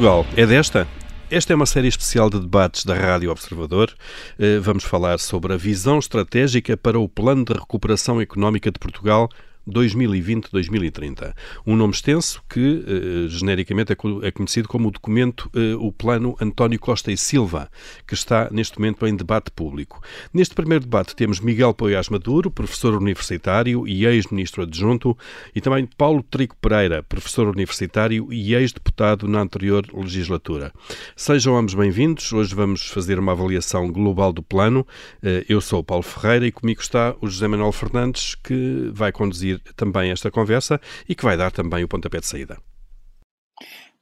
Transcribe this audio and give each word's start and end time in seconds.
Portugal 0.00 0.24
é 0.34 0.46
desta? 0.46 0.88
Esta 1.30 1.52
é 1.52 1.56
uma 1.56 1.66
série 1.66 1.86
especial 1.86 2.30
de 2.30 2.40
debates 2.40 2.86
da 2.86 2.94
Rádio 2.94 3.30
Observador. 3.30 3.94
Eh, 4.38 4.58
vamos 4.58 4.82
falar 4.82 5.20
sobre 5.20 5.52
a 5.52 5.58
visão 5.58 5.98
estratégica 5.98 6.74
para 6.74 6.98
o 6.98 7.06
Plano 7.06 7.44
de 7.44 7.52
Recuperação 7.52 8.18
Económica 8.18 8.70
de 8.72 8.78
Portugal 8.78 9.28
2020-2030. 9.68 11.34
Um 11.66 11.76
nome 11.76 11.92
extenso 11.92 12.42
que, 12.48 12.84
eh, 12.86 13.28
genericamente, 13.28 13.92
é, 13.92 13.96
é 14.22 14.30
conhecido 14.30 14.68
como 14.68 14.88
o 14.88 14.90
documento, 14.90 15.50
eh, 15.54 15.74
o 15.78 15.92
Plano 15.92 16.36
António 16.40 16.78
Costa 16.78 17.12
e 17.12 17.16
Silva, 17.16 17.70
que 18.06 18.14
está 18.14 18.48
neste 18.50 18.78
momento 18.78 19.06
em 19.06 19.14
debate 19.14 19.50
público. 19.50 20.02
Neste 20.32 20.54
primeiro 20.54 20.84
debate 20.84 21.14
temos 21.14 21.40
Miguel 21.40 21.74
Poiás 21.74 22.08
Maduro, 22.08 22.50
professor 22.50 22.94
universitário 22.94 23.86
e 23.86 24.04
ex-ministro 24.04 24.62
adjunto, 24.62 25.16
e 25.54 25.60
também 25.60 25.86
Paulo 25.86 26.22
Trico 26.22 26.56
Pereira, 26.56 27.02
professor 27.02 27.48
universitário 27.48 28.32
e 28.32 28.54
ex-deputado 28.54 29.28
na 29.28 29.40
anterior 29.40 29.86
legislatura. 29.92 30.72
Sejam 31.16 31.56
ambos 31.56 31.74
bem-vindos. 31.74 32.32
Hoje 32.32 32.54
vamos 32.54 32.88
fazer 32.88 33.18
uma 33.18 33.32
avaliação 33.32 33.90
global 33.90 34.32
do 34.32 34.42
plano. 34.42 34.86
Eh, 35.22 35.44
eu 35.48 35.60
sou 35.60 35.80
o 35.80 35.84
Paulo 35.84 36.02
Ferreira 36.02 36.46
e 36.46 36.52
comigo 36.52 36.80
está 36.80 37.14
o 37.20 37.28
José 37.28 37.46
Manuel 37.48 37.72
Fernandes, 37.72 38.34
que 38.34 38.90
vai 38.92 39.12
conduzir 39.12 39.49
também 39.58 40.10
esta 40.10 40.30
conversa 40.30 40.80
e 41.08 41.14
que 41.14 41.24
vai 41.24 41.36
dar 41.36 41.50
também 41.50 41.84
o 41.84 41.88
pontapé 41.88 42.20
de 42.20 42.26
saída. 42.26 42.58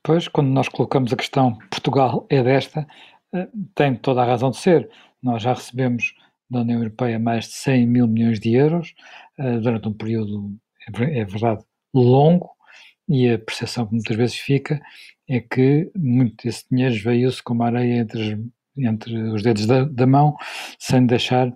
Pois, 0.03 0.29
quando 0.29 0.49
nós 0.49 0.69
colocamos 0.69 1.13
a 1.13 1.17
questão 1.17 1.59
Portugal 1.71 2.27
é 2.31 2.43
desta, 2.43 2.87
eh, 3.35 3.49
tem 3.75 3.95
toda 3.95 4.23
a 4.23 4.25
razão 4.25 4.51
de 4.51 4.59
ser. 4.59 4.89
Nós 5.23 5.43
já 5.43 5.53
recebemos 5.53 6.15
da 6.51 6.61
União 6.61 6.79
Europeia 6.79 7.19
mais 7.19 7.47
de 7.47 7.55
100 7.55 7.87
mil 7.87 8.07
milhões 8.07 8.41
de 8.41 8.55
euros 8.55 8.95
eh, 9.39 9.59
durante 9.59 9.89
um 9.89 9.93
período, 9.93 10.57
é, 10.89 11.21
é 11.21 11.25
verdade, 11.25 11.63
longo, 11.93 12.51
e 13.09 13.31
a 13.31 13.39
percepção 13.39 13.87
que 13.87 13.95
muitas 13.95 14.17
vezes 14.17 14.37
fica 14.37 14.81
é 15.29 15.41
que 15.41 15.91
muito 15.97 16.45
desse 16.45 16.65
dinheiro 16.71 16.95
veio-se 17.03 17.43
como 17.43 17.63
areia 17.63 18.01
entre, 18.01 18.39
entre 18.77 19.17
os 19.31 19.43
dedos 19.43 19.67
da, 19.67 19.85
da, 19.85 20.07
mão, 20.07 20.37
sem 20.79 21.07
deixar 21.07 21.53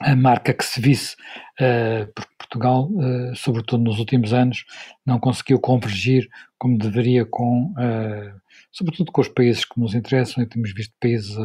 a 0.00 0.16
marca 0.16 0.52
que 0.52 0.64
se 0.64 0.80
visse, 0.80 1.14
uh, 1.60 2.10
porque 2.14 2.34
Portugal, 2.38 2.90
uh, 2.90 3.34
sobretudo 3.34 3.82
nos 3.84 3.98
últimos 3.98 4.32
anos, 4.32 4.64
não 5.06 5.18
conseguiu 5.18 5.58
convergir 5.60 6.28
como 6.58 6.78
deveria 6.78 7.24
com, 7.24 7.72
uh, 7.72 8.40
sobretudo 8.72 9.12
com 9.12 9.20
os 9.20 9.28
países 9.28 9.64
que 9.64 9.78
nos 9.78 9.94
interessam 9.94 10.42
e 10.42 10.48
temos 10.48 10.72
visto 10.74 10.92
países 11.00 11.36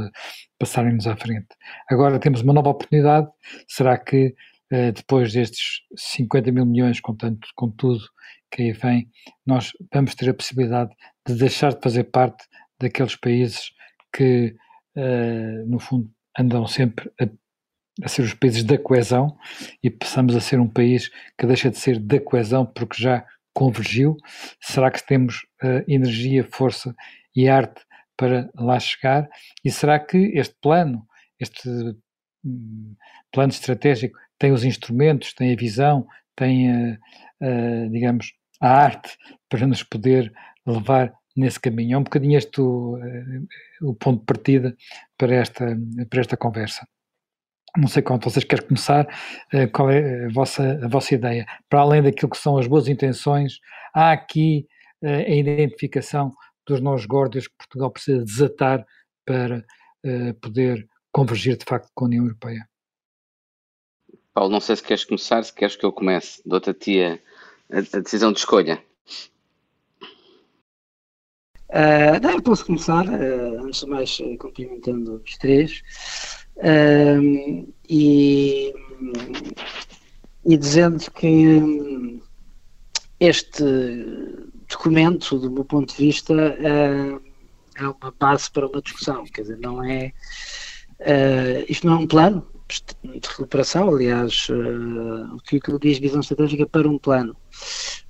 passarem-nos 0.58 1.06
à 1.08 1.16
frente. 1.16 1.48
Agora 1.90 2.20
temos 2.20 2.42
uma 2.42 2.54
nova 2.54 2.70
oportunidade, 2.70 3.28
será 3.68 3.98
que 3.98 4.36
depois 4.94 5.34
destes 5.34 5.82
50 5.96 6.52
mil 6.52 6.64
milhões, 6.64 7.00
com, 7.00 7.16
tanto, 7.16 7.48
com 7.56 7.72
tudo 7.72 8.02
que 8.52 8.62
aí 8.62 8.72
vem, 8.72 9.10
nós 9.44 9.72
vamos 9.92 10.14
ter 10.14 10.30
a 10.30 10.34
possibilidade 10.34 10.92
de 11.28 11.34
deixar 11.34 11.74
de 11.74 11.82
fazer 11.82 12.04
parte 12.04 12.46
daqueles 12.80 13.16
países 13.16 13.72
que, 14.16 14.56
no 15.66 15.80
fundo, 15.80 16.12
andam 16.38 16.68
sempre 16.68 17.12
a 17.20 17.26
a 18.04 18.08
ser 18.08 18.22
os 18.22 18.34
países 18.34 18.64
da 18.64 18.78
coesão 18.78 19.38
e 19.84 19.90
passamos 19.90 20.36
a 20.36 20.40
ser 20.40 20.60
um 20.60 20.68
país 20.68 21.10
que 21.38 21.46
deixa 21.46 21.70
de 21.70 21.78
ser 21.78 22.00
da 22.00 22.20
coesão 22.20 22.66
porque 22.66 23.02
já 23.02 23.26
convergiu? 23.54 24.16
Será 24.62 24.90
que 24.90 25.06
temos 25.06 25.46
uh, 25.64 25.84
energia, 25.88 26.48
força 26.50 26.96
e 27.36 27.50
arte 27.50 27.82
para 28.16 28.50
lá 28.56 28.80
chegar? 28.80 29.30
E 29.64 29.72
será 29.72 30.00
que 30.00 30.18
este 30.36 30.56
plano, 30.62 31.06
este 31.40 31.70
um, 32.46 32.96
plano 33.32 33.52
estratégico, 33.52 34.18
tem 34.38 34.52
os 34.52 34.64
instrumentos, 34.64 35.34
tem 35.34 35.54
a 35.54 35.58
visão, 35.58 36.08
tem, 36.36 36.72
uh, 36.72 36.98
uh, 37.42 37.90
digamos, 37.92 38.34
a 38.62 38.70
arte 38.70 39.18
para 39.50 39.68
nos 39.68 39.84
poder 39.84 40.32
levar 40.66 41.14
nesse 41.36 41.60
caminho? 41.60 41.96
É 41.96 41.98
um 41.98 42.04
bocadinho 42.04 42.38
este 42.38 42.62
o, 42.62 42.98
o 43.82 43.94
ponto 43.94 44.20
de 44.22 44.26
partida 44.26 44.76
para 45.18 45.36
esta, 45.36 45.78
para 46.10 46.22
esta 46.22 46.38
conversa. 46.38 46.88
Não 47.78 47.88
sei 47.88 48.02
quanto 48.02 48.30
vocês 48.30 48.44
querem 48.44 48.66
começar, 48.66 49.08
eh, 49.54 49.68
qual 49.68 49.92
é 49.92 50.26
a 50.26 50.30
vossa, 50.30 50.80
a 50.84 50.88
vossa 50.88 51.14
ideia? 51.14 51.46
Para 51.70 51.82
além 51.82 52.02
daquilo 52.02 52.32
que 52.32 52.38
são 52.38 52.58
as 52.58 52.68
boas 52.68 52.88
intenções, 52.88 53.60
há 53.94 54.12
aqui 54.12 54.68
eh, 55.04 55.32
a 55.32 55.36
identificação 55.36 56.34
dos 56.66 56.82
nós 56.82 57.06
gordos 57.06 57.48
que 57.48 57.58
Portugal 57.58 57.92
precisa 57.92 58.24
desatar 58.24 58.86
para 59.26 59.64
eh, 60.04 60.34
poder 60.34 60.88
convergir 61.12 61.58
de 61.58 61.66
facto 61.66 61.90
com 61.94 62.06
a 62.06 62.08
União 62.08 62.24
Europeia. 62.24 62.68
Paulo, 64.34 64.52
não 64.52 64.60
sei 64.60 64.76
se 64.76 64.84
queres 64.84 65.06
começar, 65.06 65.44
se 65.44 65.54
queres 65.54 65.76
que 65.76 65.86
eu 65.86 65.92
comece. 65.92 66.42
Dou-te 66.46 66.70
a 66.70 66.74
ti 66.74 67.04
a, 67.04 67.20
a, 67.72 68.00
decisão 68.00 68.32
de 68.32 68.40
escolha. 68.40 68.84
Uh, 71.70 72.20
não, 72.22 72.32
eu 72.32 72.42
posso 72.42 72.66
começar, 72.66 73.06
uh, 73.06 73.66
antes 73.66 73.82
de 73.82 73.86
mais, 73.86 74.18
cumprimentando 74.40 75.22
os 75.24 75.38
três 75.38 75.84
e, 77.88 78.74
e 80.46 80.58
dizendo 80.58 81.12
que 81.12 82.22
este 83.20 83.64
documento, 84.70 85.38
do 85.40 85.52
meu 85.52 85.66
ponto 85.66 85.96
de 85.96 86.06
vista, 86.06 86.34
uh, 86.34 87.22
é 87.76 87.88
uma 87.88 88.14
base 88.20 88.50
para 88.52 88.68
uma 88.68 88.82
discussão, 88.82 89.24
quer 89.26 89.42
dizer, 89.42 89.58
não 89.60 89.84
é. 89.84 90.14
Uh, 91.00 91.66
isto 91.68 91.88
não 91.88 91.94
é 91.94 91.98
um 92.00 92.08
plano 92.08 92.46
de 92.70 93.28
recuperação, 93.28 93.90
aliás, 93.90 94.48
uh, 94.50 95.36
o 95.36 95.40
que 95.42 95.60
diz 95.80 95.98
visão 95.98 96.20
estratégica 96.20 96.68
para 96.68 96.88
um 96.88 96.98
plano. 96.98 97.36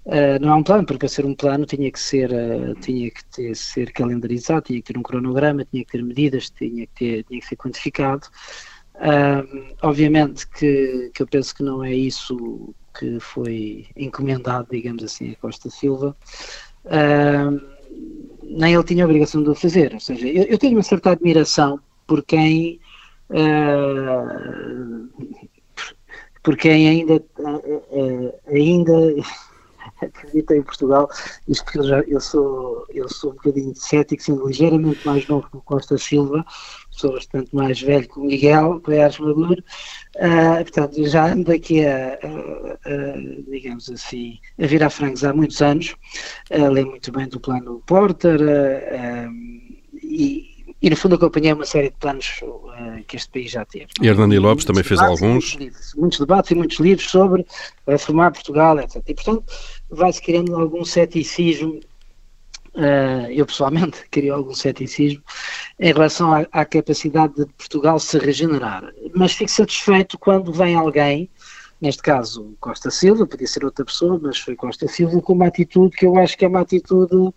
Uh, 0.05 0.39
não 0.41 0.49
é 0.49 0.55
um 0.55 0.63
plano, 0.63 0.85
porque 0.85 0.99
para 0.99 1.07
ser 1.07 1.25
um 1.25 1.33
plano 1.33 1.65
tinha 1.65 1.89
que 1.91 1.99
ser, 1.99 2.31
uh, 2.31 2.75
tinha 2.81 3.09
que 3.09 3.23
ter, 3.25 3.55
ser 3.55 3.91
calendarizado, 3.93 4.63
tinha 4.63 4.81
que 4.81 4.93
ter 4.93 4.99
um 4.99 5.03
cronograma, 5.03 5.65
tinha 5.65 5.85
que 5.85 5.91
ter 5.91 6.03
medidas, 6.03 6.49
tinha 6.49 6.85
que, 6.87 6.93
ter, 6.93 7.23
tinha 7.23 7.39
que 7.39 7.47
ser 7.47 7.55
quantificado. 7.55 8.27
Obviamente 9.81 10.45
que, 10.49 11.09
que 11.13 11.23
eu 11.23 11.27
penso 11.27 11.55
que 11.55 11.63
não 11.63 11.81
é 11.81 11.93
isso 11.93 12.75
que 12.99 13.17
foi 13.21 13.87
encomendado, 13.95 14.67
digamos 14.69 15.01
assim, 15.05 15.31
a 15.31 15.35
Costa 15.37 15.69
Silva. 15.69 16.13
nem 18.43 18.73
ele 18.73 18.83
tinha 18.83 19.05
a 19.05 19.07
obrigação 19.07 19.41
de 19.41 19.49
o 19.49 19.55
fazer, 19.55 19.93
ou 19.93 20.01
seja, 20.01 20.27
eu, 20.27 20.43
eu 20.43 20.57
tenho 20.57 20.75
uma 20.75 20.83
certa 20.83 21.11
admiração 21.11 21.79
por 22.05 22.25
quem 22.25 22.81
por 26.43 26.57
quem 26.57 26.87
ainda, 26.87 27.23
ainda 28.47 29.15
acredita 30.01 30.55
em 30.55 30.61
Portugal, 30.61 31.09
isto 31.47 31.63
porque 31.63 31.79
eu, 31.79 31.83
já, 31.83 31.99
eu, 32.01 32.19
sou, 32.19 32.85
eu 32.89 33.09
sou 33.09 33.31
um 33.31 33.35
bocadinho 33.35 33.75
cético, 33.75 34.23
sendo 34.23 34.47
ligeiramente 34.47 35.05
mais 35.05 35.27
novo 35.27 35.49
que 35.49 35.57
o 35.57 35.61
Costa 35.61 35.97
Silva, 35.97 36.45
sou 36.89 37.13
bastante 37.13 37.55
mais 37.55 37.81
velho 37.81 38.07
que 38.07 38.19
o 38.19 38.23
Miguel, 38.23 38.81
é 38.87 39.09
Maduro, 39.19 39.63
uh, 40.15 40.63
portanto, 40.63 41.07
já 41.07 41.31
ando 41.31 41.51
aqui 41.51 41.85
a, 41.85 42.13
a, 42.13 42.89
a, 42.89 43.49
digamos 43.49 43.89
assim, 43.89 44.39
a 44.61 44.65
virar 44.65 44.89
frangos 44.89 45.23
há 45.23 45.33
muitos 45.33 45.61
anos, 45.61 45.95
uh, 46.51 46.85
muito 46.85 47.11
bem 47.11 47.27
do 47.27 47.39
plano 47.39 47.83
Porter, 47.85 48.39
uh, 48.41 49.31
e, 50.01 50.48
e 50.81 50.89
no 50.89 50.95
fundo 50.95 51.15
acompanhei 51.15 51.51
uma 51.51 51.65
série 51.65 51.89
de 51.89 51.95
planos 51.97 52.39
uh, 52.41 53.03
que 53.05 53.17
este 53.17 53.29
país 53.29 53.51
já 53.51 53.65
teve. 53.65 53.87
E 54.01 54.07
Hernani 54.07 54.39
Lopes 54.39 54.65
também 54.65 54.83
fez 54.83 54.99
alguns. 54.99 55.55
Muitos, 55.55 55.93
muitos, 55.95 56.19
debates 56.19 56.51
e 56.51 56.55
muitos 56.55 56.79
livros 56.79 57.09
sobre 57.09 57.45
reformar 57.85 58.31
Portugal, 58.31 58.79
etc. 58.79 59.03
E 59.07 59.13
portanto 59.13 59.43
vai-se 59.89 60.21
criando 60.21 60.55
algum 60.55 60.85
ceticismo, 60.85 61.79
uh, 62.75 63.29
eu 63.29 63.45
pessoalmente 63.45 64.07
queria 64.09 64.33
algum 64.33 64.53
ceticismo, 64.53 65.21
em 65.79 65.91
relação 65.91 66.33
à, 66.33 66.45
à, 66.51 66.63
capacidade 66.63 67.33
de 67.35 67.45
Portugal 67.45 67.99
se 67.99 68.17
regenerar. 68.17 68.89
Mas 69.13 69.33
fico 69.33 69.51
satisfeito 69.51 70.17
quando 70.17 70.53
vem 70.53 70.75
alguém, 70.75 71.29
neste 71.81 72.01
caso 72.01 72.55
Costa 72.61 72.89
Silva, 72.89 73.27
podia 73.27 73.47
ser 73.47 73.65
outra 73.65 73.83
pessoa, 73.83 74.17
mas 74.21 74.37
foi 74.37 74.55
Costa 74.55 74.87
Silva, 74.87 75.21
com 75.21 75.33
uma 75.33 75.47
atitude 75.47 75.97
que 75.97 76.05
eu 76.05 76.17
acho 76.17 76.37
que 76.37 76.45
é 76.45 76.47
uma 76.47 76.61
atitude, 76.61 77.15
uh, 77.15 77.33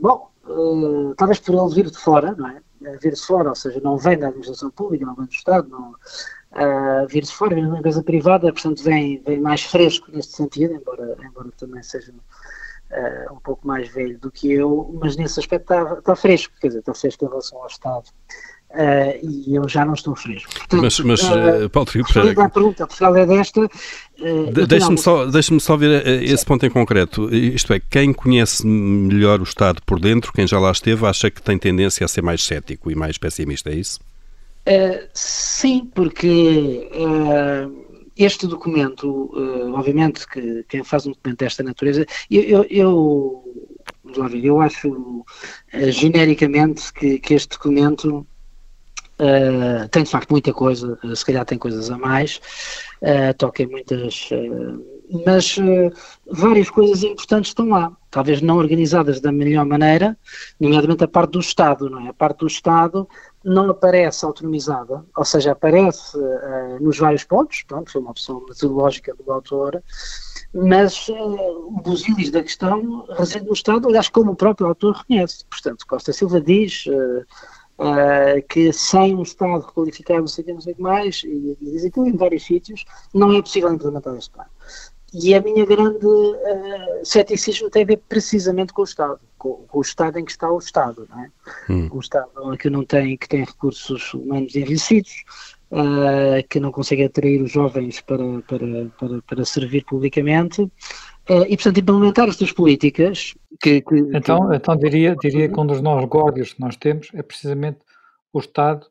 bom, 0.00 0.29
uh, 0.50 1.14
talvez 1.16 1.38
por 1.40 1.54
ele 1.54 1.74
vir 1.74 1.90
de 1.90 1.98
fora, 1.98 2.34
não 2.36 2.48
é? 2.48 2.60
Eh, 2.82 2.96
vir 2.98 3.12
de 3.12 3.20
fora, 3.20 3.50
ou 3.50 3.54
seja, 3.54 3.80
não 3.80 3.98
vem 3.98 4.18
da 4.18 4.28
administração 4.28 4.70
pública, 4.70 5.04
não 5.04 5.14
vem 5.14 5.26
do 5.26 5.32
Estado, 5.32 5.68
não, 5.68 5.90
uh, 5.90 7.06
vir 7.08 7.22
de 7.22 7.32
fora, 7.32 7.54
vem 7.54 7.64
de 7.64 7.70
uma 7.70 7.78
empresa 7.78 8.02
privada, 8.02 8.52
portanto 8.52 8.82
vem, 8.82 9.22
vem 9.22 9.38
mais 9.38 9.62
fresco 9.62 10.10
neste 10.10 10.32
sentido, 10.32 10.74
embora, 10.74 11.16
embora 11.22 11.50
também 11.58 11.82
seja 11.82 12.10
uh, 12.12 13.34
um 13.34 13.40
pouco 13.40 13.66
mais 13.66 13.88
velho 13.90 14.18
do 14.18 14.30
que 14.30 14.50
eu, 14.50 14.96
mas 15.00 15.14
nesse 15.16 15.38
aspecto 15.38 15.72
está, 15.72 15.98
está 15.98 16.16
fresco, 16.16 16.54
quer 16.58 16.68
dizer, 16.68 16.80
está 16.80 16.94
fresco 16.94 17.24
em 17.24 17.28
relação 17.28 17.58
ao 17.58 17.66
Estado. 17.66 18.08
Uh, 18.72 19.18
e 19.20 19.56
eu 19.56 19.68
já 19.68 19.84
não 19.84 19.94
estou 19.94 20.14
fresco. 20.14 20.48
Portanto, 20.54 20.82
mas, 20.82 21.00
mas 21.00 21.22
uh, 21.22 21.68
Paulo 21.70 21.86
Trigo, 21.86 22.06
para... 22.12 22.44
a 22.44 22.48
pergunta, 22.48 22.86
Portugal 22.86 23.16
é 23.16 23.26
desta. 23.26 23.62
Uh, 23.62 24.66
Deixe-me 24.68 24.96
só, 24.96 25.26
só 25.58 25.76
ver 25.76 26.06
esse 26.22 26.46
ponto 26.46 26.64
em 26.64 26.70
concreto. 26.70 27.34
Isto 27.34 27.72
é, 27.72 27.80
quem 27.80 28.12
conhece 28.12 28.64
melhor 28.64 29.40
o 29.40 29.42
Estado 29.42 29.82
por 29.84 29.98
dentro, 29.98 30.32
quem 30.32 30.46
já 30.46 30.60
lá 30.60 30.70
esteve, 30.70 31.04
acha 31.04 31.28
que 31.30 31.42
tem 31.42 31.58
tendência 31.58 32.04
a 32.04 32.08
ser 32.08 32.22
mais 32.22 32.44
cético 32.44 32.92
e 32.92 32.94
mais 32.94 33.18
pessimista, 33.18 33.70
é 33.70 33.74
isso? 33.74 33.98
Sim, 35.12 35.90
porque 35.92 36.88
este 38.16 38.46
documento, 38.46 39.32
obviamente, 39.74 40.28
que 40.28 40.64
quem 40.68 40.84
faz 40.84 41.06
um 41.06 41.10
documento 41.10 41.38
desta 41.38 41.64
natureza, 41.64 42.06
eu, 42.30 42.42
eu, 42.42 42.66
eu 42.70 43.44
Vamos 44.04 44.18
lá 44.18 44.28
ver, 44.28 44.44
eu 44.44 44.60
acho 44.60 45.24
genericamente 45.72 46.92
que, 46.92 47.18
que, 47.18 47.34
este 47.34 47.50
documento 47.50 48.26
uh, 49.20 49.88
tem 49.88 50.02
de 50.02 50.10
facto 50.10 50.30
muita 50.30 50.52
coisa, 50.52 50.98
uh, 51.04 51.14
se 51.14 51.24
calhar 51.24 51.44
tem 51.44 51.58
coisas 51.58 51.90
a 51.90 51.98
mais, 51.98 52.40
toca 53.38 53.62
em 53.62 53.66
muitas. 53.66 54.28
mas 55.24 55.56
várias 56.26 56.68
coisas 56.68 57.02
importantes 57.02 57.50
estão 57.50 57.70
lá, 57.70 57.90
talvez 58.10 58.42
não 58.42 58.58
organizadas 58.58 59.20
da 59.20 59.32
melhor 59.32 59.64
maneira, 59.64 60.18
nomeadamente 60.60 61.04
a 61.04 61.08
parte 61.08 61.32
do 61.32 61.40
Estado, 61.40 61.88
não 61.88 62.06
é? 62.06 62.10
A 62.10 62.12
parte 62.12 62.40
do 62.40 62.46
Estado 62.46 63.08
não 63.42 63.70
aparece 63.70 64.22
autonomizada, 64.26 65.02
ou 65.16 65.24
seja, 65.24 65.52
aparece 65.52 66.14
nos 66.78 66.98
vários 66.98 67.24
pontos, 67.24 67.62
pronto, 67.62 67.90
foi 67.90 68.02
uma 68.02 68.10
opção 68.10 68.44
metodológica 68.46 69.14
do 69.14 69.32
autor, 69.32 69.82
mas 70.52 71.08
uh, 71.08 71.14
o 71.14 71.80
busilis 71.82 72.30
da 72.30 72.42
questão 72.42 73.06
reside 73.16 73.46
no 73.46 73.52
Estado, 73.52 73.88
aliás, 73.88 74.08
como 74.08 74.32
o 74.32 74.36
próprio 74.36 74.66
autor 74.66 74.96
reconhece. 74.96 75.44
Portanto, 75.48 75.86
Costa 75.86 76.12
Silva 76.12 76.40
diz 76.40 76.84
uh, 77.80 78.46
que 78.48 78.72
sem 78.72 79.14
um 79.14 79.22
Estado 79.22 79.66
requalificado, 79.66 80.20
não 80.20 80.28
sei 80.28 80.42
o 80.42 80.46
que, 80.46 80.52
não 80.52 80.60
sei 80.60 80.72
o 80.72 80.76
que 80.76 80.82
mais, 80.82 81.22
e, 81.24 81.56
e 81.60 81.70
diz 81.72 81.84
aquilo 81.84 82.06
em 82.06 82.16
vários 82.16 82.44
sítios, 82.44 82.84
não 83.12 83.32
é 83.32 83.40
possível 83.40 83.72
implementar 83.72 84.14
este 84.16 84.30
plano. 84.30 84.50
E 85.12 85.34
a 85.34 85.40
minha 85.40 85.66
grande 85.66 86.06
uh, 86.06 87.04
ceticismo 87.04 87.68
tem 87.68 87.82
a 87.82 87.86
ver 87.86 88.00
precisamente 88.08 88.72
com 88.72 88.82
o 88.82 88.84
Estado, 88.84 89.18
com, 89.36 89.54
com, 89.66 89.78
o 89.78 89.82
Estado 89.82 90.18
em 90.18 90.24
que 90.24 90.30
está 90.30 90.48
o 90.50 90.58
Estado, 90.58 91.08
não 91.10 91.24
é? 91.24 91.30
Hum. 91.68 91.88
O 91.92 91.98
Estado 91.98 92.30
que 92.56 92.70
não 92.70 92.84
tem, 92.84 93.16
que 93.16 93.28
tem 93.28 93.44
recursos 93.44 94.14
humanos 94.14 94.54
envelhecidos, 94.54 95.24
uh, 95.72 96.46
que 96.48 96.60
não 96.60 96.70
consegue 96.70 97.04
atrair 97.04 97.42
os 97.42 97.50
jovens 97.50 98.00
para, 98.02 98.24
para, 98.46 98.86
para, 98.98 99.22
para 99.22 99.44
servir 99.44 99.84
publicamente. 99.84 100.70
Uh, 101.30 101.46
e, 101.48 101.56
portanto, 101.56 101.78
implementar 101.78 102.28
estas 102.28 102.50
políticas 102.50 103.34
que. 103.62 103.80
que 103.82 103.96
então, 104.12 104.48
que... 104.48 104.56
então 104.56 104.76
diria, 104.76 105.14
diria 105.14 105.48
que 105.48 105.60
um 105.60 105.64
dos 105.64 105.80
nós 105.80 106.04
górdios 106.06 106.54
que 106.54 106.60
nós 106.60 106.76
temos 106.76 107.08
é 107.14 107.22
precisamente 107.22 107.78
o 108.32 108.40
Estado, 108.40 108.84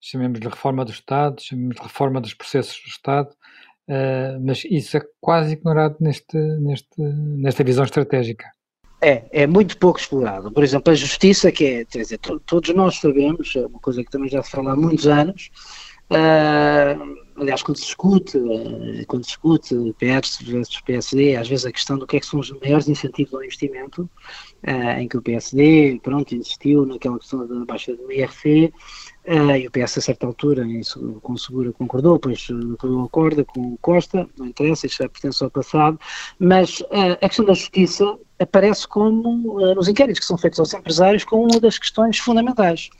chamemos-lhe 0.00 0.48
reforma 0.48 0.86
do 0.86 0.90
Estado, 0.90 1.42
chamemos-lhe 1.42 1.82
reforma 1.82 2.18
dos 2.18 2.32
processos 2.32 2.80
do 2.82 2.88
Estado, 2.88 3.28
uh, 3.28 4.40
mas 4.42 4.64
isso 4.64 4.96
é 4.96 5.02
quase 5.20 5.52
ignorado 5.52 5.96
neste, 6.00 6.38
neste, 6.38 6.98
nesta 6.98 7.62
visão 7.62 7.84
estratégica. 7.84 8.46
É, 9.02 9.24
é 9.30 9.46
muito 9.46 9.76
pouco 9.76 9.98
explorado. 9.98 10.50
Por 10.50 10.64
exemplo, 10.64 10.92
a 10.92 10.96
justiça, 10.96 11.52
que 11.52 11.64
é, 11.64 11.84
quer 11.84 11.98
dizer, 11.98 12.18
todos 12.46 12.74
nós 12.74 13.00
sabemos, 13.00 13.52
é 13.54 13.66
uma 13.66 13.80
coisa 13.80 14.02
que 14.02 14.10
também 14.10 14.30
já 14.30 14.42
se 14.42 14.50
fala 14.50 14.72
há 14.72 14.76
muitos 14.76 15.06
anos, 15.06 15.50
Uh, 16.12 17.21
aliás, 17.36 17.62
quando 17.62 17.78
se 17.78 17.84
discute, 17.84 18.36
uh, 18.38 19.06
quando 19.06 19.24
se 19.24 19.30
discute 19.30 19.94
PS 19.98 20.38
versus 20.42 20.80
PSD, 20.80 21.36
às 21.36 21.48
vezes 21.48 21.66
a 21.66 21.72
questão 21.72 21.98
do 21.98 22.06
que 22.06 22.16
é 22.16 22.20
que 22.20 22.26
são 22.26 22.40
os 22.40 22.50
maiores 22.50 22.88
incentivos 22.88 23.34
ao 23.34 23.44
investimento, 23.44 24.02
uh, 24.66 24.98
em 24.98 25.08
que 25.08 25.16
o 25.16 25.22
PSD, 25.22 26.00
pronto, 26.02 26.34
insistiu 26.34 26.86
naquela 26.86 27.18
questão 27.18 27.46
da 27.46 27.64
baixa 27.64 27.94
do 27.94 28.10
IRC, 28.10 28.72
Uh, 29.24 29.54
e 29.56 29.68
o 29.68 29.70
PS 29.70 29.98
a 29.98 30.00
certa 30.00 30.26
altura, 30.26 30.66
isso, 30.66 31.20
com 31.22 31.36
Segura 31.36 31.72
concordou, 31.72 32.14
depois 32.14 32.48
uh, 32.50 33.04
acorda 33.04 33.44
com 33.44 33.76
Costa, 33.76 34.28
não 34.36 34.46
interessa, 34.46 34.86
isto 34.86 35.00
já 35.00 35.08
pertence 35.08 35.44
ao 35.44 35.50
passado, 35.50 35.96
mas 36.40 36.80
uh, 36.80 37.12
a 37.20 37.28
questão 37.28 37.44
da 37.44 37.54
justiça 37.54 38.18
aparece 38.40 38.88
como, 38.88 39.60
nos 39.76 39.86
inquéritos 39.86 40.18
que 40.18 40.26
são 40.26 40.36
feitos 40.36 40.58
aos 40.58 40.74
empresários, 40.74 41.22
como 41.22 41.44
uma 41.44 41.60
das 41.60 41.78
questões 41.78 42.18
fundamentais. 42.18 42.90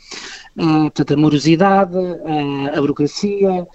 portanto, 0.54 1.14
a 1.14 1.16
morosidade, 1.16 1.98
a 2.72 2.80
burocracia, 2.80 3.66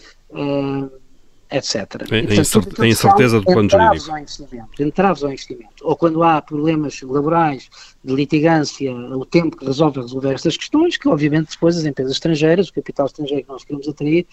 etc. 1.50 2.06
Tem, 2.08 2.28
tem 2.28 2.90
incerteza 2.90 3.40
do 3.40 3.46
plano 3.46 3.70
jurídico. 3.70 4.12
Ao 4.12 4.20
investimento, 4.20 4.84
entraves 4.84 5.24
ao 5.24 5.32
investimento. 5.32 5.76
Ou 5.82 5.96
quando 5.96 6.22
há 6.24 6.42
problemas 6.42 7.02
laborais, 7.02 7.70
de 8.04 8.14
litigância, 8.14 8.94
o 8.94 9.26
tempo 9.26 9.56
que 9.56 9.66
resolve 9.66 10.02
resolver 10.02 10.34
estas 10.34 10.58
questões, 10.58 10.98
que 10.98 11.08
obviamente 11.08 11.52
depois 11.52 11.78
as 11.78 11.86
empresas 11.86 12.14
estrangeiras, 12.14 12.70
o 12.70 12.74
capital 12.74 13.06
estrangeiro 13.06 13.44
que 13.44 13.50
nós 13.50 13.64
queremos 13.64 13.88
atrair, 13.88 14.28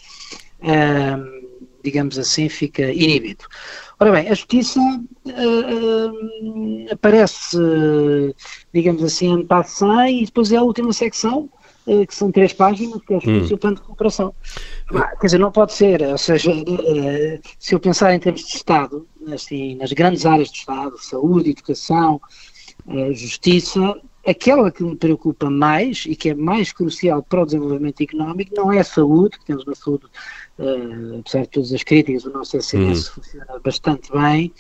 hum, 0.63 1.49
digamos 1.85 2.19
assim, 2.19 2.49
fica 2.49 2.91
inibido. 2.91 3.45
Ora 4.01 4.11
bem, 4.11 4.29
a 4.29 4.35
justiça 4.35 4.81
uh, 4.81 6.93
aparece, 6.93 7.57
digamos 8.73 9.05
assim, 9.05 9.33
em 9.33 9.47
passant 9.47 10.11
e 10.11 10.25
depois 10.25 10.51
é 10.51 10.57
a 10.57 10.63
última 10.63 10.93
secção, 10.93 11.43
uh, 11.43 11.51
que 11.85 12.15
são 12.15 12.33
três 12.33 12.53
páginas, 12.53 13.01
que 13.07 13.15
é 13.15 13.17
hum. 13.19 13.47
o 13.53 13.59
plano 13.59 13.77
de 13.77 13.83
cooperação. 13.83 14.35
Quer 15.21 15.27
dizer, 15.27 15.39
não 15.39 15.53
pode 15.53 15.73
ser, 15.73 16.03
ou 16.03 16.19
seja, 16.19 16.51
eh, 16.53 17.41
se 17.59 17.75
eu 17.75 17.81
pensar 17.81 18.15
em 18.15 18.19
termos 18.19 18.43
de 18.43 18.57
Estado, 18.57 19.07
assim, 19.33 19.75
nas 19.77 19.93
grandes 19.93 20.25
áreas 20.25 20.51
do 20.51 20.55
Estado, 20.55 20.99
saúde, 20.99 21.51
educação, 21.51 22.21
eh, 22.89 23.13
justiça, 23.13 24.01
aquela 24.27 24.71
que 24.71 24.83
me 24.83 24.97
preocupa 24.97 25.51
mais 25.51 26.05
e 26.07 26.17
que 26.17 26.31
é 26.31 26.35
mais 26.35 26.73
crucial 26.73 27.23
para 27.23 27.43
o 27.43 27.45
desenvolvimento 27.45 28.01
económico 28.01 28.55
não 28.57 28.73
é 28.73 28.81
a 28.81 28.85
saúde, 28.85 29.39
que 29.39 29.45
temos 29.45 29.65
uma 29.67 29.75
saúde, 29.75 30.07
uh, 30.59 31.21
apesar 31.21 31.43
de 31.43 31.49
todas 31.49 31.73
as 31.73 31.83
críticas, 31.83 32.25
o 32.25 32.31
nosso 32.31 32.57
SNS 32.57 33.09
uhum. 33.09 33.15
funciona 33.15 33.61
bastante 33.63 34.11
bem. 34.11 34.53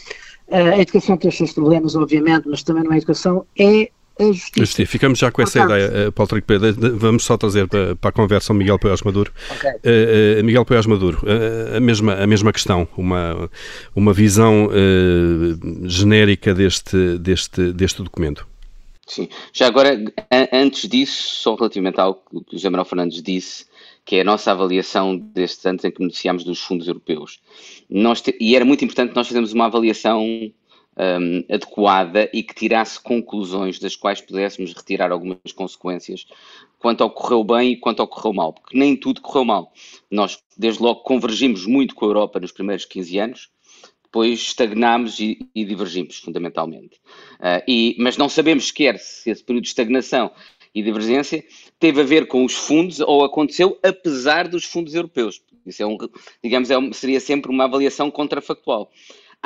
Uh, 0.48 0.74
a 0.74 0.80
educação 0.80 1.16
tem 1.16 1.30
os 1.30 1.36
seus 1.36 1.52
problemas, 1.52 1.96
obviamente, 1.96 2.48
mas 2.48 2.62
também 2.62 2.84
não 2.84 2.92
é 2.92 2.96
a 2.96 2.98
educação, 2.98 3.46
é 3.58 3.90
a 4.18 4.24
justiça. 4.24 4.60
justiça. 4.60 4.90
Ficamos 4.90 5.18
já 5.18 5.30
com 5.30 5.42
essa 5.42 5.60
Portanto, 5.60 5.76
ideia, 5.76 6.12
Paulo 6.12 6.28
Trigo 6.28 6.46
Pedro. 6.46 6.96
Vamos 6.96 7.24
só 7.24 7.36
trazer 7.36 7.66
para, 7.66 7.96
para 7.96 8.10
a 8.10 8.12
conversa 8.12 8.52
o 8.52 8.56
Miguel 8.56 8.78
Poiás 8.78 9.02
Maduro. 9.02 9.32
Okay. 9.56 9.70
Uh, 9.70 10.40
uh, 10.40 10.44
Miguel 10.44 10.64
Poiás 10.64 10.86
Maduro, 10.86 11.18
uh, 11.22 11.76
a, 11.76 11.80
mesma, 11.80 12.14
a 12.14 12.26
mesma 12.26 12.52
questão, 12.52 12.86
uma, 12.96 13.50
uma 13.94 14.12
visão 14.12 14.70
genérica 15.84 16.54
deste, 16.54 17.18
deste, 17.18 17.72
deste 17.72 18.02
documento. 18.02 18.46
Sim, 19.06 19.28
já 19.52 19.66
agora, 19.66 20.02
antes 20.50 20.88
disso, 20.88 21.34
só 21.34 21.54
relativamente 21.54 22.00
ao 22.00 22.14
que 22.14 22.36
o 22.36 22.44
José 22.52 22.70
Manuel 22.70 22.86
Fernandes 22.86 23.22
disse, 23.22 23.66
que 24.04 24.16
é 24.16 24.20
a 24.20 24.24
nossa 24.24 24.50
avaliação 24.50 25.16
destes 25.16 25.64
anos 25.66 25.84
em 25.84 25.90
que 25.90 25.98
beneficiámos 25.98 26.44
dos 26.44 26.60
fundos 26.60 26.86
europeus. 26.88 27.40
Nós 27.88 28.20
te, 28.20 28.36
e 28.40 28.54
era 28.54 28.64
muito 28.64 28.84
importante 28.84 29.14
nós 29.14 29.26
fazermos 29.26 29.52
uma 29.52 29.66
avaliação 29.66 30.50
um, 30.96 31.44
adequada 31.52 32.28
e 32.32 32.42
que 32.42 32.54
tirasse 32.54 33.00
conclusões 33.00 33.78
das 33.78 33.96
quais 33.96 34.20
pudéssemos 34.20 34.72
retirar 34.72 35.10
algumas 35.10 35.38
consequências 35.54 36.26
quanto 36.78 37.02
ao 37.02 37.10
correu 37.10 37.42
bem 37.42 37.72
e 37.72 37.76
quanto 37.76 38.00
ao 38.00 38.08
correu 38.08 38.32
mal, 38.32 38.52
porque 38.52 38.76
nem 38.76 38.96
tudo 38.96 39.20
correu 39.20 39.44
mal. 39.44 39.72
Nós, 40.10 40.38
desde 40.56 40.82
logo, 40.82 41.00
convergimos 41.00 41.66
muito 41.66 41.94
com 41.94 42.04
a 42.04 42.08
Europa 42.08 42.38
nos 42.38 42.52
primeiros 42.52 42.84
15 42.84 43.18
anos, 43.18 43.50
depois 44.04 44.38
estagnámos 44.38 45.18
e, 45.18 45.38
e 45.54 45.64
divergimos, 45.64 46.18
fundamentalmente. 46.18 47.00
Uh, 47.40 47.64
e, 47.66 47.96
mas 47.98 48.16
não 48.16 48.28
sabemos 48.28 48.68
sequer 48.68 48.98
se 48.98 49.30
esse 49.30 49.42
período 49.42 49.64
de 49.64 49.70
estagnação 49.70 50.30
e 50.74 50.82
divergência 50.82 51.44
teve 51.80 52.00
a 52.00 52.04
ver 52.04 52.26
com 52.26 52.44
os 52.44 52.54
fundos 52.54 53.00
ou 53.00 53.24
aconteceu 53.24 53.78
apesar 53.82 54.46
dos 54.46 54.64
fundos 54.64 54.94
europeus. 54.94 55.42
Isso 55.66 55.82
é 55.82 55.86
um, 55.86 55.96
digamos, 56.42 56.70
é 56.70 56.78
um, 56.78 56.92
seria 56.92 57.18
sempre 57.18 57.50
uma 57.50 57.64
avaliação 57.64 58.10
contrafactual. 58.10 58.90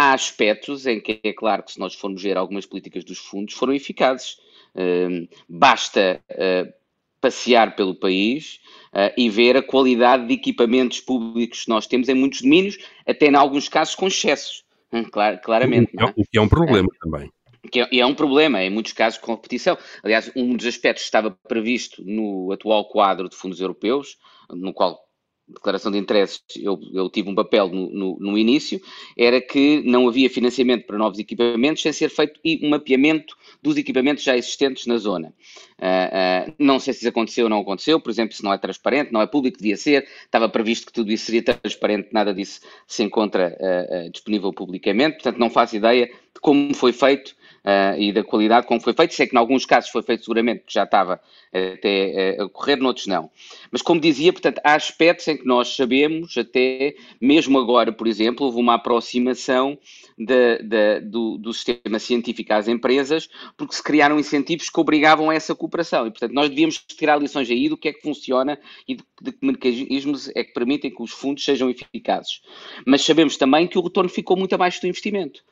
Há 0.01 0.13
aspectos 0.13 0.87
em 0.87 1.01
que 1.01 1.19
é 1.25 1.33
claro 1.33 1.65
que 1.65 1.73
se 1.73 1.81
nós 1.81 1.93
formos 1.93 2.23
ver 2.23 2.37
algumas 2.37 2.65
políticas 2.65 3.03
dos 3.03 3.19
fundos 3.19 3.55
foram 3.55 3.73
eficazes. 3.73 4.39
Uh, 4.73 5.29
basta 5.49 6.23
uh, 6.31 6.73
passear 7.21 7.75
pelo 7.75 7.97
país 7.97 8.61
uh, 8.93 9.13
e 9.17 9.29
ver 9.29 9.57
a 9.57 9.63
qualidade 9.63 10.29
de 10.29 10.35
equipamentos 10.35 11.01
públicos 11.01 11.65
que 11.65 11.69
nós 11.69 11.89
temos 11.89 12.09
em 12.09 12.15
muitos 12.15 12.43
domínios, 12.43 12.79
até 13.05 13.27
em 13.27 13.35
alguns 13.35 13.69
casos 13.69 13.97
com 13.97 14.07
excessos, 14.07 14.65
hum, 14.93 15.03
clar, 15.03 15.41
claramente. 15.41 15.93
O 15.93 15.99
que, 15.99 16.05
é, 16.05 16.07
o 16.07 16.25
que 16.31 16.39
é 16.39 16.41
um 16.41 16.49
problema 16.49 16.89
também. 17.01 17.33
Que 17.69 17.81
é, 17.81 17.99
é, 17.99 18.07
um 18.07 18.15
problema, 18.15 18.63
em 18.63 18.71
muitos 18.71 18.93
casos, 18.93 19.19
com 19.19 19.35
competição. 19.35 19.77
Aliás, 20.05 20.31
um 20.37 20.55
dos 20.55 20.67
aspectos 20.67 21.03
que 21.03 21.09
estava 21.09 21.37
previsto 21.49 22.05
no 22.05 22.53
atual 22.53 22.89
quadro 22.89 23.29
de 23.29 23.35
fundos 23.35 23.61
europeus, 23.61 24.17
no 24.49 24.73
qual 24.73 25.08
declaração 25.49 25.91
de 25.91 25.99
interesses, 25.99 26.43
eu, 26.57 26.79
eu 26.93 27.09
tive 27.09 27.29
um 27.29 27.35
papel 27.35 27.69
no, 27.69 27.91
no, 27.91 28.19
no, 28.19 28.39
início, 28.39 28.81
era 29.17 29.41
que 29.41 29.83
não 29.85 30.09
havia 30.09 30.29
financiamento 30.29 30.87
para 30.87 30.99
novos 30.99 31.19
equipamentos 31.19 31.83
sem 31.83 31.93
ser 31.93 32.11
feito 32.11 32.41
um 32.45 32.69
mapeamento 32.69 33.37
dos 33.63 33.77
equipamentos 33.77 34.25
já 34.25 34.37
existentes 34.37 34.87
na 34.87 34.99
zona. 34.99 35.33
Uh, 35.79 36.51
uh, 36.51 36.55
não 36.59 36.79
sei 36.79 36.93
se 36.93 37.01
isso 37.01 37.09
aconteceu 37.09 37.45
ou 37.45 37.51
não 37.51 37.61
aconteceu, 37.61 38.01
por 38.01 38.11
exemplo, 38.11 38.35
se 38.35 38.43
não 38.43 38.53
é 38.53 38.59
transparente, 38.59 39.13
não 39.13 39.23
é 39.23 39.27
público, 39.27 39.59
devia 39.59 39.77
ser, 39.77 40.07
estava 40.25 40.49
previsto 40.49 40.87
que 40.87 40.93
tudo 40.93 41.11
isso 41.13 41.27
seria 41.27 41.43
transparente, 41.43 42.09
nada 42.13 42.35
disso 42.35 42.61
se 42.87 43.03
encontra 43.03 43.57
uh, 43.59 44.11
disponível 44.11 44.53
publicamente, 44.53 45.15
portanto 45.15 45.39
não 45.39 45.51
faço 45.51 45.77
ideia 45.77 46.07
de 46.07 46.41
como 46.41 46.75
foi 46.75 46.93
feito 46.93 47.38
uh, 47.65 47.99
e 47.99 48.13
da 48.13 48.25
qualidade 48.25 48.67
como 48.67 48.81
foi 48.81 48.93
feito. 48.93 49.15
Sei 49.15 49.27
que 49.27 49.35
em 49.35 49.39
alguns 49.39 49.65
casos 49.65 49.91
foi 49.91 50.03
feito 50.03 50.25
seguramente 50.25 50.65
que 50.67 50.73
já 50.73 50.85
estava 50.85 51.21
até 51.53 52.37
uh, 52.39 52.45
a 52.45 52.49
correr, 52.49 52.77
noutros 52.77 53.07
não. 53.07 53.31
Mas 53.71 53.83
como 53.83 54.01
dizia, 54.01 54.33
portanto, 54.33 54.61
há 54.65 54.75
aspectos 54.75 55.27
em 55.29 55.37
que 55.37 55.47
nós 55.47 55.75
sabemos, 55.75 56.37
até 56.37 56.95
mesmo 57.21 57.59
agora, 57.59 57.93
por 57.93 58.07
exemplo, 58.07 58.47
houve 58.47 58.59
uma 58.59 58.75
aproximação 58.75 59.79
de, 60.19 60.59
de, 60.63 61.01
do, 61.01 61.39
do, 61.39 61.53
sistema 61.53 61.99
científico 61.99 62.53
às 62.53 62.67
empresas, 62.67 63.29
porque 63.57 63.75
se 63.75 63.83
criaram 63.83 64.19
incentivos 64.19 64.69
que 64.69 64.81
obrigavam 64.81 65.31
a 65.31 65.35
essa 65.35 65.55
cooperação. 65.55 66.07
E, 66.07 66.11
portanto, 66.11 66.33
nós 66.33 66.49
devíamos 66.49 66.79
tirar 66.79 67.17
lições 67.21 67.49
aí 67.51 67.69
do 67.69 67.77
que 67.77 67.89
é 67.89 67.93
que 67.93 68.03
funciona 68.03 68.59
e 68.87 68.97
de, 68.97 69.05
de 69.23 69.33
que 69.33 69.47
mecanismos 69.47 70.29
é 70.35 70.43
que 70.43 70.53
permitem 70.53 70.91
que 70.91 71.03
os 71.03 71.13
fundos 71.13 71.45
sejam 71.45 71.71
eficazes. 71.71 72.43
Mas 72.87 73.03
sabemos 73.03 73.37
também 73.37 73.67
que 73.67 73.79
o 73.79 73.83
retorno 73.83 74.11
ficou 74.11 74.37
muito 74.37 74.55
abaixo 74.55 74.81
do 74.81 74.89
investimento. 74.89 75.43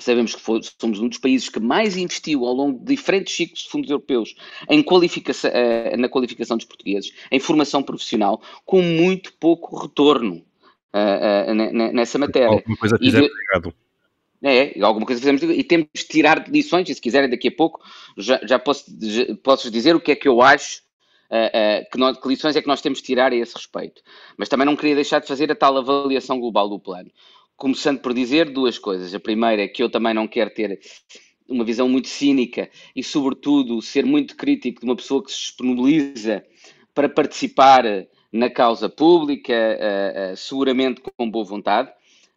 Sabemos 0.00 0.34
que 0.34 0.40
foi, 0.40 0.60
somos 0.80 1.00
um 1.00 1.08
dos 1.08 1.18
países 1.18 1.48
que 1.48 1.60
mais 1.60 1.96
investiu 1.96 2.44
ao 2.44 2.54
longo 2.54 2.78
de 2.78 2.94
diferentes 2.94 3.34
ciclos 3.34 3.60
de 3.60 3.70
fundos 3.70 3.90
europeus 3.90 4.34
em 4.68 4.82
qualificação, 4.82 5.50
uh, 5.50 5.96
na 5.96 6.08
qualificação 6.08 6.56
dos 6.56 6.66
portugueses, 6.66 7.12
em 7.30 7.40
formação 7.40 7.82
profissional, 7.82 8.42
com 8.64 8.82
muito 8.82 9.32
pouco 9.34 9.76
retorno 9.76 10.44
uh, 10.94 11.50
uh, 11.50 11.92
nessa 11.92 12.18
matéria. 12.18 12.48
Alguma 12.48 12.76
coisa 12.76 12.98
fizemos 12.98 13.30
errado. 13.50 13.74
É, 14.42 14.80
alguma 14.82 15.04
coisa 15.04 15.20
fizemos 15.20 15.42
e 15.42 15.64
temos 15.64 15.88
de 15.94 16.04
tirar 16.04 16.48
lições, 16.48 16.88
e 16.88 16.94
se 16.94 17.00
quiserem 17.00 17.28
daqui 17.28 17.48
a 17.48 17.52
pouco 17.52 17.80
já, 18.16 18.38
já 18.44 18.58
posso, 18.58 18.84
já, 19.00 19.24
posso 19.42 19.70
dizer 19.70 19.96
o 19.96 20.00
que 20.00 20.12
é 20.12 20.16
que 20.16 20.28
eu 20.28 20.40
acho 20.40 20.86
Uh, 21.30 21.84
uh, 21.84 21.90
que, 21.92 21.98
nós, 21.98 22.18
que, 22.18 22.26
lições 22.26 22.56
é 22.56 22.62
que 22.62 22.66
nós 22.66 22.80
temos 22.80 23.00
de 23.00 23.04
tirar 23.04 23.32
a 23.32 23.36
esse 23.36 23.54
respeito. 23.54 24.00
Mas 24.38 24.48
também 24.48 24.64
não 24.64 24.74
queria 24.74 24.94
deixar 24.94 25.20
de 25.20 25.28
fazer 25.28 25.52
a 25.52 25.54
tal 25.54 25.76
avaliação 25.76 26.40
global 26.40 26.70
do 26.70 26.80
plano. 26.80 27.10
Começando 27.58 27.98
por 27.98 28.14
dizer 28.14 28.50
duas 28.50 28.78
coisas. 28.78 29.12
A 29.12 29.18
primeira 29.18 29.62
é 29.62 29.66
que 29.66 29.82
eu 29.82 29.90
também 29.90 30.14
não 30.14 30.28
quero 30.28 30.48
ter 30.48 30.78
uma 31.48 31.64
visão 31.64 31.88
muito 31.88 32.06
cínica 32.08 32.70
e, 32.94 33.02
sobretudo, 33.02 33.82
ser 33.82 34.06
muito 34.06 34.36
crítico 34.36 34.80
de 34.80 34.86
uma 34.86 34.94
pessoa 34.94 35.24
que 35.24 35.32
se 35.32 35.40
disponibiliza 35.40 36.44
para 36.94 37.08
participar 37.08 37.82
na 38.32 38.48
causa 38.48 38.88
pública, 38.88 39.52
uh, 39.52 40.36
seguramente 40.36 41.00
com 41.00 41.28
boa 41.28 41.44
vontade. 41.44 41.90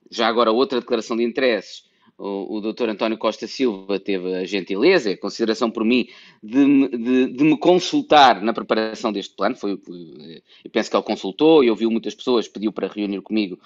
Já 0.10 0.28
agora, 0.28 0.52
outra 0.52 0.80
declaração 0.80 1.16
de 1.16 1.24
interesses 1.24 1.84
o, 2.22 2.58
o 2.58 2.62
Dr. 2.62 2.90
António 2.90 3.18
Costa 3.18 3.48
Silva 3.48 4.00
teve 4.00 4.36
a 4.36 4.46
gentileza 4.46 5.10
e 5.10 5.14
a 5.14 5.18
consideração 5.18 5.72
por 5.72 5.84
mim 5.84 6.08
de, 6.42 6.88
de, 6.90 7.28
de, 7.34 7.44
me 7.44 7.58
consultar 7.58 8.42
na 8.44 8.54
preparação 8.54 9.12
deste 9.12 9.36
plano. 9.36 9.56
Foi, 9.56 9.72
eu 9.72 10.72
penso 10.72 10.90
que 10.92 10.96
ele 10.96 11.04
consultou 11.04 11.64
e 11.64 11.70
ouviu 11.70 11.90
muitas 11.90 12.14
pessoas, 12.14 12.48
pediu 12.48 12.72
para 12.72 12.88
reunir 12.88 13.22
comigo 13.22 13.60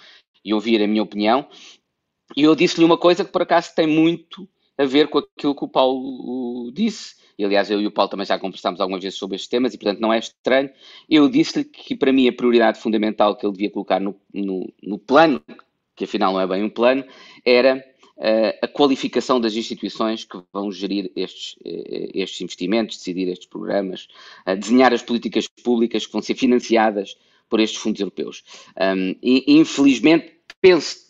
e 0.46 0.54
ouvir 0.54 0.80
a 0.80 0.86
minha 0.86 1.02
opinião. 1.02 1.46
E 2.36 2.44
eu 2.44 2.54
disse-lhe 2.54 2.84
uma 2.84 2.96
coisa 2.96 3.24
que 3.24 3.32
por 3.32 3.42
acaso 3.42 3.74
tem 3.74 3.86
muito 3.86 4.48
a 4.78 4.84
ver 4.84 5.08
com 5.08 5.18
aquilo 5.18 5.54
que 5.54 5.64
o 5.64 5.68
Paulo 5.68 6.70
disse. 6.72 7.16
E, 7.36 7.44
aliás, 7.44 7.70
eu 7.70 7.80
e 7.80 7.86
o 7.86 7.90
Paulo 7.90 8.10
também 8.10 8.24
já 8.24 8.38
conversámos 8.38 8.80
algumas 8.80 9.02
vezes 9.02 9.18
sobre 9.18 9.34
estes 9.34 9.48
temas 9.48 9.74
e, 9.74 9.78
portanto, 9.78 10.00
não 10.00 10.12
é 10.12 10.18
estranho. 10.18 10.70
Eu 11.10 11.28
disse-lhe 11.28 11.64
que, 11.64 11.96
para 11.96 12.12
mim, 12.12 12.28
a 12.28 12.32
prioridade 12.32 12.80
fundamental 12.80 13.36
que 13.36 13.44
ele 13.44 13.52
devia 13.52 13.70
colocar 13.70 14.00
no, 14.00 14.18
no, 14.32 14.72
no 14.82 14.98
plano, 14.98 15.42
que 15.94 16.04
afinal 16.04 16.32
não 16.32 16.40
é 16.40 16.46
bem 16.46 16.62
um 16.62 16.70
plano, 16.70 17.04
era 17.44 17.84
uh, 18.16 18.58
a 18.62 18.68
qualificação 18.68 19.40
das 19.40 19.54
instituições 19.54 20.24
que 20.24 20.38
vão 20.52 20.70
gerir 20.70 21.10
estes, 21.14 21.56
uh, 21.56 22.10
estes 22.14 22.40
investimentos, 22.40 22.96
decidir 22.96 23.28
estes 23.28 23.48
programas, 23.48 24.08
uh, 24.46 24.56
desenhar 24.56 24.94
as 24.94 25.02
políticas 25.02 25.46
públicas 25.62 26.06
que 26.06 26.12
vão 26.12 26.22
ser 26.22 26.36
financiadas 26.36 27.16
por 27.48 27.60
estes 27.60 27.80
fundos 27.80 28.00
europeus. 28.00 28.42
Um, 28.80 29.14
e, 29.22 29.44
infelizmente, 29.58 30.35
penso 30.60 31.06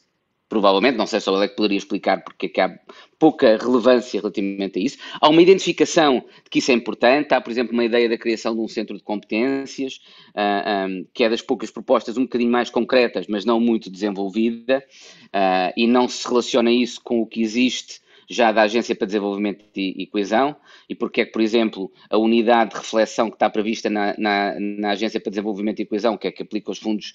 provavelmente, 0.49 0.97
não 0.97 1.07
sei 1.07 1.21
se 1.21 1.29
o 1.29 1.35
Alex 1.35 1.55
poderia 1.55 1.79
explicar 1.79 2.23
porque 2.23 2.47
é 2.47 2.49
que 2.49 2.61
há 2.61 2.79
pouca 3.19 3.57
relevância 3.57 4.21
relativamente 4.21 4.79
a 4.79 4.83
isso. 4.83 4.99
Há 5.21 5.29
uma 5.29 5.43
identificação 5.43 6.25
de 6.45 6.51
que 6.51 6.61
isso 6.61 6.71
é 6.71 6.75
importante, 6.75 7.35
há, 7.35 7.41
por 7.41 7.51
exemplo, 7.51 7.73
uma 7.73 7.85
ideia 7.85 8.09
da 8.09 8.17
criação 8.17 8.55
de 8.55 8.61
um 8.61 8.69
centro 8.69 8.97
de 8.97 9.03
competências, 9.03 9.97
uh, 10.29 10.33
ah, 10.37 10.87
um, 10.89 11.07
que 11.13 11.25
é 11.25 11.29
das 11.29 11.43
poucas 11.43 11.71
propostas 11.71 12.17
um 12.17 12.23
bocadinho 12.23 12.51
mais 12.51 12.71
concretas, 12.71 13.27
mas 13.29 13.45
não 13.45 13.59
muito 13.59 13.91
desenvolvida, 13.91 14.85
uh, 15.27 15.73
e 15.77 15.87
não 15.87 16.09
se 16.09 16.27
relaciona 16.29 16.71
isso 16.71 17.01
com 17.03 17.21
o 17.21 17.27
que 17.27 17.43
existe 17.43 18.01
já 18.29 18.51
da 18.51 18.63
Agência 18.63 18.95
para 18.95 19.07
Desenvolvimento 19.07 19.65
e, 19.77 20.03
e, 20.03 20.07
Coesão, 20.07 20.57
e 20.89 20.97
porque 20.97 21.21
é 21.21 21.25
que, 21.25 21.31
por 21.31 21.41
exemplo, 21.41 21.93
a 22.11 22.19
unidade 22.19 22.71
de 22.71 22.77
reflexão 22.77 23.29
que 23.29 23.37
está 23.37 23.49
prevista 23.49 23.89
na, 23.89 24.17
na, 24.19 24.57
na 24.59 24.91
Agência 24.91 25.21
para 25.21 25.31
Desenvolvimento 25.31 25.81
e 25.81 25.87
Coesão, 25.87 26.17
que 26.17 26.27
é 26.27 26.33
que 26.33 26.43
aplica 26.43 26.73
os 26.73 26.79
fundos, 26.79 27.15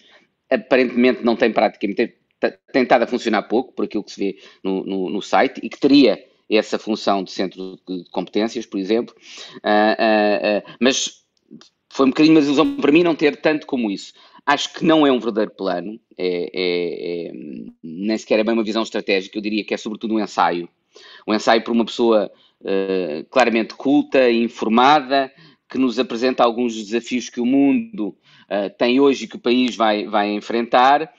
aparentemente 0.50 1.24
não 1.24 1.36
tem 1.36 1.52
praticamente 1.52 2.21
tentado 2.72 3.04
a 3.04 3.08
funcionar 3.08 3.44
pouco, 3.44 3.74
por 3.74 3.86
aquilo 3.86 4.04
que 4.04 4.12
se 4.12 4.20
vê 4.20 4.40
no, 4.64 4.84
no, 4.84 5.10
no 5.10 5.22
site, 5.22 5.60
e 5.64 5.70
que 5.70 5.80
teria 5.80 6.24
essa 6.58 6.78
função 6.78 7.24
de 7.24 7.32
centro 7.32 7.80
de 7.88 8.04
competências, 8.12 8.66
por 8.66 8.80
exemplo, 8.80 9.16
uh, 9.58 9.60
uh, 9.64 10.60
uh, 10.60 10.76
mas 10.80 11.24
foi 11.90 12.06
um 12.06 12.10
bocadinho 12.10 12.36
uma 12.36 12.44
ilusão 12.44 12.76
para 12.76 12.92
mim 12.92 13.04
não 13.04 13.16
ter 13.16 13.38
tanto 13.38 13.66
como 13.66 13.90
isso. 13.90 14.14
Acho 14.46 14.74
que 14.74 14.84
não 14.84 15.06
é 15.06 15.12
um 15.12 15.20
verdadeiro 15.20 15.52
plano, 15.52 16.00
é, 16.18 16.50
é, 16.54 17.28
é, 17.28 17.32
nem 17.84 18.18
sequer 18.18 18.40
é 18.40 18.44
bem 18.44 18.54
uma 18.54 18.64
visão 18.64 18.82
estratégica, 18.82 19.38
eu 19.38 19.42
diria 19.42 19.64
que 19.64 19.74
é 19.74 19.78
sobretudo 19.78 20.14
um 20.14 20.20
ensaio. 20.20 20.68
Um 21.28 21.34
ensaio 21.34 21.64
por 21.64 21.72
uma 21.72 21.86
pessoa 21.86 22.30
claramente 23.30 23.74
culta, 23.74 24.30
informada, 24.30 25.32
que 25.70 25.78
nos 25.78 25.98
apresenta 25.98 26.44
alguns 26.44 26.76
desafios 26.76 27.30
que 27.30 27.40
o 27.40 27.46
mundo 27.46 28.16
tem 28.78 29.00
hoje 29.00 29.26
e 29.26 29.28
que 29.28 29.36
o 29.36 29.40
país 29.40 29.76
vai, 29.76 30.06
vai 30.06 30.32
enfrentar 30.32 31.12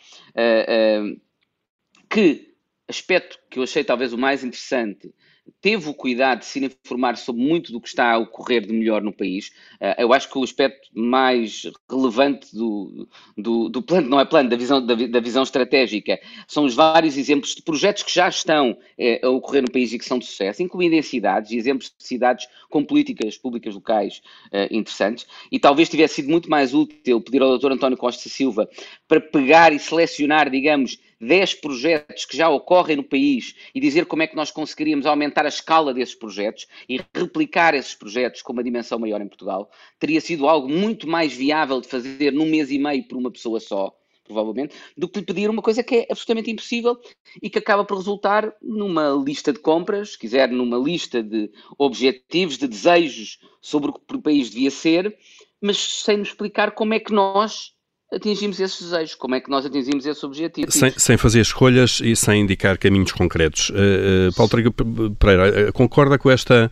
que 2.08 2.54
aspecto 2.88 3.38
que 3.50 3.58
eu 3.58 3.62
achei 3.62 3.84
talvez 3.84 4.12
o 4.12 4.18
mais 4.18 4.42
interessante 4.44 5.14
teve 5.60 5.88
o 5.88 5.94
cuidado 5.94 6.40
de 6.40 6.46
se 6.46 6.64
informar 6.64 7.16
sobre 7.16 7.42
muito 7.42 7.72
do 7.72 7.80
que 7.80 7.88
está 7.88 8.12
a 8.12 8.18
ocorrer 8.18 8.66
de 8.66 8.72
melhor 8.72 9.02
no 9.02 9.12
país. 9.12 9.48
Uh, 9.80 9.94
eu 9.98 10.12
acho 10.12 10.28
que 10.28 10.38
o 10.38 10.42
aspecto 10.42 10.88
mais 10.92 11.62
relevante 11.88 12.54
do, 12.54 13.08
do, 13.36 13.68
do 13.68 13.82
plano, 13.82 14.08
não 14.08 14.20
é 14.20 14.24
plano, 14.24 14.48
da 14.48 14.56
visão, 14.56 14.84
da, 14.84 14.94
da, 14.94 15.20
visão 15.20 15.42
estratégica, 15.42 16.18
são 16.46 16.64
os 16.64 16.74
vários 16.74 17.16
exemplos 17.16 17.54
de 17.54 17.62
projetos 17.62 18.02
que 18.02 18.12
já 18.12 18.28
estão 18.28 18.72
uh, 18.72 19.26
a 19.26 19.30
ocorrer 19.30 19.62
no 19.62 19.70
país 19.70 19.92
e 19.92 19.98
que 19.98 20.04
são 20.04 20.18
de 20.18 20.26
sucesso, 20.26 20.62
incluindo 20.62 20.94
em 20.94 21.02
cidades, 21.02 21.50
e 21.50 21.56
exemplos 21.56 21.92
de 21.96 22.04
cidades 22.04 22.46
com 22.68 22.84
políticas 22.84 23.36
públicas 23.36 23.74
locais 23.74 24.22
uh, 24.52 24.74
interessantes. 24.74 25.26
E 25.50 25.58
talvez 25.58 25.88
tivesse 25.88 26.16
sido 26.16 26.30
muito 26.30 26.50
mais 26.50 26.74
útil 26.74 27.20
pedir 27.20 27.42
ao 27.42 27.58
Dr. 27.58 27.72
António 27.72 27.98
Costa 27.98 28.28
Silva 28.28 28.68
para 29.06 29.20
pegar 29.20 29.72
e 29.72 29.78
selecionar, 29.78 30.50
digamos, 30.50 30.98
10 31.22 31.54
projetos 31.54 32.24
que 32.24 32.36
já 32.36 32.50
ocorrem 32.50 32.96
no 32.96 33.04
país 33.04 33.54
e 33.72 33.80
dizer 33.80 34.06
como 34.06 34.24
é 34.24 34.26
que 34.26 34.34
nós 34.34 34.50
conseguiríamos 34.50 35.06
aumentar 35.06 35.44
a 35.46 35.48
escala 35.48 35.94
desses 35.94 36.16
projetos 36.16 36.66
e 36.88 37.00
replicar 37.14 37.74
esses 37.74 37.94
projetos 37.94 38.42
com 38.42 38.52
uma 38.52 38.64
dimensão 38.64 38.98
maior 38.98 39.20
em 39.20 39.28
Portugal, 39.28 39.70
teria 40.00 40.20
sido 40.20 40.48
algo 40.48 40.68
muito 40.68 41.08
mais 41.08 41.32
viável 41.32 41.80
de 41.80 41.86
fazer 41.86 42.32
num 42.32 42.46
mês 42.46 42.70
e 42.72 42.78
meio 42.78 43.06
por 43.06 43.16
uma 43.16 43.30
pessoa 43.30 43.60
só, 43.60 43.96
provavelmente, 44.24 44.74
do 44.96 45.08
que 45.08 45.20
lhe 45.20 45.24
pedir 45.24 45.48
uma 45.48 45.62
coisa 45.62 45.84
que 45.84 45.96
é 45.96 46.06
absolutamente 46.10 46.50
impossível 46.50 46.98
e 47.40 47.48
que 47.48 47.58
acaba 47.58 47.84
por 47.84 47.98
resultar 47.98 48.52
numa 48.60 49.10
lista 49.24 49.52
de 49.52 49.60
compras, 49.60 50.12
se 50.12 50.18
quiser, 50.18 50.50
numa 50.50 50.76
lista 50.76 51.22
de 51.22 51.50
objetivos, 51.78 52.58
de 52.58 52.66
desejos 52.66 53.38
sobre 53.60 53.90
o 53.90 53.92
que 53.92 54.16
o 54.16 54.22
país 54.22 54.50
devia 54.50 54.72
ser, 54.72 55.16
mas 55.60 55.78
sem 55.78 56.16
nos 56.16 56.28
explicar 56.28 56.72
como 56.72 56.94
é 56.94 56.98
que 56.98 57.12
nós 57.12 57.71
atingimos 58.12 58.60
esses 58.60 58.80
desejos, 58.80 59.14
como 59.14 59.34
é 59.34 59.40
que 59.40 59.50
nós 59.50 59.64
atingimos 59.64 60.04
esse 60.04 60.24
objetivo. 60.24 60.70
Sem, 60.70 60.92
sem 60.96 61.16
fazer 61.16 61.40
escolhas 61.40 62.00
e 62.02 62.14
sem 62.14 62.42
indicar 62.42 62.76
caminhos 62.76 63.12
concretos. 63.12 63.70
Uh, 63.70 64.28
uh, 64.28 64.34
Paulo 64.36 64.50
Trigo 64.50 64.72
Pereira, 65.18 65.68
uh, 65.68 65.72
concorda 65.72 66.18
com 66.18 66.30
esta, 66.30 66.70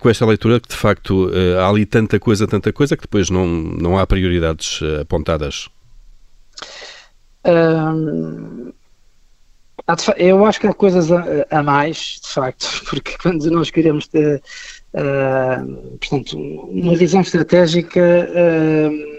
com 0.00 0.10
esta 0.10 0.26
leitura 0.26 0.60
que 0.60 0.68
de 0.68 0.76
facto 0.76 1.30
há 1.58 1.68
ali 1.68 1.86
tanta 1.86 2.18
coisa, 2.20 2.46
tanta 2.46 2.72
coisa, 2.72 2.96
que 2.96 3.02
depois 3.02 3.30
não, 3.30 3.46
não 3.46 3.98
há 3.98 4.06
prioridades 4.06 4.80
apontadas? 5.00 5.68
eu 10.16 10.46
acho 10.46 10.60
que 10.60 10.66
há 10.66 10.72
coisas 10.72 11.12
a, 11.12 11.46
a, 11.50 11.62
mais, 11.62 12.18
de 12.22 12.28
facto, 12.28 12.66
porque 12.88 13.16
quando 13.20 13.50
nós 13.50 13.70
queremos 13.70 14.08
ter, 14.08 14.42
portanto, 16.00 16.38
uma 16.38 16.96
visão 16.96 17.20
estratégica 17.20 18.00
eh, 18.00 19.13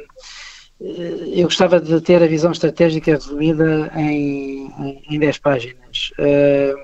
eu 0.79 1.45
gostava 1.45 1.79
de 1.79 2.01
ter 2.01 2.21
a 2.21 2.27
visão 2.27 2.51
estratégica 2.51 3.11
resumida 3.11 3.91
em, 3.95 4.69
em, 5.09 5.19
10 5.19 5.37
páginas 5.39 6.11
uh, 6.19 6.77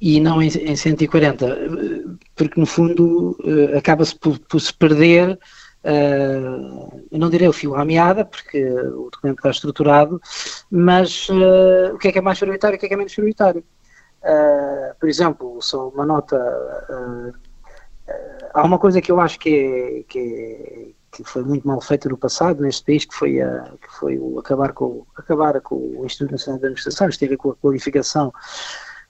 e 0.00 0.20
não 0.20 0.42
em, 0.42 0.48
em 0.48 0.74
140, 0.74 1.56
porque 2.34 2.58
no 2.58 2.66
fundo 2.66 3.36
uh, 3.44 3.78
acaba-se 3.78 4.18
por, 4.18 4.38
por, 4.40 4.60
se 4.60 4.74
perder, 4.74 5.38
uh, 5.84 7.02
eu 7.12 7.18
não 7.18 7.30
direi 7.30 7.46
o 7.46 7.52
fio 7.52 7.76
à 7.76 7.84
meada, 7.84 8.24
porque 8.24 8.64
o 8.64 9.08
documento 9.10 9.38
está 9.38 9.50
estruturado, 9.50 10.20
mas 10.68 11.28
o 11.94 11.98
que 11.98 12.08
é 12.08 12.12
que 12.12 12.18
é 12.18 12.22
mais 12.22 12.40
prioritário 12.40 12.74
e 12.74 12.76
o 12.76 12.80
que 12.80 12.86
é 12.86 12.88
que 12.88 12.94
é 12.94 12.98
menos 12.98 13.14
prioritário. 13.14 13.64
por 14.98 15.08
exemplo, 15.08 15.62
só 15.62 15.88
uma 15.88 16.04
nota, 16.04 16.36
há 18.52 18.64
uma 18.64 18.78
coisa 18.80 19.00
que 19.00 19.12
eu 19.12 19.20
acho 19.20 19.38
que 19.38 19.48
é, 19.48 20.02
que 20.08 20.18
é 20.18 20.99
que 21.10 21.24
foi 21.24 21.42
muito 21.42 21.66
mal 21.66 21.80
feita 21.80 22.08
no 22.08 22.16
passado 22.16 22.62
neste 22.62 22.84
país, 22.84 23.04
que 23.04 23.14
foi, 23.14 23.40
a, 23.40 23.72
que 23.80 23.90
foi 23.98 24.18
o 24.18 24.38
acabar 24.38 24.72
com, 24.72 25.04
acabar 25.16 25.60
com 25.60 25.74
o 25.74 26.04
Instituto 26.04 26.32
Nacional 26.32 26.60
de 26.60 26.66
Administração, 26.66 27.08
isto 27.08 27.20
tem 27.20 27.26
a 27.26 27.30
ver 27.30 27.36
com 27.36 27.50
a 27.50 27.56
qualificação 27.56 28.32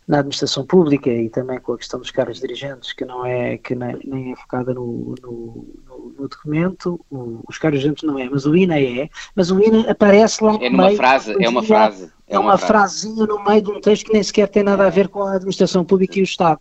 na 0.09 0.19
administração 0.19 0.67
pública 0.67 1.09
e 1.09 1.29
também 1.29 1.61
com 1.61 1.75
a 1.75 1.79
questão 1.79 2.01
dos 2.01 2.11
cargos 2.11 2.41
dirigentes, 2.41 2.93
que 2.93 3.05
não 3.05 3.25
é, 3.25 3.59
que 3.59 3.77
nem, 3.77 4.33
é 4.33 4.37
focada 4.37 4.75
no, 4.75 5.15
no, 5.23 5.67
no, 5.87 6.15
no 6.19 6.29
documento, 6.29 7.01
o, 7.09 7.41
os 7.49 7.59
cargos 7.59 7.81
dirigentes 7.81 8.03
não 8.03 8.19
é, 8.19 8.29
mas 8.29 8.45
o 8.45 8.57
INA 8.57 8.81
é, 8.81 9.09
mas 9.37 9.53
o 9.53 9.61
INA 9.61 9.89
aparece 9.89 10.43
lá 10.43 10.57
é 10.61 10.69
numa 10.69 10.87
meio, 10.87 10.97
frase, 10.97 11.37
é 11.39 11.49
uma 11.49 11.63
frase. 11.63 12.13
É, 12.27 12.35
é 12.35 12.39
uma, 12.39 12.53
uma 12.53 12.59
frasinha 12.59 13.27
no 13.27 13.45
meio 13.45 13.63
de 13.63 13.71
um 13.71 13.81
texto 13.81 14.07
que 14.07 14.13
nem 14.13 14.23
sequer 14.23 14.49
tem 14.49 14.65
nada 14.65 14.87
a 14.87 14.91
ver 14.91 15.09
com 15.09 15.23
a 15.23 15.35
administração 15.35 15.85
pública 15.85 16.19
e 16.19 16.23
o 16.23 16.25
Estado. 16.25 16.61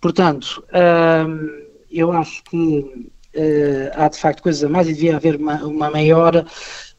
Portanto, 0.00 0.62
hum, 1.28 1.66
eu 1.90 2.12
acho 2.12 2.42
que 2.44 3.10
há 3.94 4.08
de 4.08 4.18
facto 4.18 4.42
coisas 4.42 4.62
a 4.62 4.68
mais 4.68 4.88
e 4.88 4.94
devia 4.94 5.16
haver 5.16 5.36
uma, 5.36 5.56
uma 5.64 5.90
maior 5.90 6.44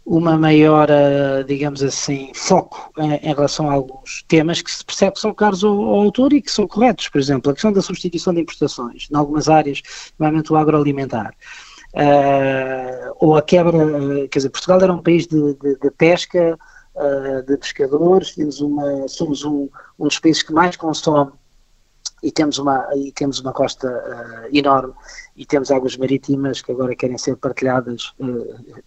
uma 0.06 0.38
maior, 0.38 0.90
uh, 0.90 1.44
digamos 1.46 1.82
assim, 1.82 2.32
foco 2.34 2.92
em, 2.98 3.14
em, 3.14 3.34
relação 3.34 3.70
a 3.70 3.74
alguns 3.74 4.24
temas 4.28 4.62
que 4.62 4.70
se 4.70 4.84
percebe 4.84 5.14
que 5.14 5.22
são 5.22 5.34
caros 5.34 5.64
ao, 5.64 5.72
ao, 5.72 6.02
autor 6.02 6.34
e 6.34 6.42
que 6.42 6.52
são 6.52 6.68
corretos. 6.68 7.08
Por 7.08 7.20
exemplo, 7.20 7.52
a 7.52 7.54
questão 7.54 7.72
da 7.72 7.82
substituição 7.82 8.34
de 8.34 8.42
importações, 8.42 9.08
em 9.10 9.16
algumas 9.16 9.48
áreas, 9.48 9.82
nomeadamente 10.20 10.52
o 10.52 10.58
agroalimentar. 10.58 11.34
Uh, 11.94 13.16
ou 13.20 13.38
a 13.38 13.42
quebra, 13.42 13.78
quer 14.30 14.40
dizer, 14.40 14.50
Portugal 14.50 14.82
era 14.82 14.94
um 14.94 15.02
país 15.02 15.28
de, 15.28 15.54
de, 15.54 15.78
de 15.78 15.92
pesca, 15.92 16.58
uh, 16.96 17.44
de 17.44 17.56
pescadores, 17.58 18.36
temos 18.36 18.60
uma, 18.60 19.08
somos 19.08 19.46
um, 19.46 19.70
um 19.98 20.08
dos 20.08 20.20
países 20.20 20.44
que 20.44 20.52
mais 20.52 20.76
consome 20.76 21.32
e 22.24 22.32
temos 22.32 22.58
uma, 22.58 22.88
e 22.96 23.12
temos 23.12 23.40
uma 23.42 23.52
costa 23.52 23.88
uh, 23.88 24.56
enorme 24.56 24.94
e 25.36 25.46
temos 25.46 25.70
águas 25.70 25.98
marítimas 25.98 26.62
que 26.62 26.72
agora 26.72 26.96
querem 26.96 27.18
ser 27.18 27.36
partilhadas, 27.36 28.14
uh, 28.20 28.82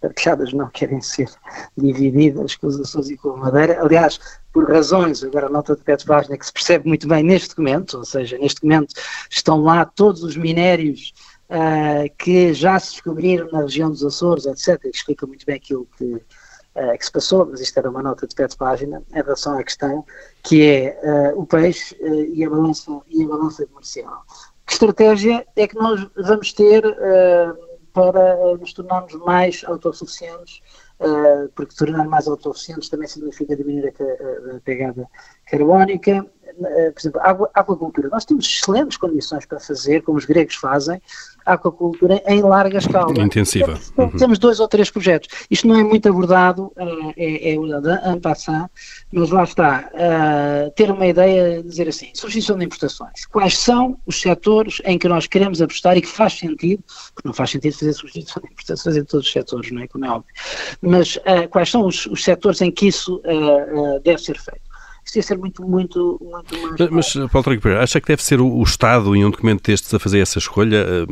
partilhadas 0.00 0.52
não, 0.52 0.68
querem 0.68 1.00
ser 1.00 1.28
divididas 1.76 2.54
com 2.54 2.68
os 2.68 2.80
Açores 2.80 3.10
e 3.10 3.16
com 3.16 3.30
a 3.30 3.36
Madeira, 3.36 3.82
aliás, 3.82 4.20
por 4.52 4.70
razões, 4.70 5.22
agora 5.24 5.46
a 5.46 5.50
nota 5.50 5.74
de 5.74 5.82
Petro 5.82 6.06
página 6.06 6.38
que 6.38 6.46
se 6.46 6.52
percebe 6.52 6.88
muito 6.88 7.08
bem 7.08 7.24
neste 7.24 7.50
documento, 7.50 7.98
ou 7.98 8.04
seja, 8.04 8.38
neste 8.38 8.60
documento 8.60 8.94
estão 9.28 9.60
lá 9.60 9.84
todos 9.84 10.22
os 10.22 10.36
minérios 10.36 11.12
uh, 11.50 12.08
que 12.16 12.54
já 12.54 12.78
se 12.78 12.92
descobriram 12.92 13.50
na 13.50 13.62
região 13.62 13.90
dos 13.90 14.04
Açores, 14.04 14.46
etc., 14.46 14.80
que 14.80 14.88
explica 14.96 15.26
muito 15.26 15.44
bem 15.44 15.56
aquilo 15.56 15.86
que 15.98 16.22
uh, 16.76 16.98
que 16.98 17.04
se 17.04 17.12
passou, 17.12 17.46
mas 17.46 17.60
isto 17.60 17.76
era 17.78 17.90
uma 17.90 18.02
nota 18.02 18.26
de 18.26 18.34
pé 18.34 18.46
de 18.46 18.56
página, 18.56 19.02
em 19.10 19.14
relação 19.14 19.58
à 19.58 19.64
questão 19.64 20.04
que 20.42 20.64
é 20.64 21.32
uh, 21.34 21.40
o 21.40 21.46
peixe 21.46 21.96
uh, 22.00 22.34
e, 22.34 22.44
a 22.44 22.50
balança, 22.50 23.00
e 23.08 23.24
a 23.24 23.28
balança 23.28 23.66
comercial. 23.66 24.22
Que 24.66 24.72
estratégia 24.72 25.46
é 25.56 25.66
que 25.66 25.76
nós 25.76 26.06
vamos 26.16 26.52
ter 26.52 26.82
para 27.92 28.56
nos 28.58 28.72
tornarmos 28.72 29.14
mais 29.14 29.62
autossuficientes 29.64 30.60
porque 31.54 31.76
tornar 31.76 32.04
mais 32.08 32.26
autossuficientes 32.26 32.88
também 32.88 33.06
significa 33.06 33.54
diminuir 33.54 33.94
a, 33.94 34.56
a 34.56 34.60
pegada 34.60 35.08
carbónica. 35.48 36.26
Uh, 36.58 36.92
por 36.92 37.00
exemplo, 37.00 37.20
a 37.22 37.60
aquacultura. 37.60 38.08
Nós 38.08 38.24
temos 38.24 38.46
excelentes 38.46 38.96
condições 38.96 39.44
para 39.44 39.60
fazer, 39.60 40.02
como 40.02 40.16
os 40.16 40.24
gregos 40.24 40.54
fazem, 40.54 41.00
aquacultura 41.44 42.22
em 42.26 42.42
larga 42.42 42.78
escala. 42.78 43.12
Intensiva. 43.20 43.66
Temos, 43.66 43.92
uhum. 43.96 44.18
temos 44.18 44.38
dois 44.38 44.58
ou 44.58 44.66
três 44.66 44.90
projetos. 44.90 45.28
Isto 45.50 45.68
não 45.68 45.76
é 45.78 45.84
muito 45.84 46.08
abordado, 46.08 46.72
uh, 46.76 47.12
é, 47.16 47.50
é 47.50 47.54
en 47.54 48.20
passant, 48.20 48.68
mas 49.12 49.30
lá 49.30 49.44
está. 49.44 49.90
Uh, 49.92 50.70
ter 50.72 50.90
uma 50.90 51.06
ideia, 51.06 51.62
dizer 51.62 51.88
assim, 51.88 52.10
substituição 52.14 52.58
de 52.58 52.64
importações. 52.64 53.26
Quais 53.26 53.58
são 53.58 53.98
os 54.06 54.20
setores 54.20 54.80
em 54.84 54.98
que 54.98 55.08
nós 55.08 55.26
queremos 55.26 55.60
apostar 55.60 55.96
e 55.96 56.00
que 56.00 56.08
faz 56.08 56.38
sentido, 56.38 56.82
porque 57.14 57.28
não 57.28 57.34
faz 57.34 57.50
sentido 57.50 57.78
fazer 57.78 57.92
substituição 57.92 58.42
de 58.42 58.48
importações 58.50 58.96
em 58.96 59.04
todos 59.04 59.26
os 59.26 59.32
setores, 59.32 59.70
não 59.70 59.82
é? 59.82 59.88
Como 59.88 60.04
é 60.04 60.10
óbvio. 60.10 60.34
Mas 60.80 61.16
uh, 61.16 61.48
quais 61.50 61.70
são 61.70 61.86
os, 61.86 62.06
os 62.06 62.24
setores 62.24 62.60
em 62.62 62.70
que 62.70 62.86
isso 62.88 63.20
deve 64.02 64.18
ser 64.18 64.38
feito? 64.38 64.66
Isto 65.06 65.16
ia 65.16 65.22
ser 65.22 65.38
muito, 65.38 65.62
muito, 65.62 66.18
muito 66.20 66.60
mais. 66.62 66.90
Mas, 66.90 67.14
mas 67.14 67.30
Paulo 67.30 67.44
Trigo 67.44 67.62
Pereira, 67.62 67.84
acha 67.84 68.00
que 68.00 68.08
deve 68.08 68.22
ser 68.22 68.40
o, 68.40 68.48
o, 68.48 68.62
Estado, 68.64 69.14
em 69.14 69.24
um 69.24 69.30
documento 69.30 69.62
destes, 69.62 69.94
a 69.94 70.00
fazer 70.00 70.18
essa 70.18 70.38
escolha, 70.38 70.84
eh, 70.84 71.06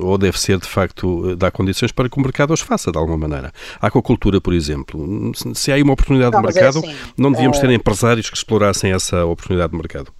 ou 0.00 0.18
deve 0.18 0.38
ser, 0.38 0.58
de 0.58 0.68
facto, 0.68 1.30
eh, 1.30 1.34
dar 1.34 1.50
condições 1.50 1.90
para 1.90 2.10
que 2.10 2.18
o 2.18 2.22
mercado 2.22 2.52
os 2.52 2.60
faça, 2.60 2.92
de 2.92 2.98
alguma 2.98 3.16
maneira? 3.16 3.50
A 3.80 3.86
aquacultura, 3.86 4.38
por 4.38 4.52
exemplo, 4.52 5.32
se 5.54 5.72
há 5.72 5.76
aí 5.76 5.82
uma 5.82 5.94
oportunidade 5.94 6.32
não, 6.32 6.42
de 6.42 6.48
é 6.48 6.52
mercado, 6.52 6.84
é 6.84 6.90
assim, 6.90 6.98
não 7.16 7.32
devíamos 7.32 7.58
ter 7.58 7.70
empresários 7.70 8.28
que 8.28 8.36
explorassem 8.36 8.92
essa 8.92 9.24
oportunidade 9.24 9.72
de 9.72 9.78
mercado? 9.78 10.12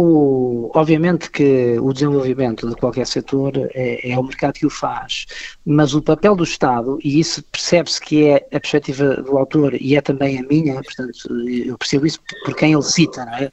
O, 0.00 0.70
obviamente 0.76 1.28
que 1.28 1.76
o 1.80 1.92
desenvolvimento 1.92 2.68
de 2.68 2.76
qualquer 2.76 3.04
setor 3.04 3.52
é, 3.74 4.12
é, 4.12 4.16
o 4.16 4.22
mercado 4.22 4.54
que 4.54 4.64
o 4.64 4.70
faz, 4.70 5.26
mas 5.66 5.92
o 5.92 6.00
papel 6.00 6.36
do 6.36 6.44
Estado, 6.44 7.00
e 7.02 7.18
isso 7.18 7.42
percebe-se 7.50 8.00
que 8.00 8.26
é 8.26 8.36
a 8.36 8.60
perspectiva 8.60 9.16
do 9.16 9.36
autor 9.36 9.74
e 9.74 9.96
é 9.96 10.00
também 10.00 10.38
a 10.38 10.42
minha, 10.44 10.74
portanto, 10.74 11.28
eu 11.48 11.76
percebo 11.76 12.06
isso 12.06 12.20
por 12.44 12.54
quem 12.54 12.74
ele 12.74 12.82
cita, 12.82 13.24
não 13.24 13.34
é? 13.34 13.50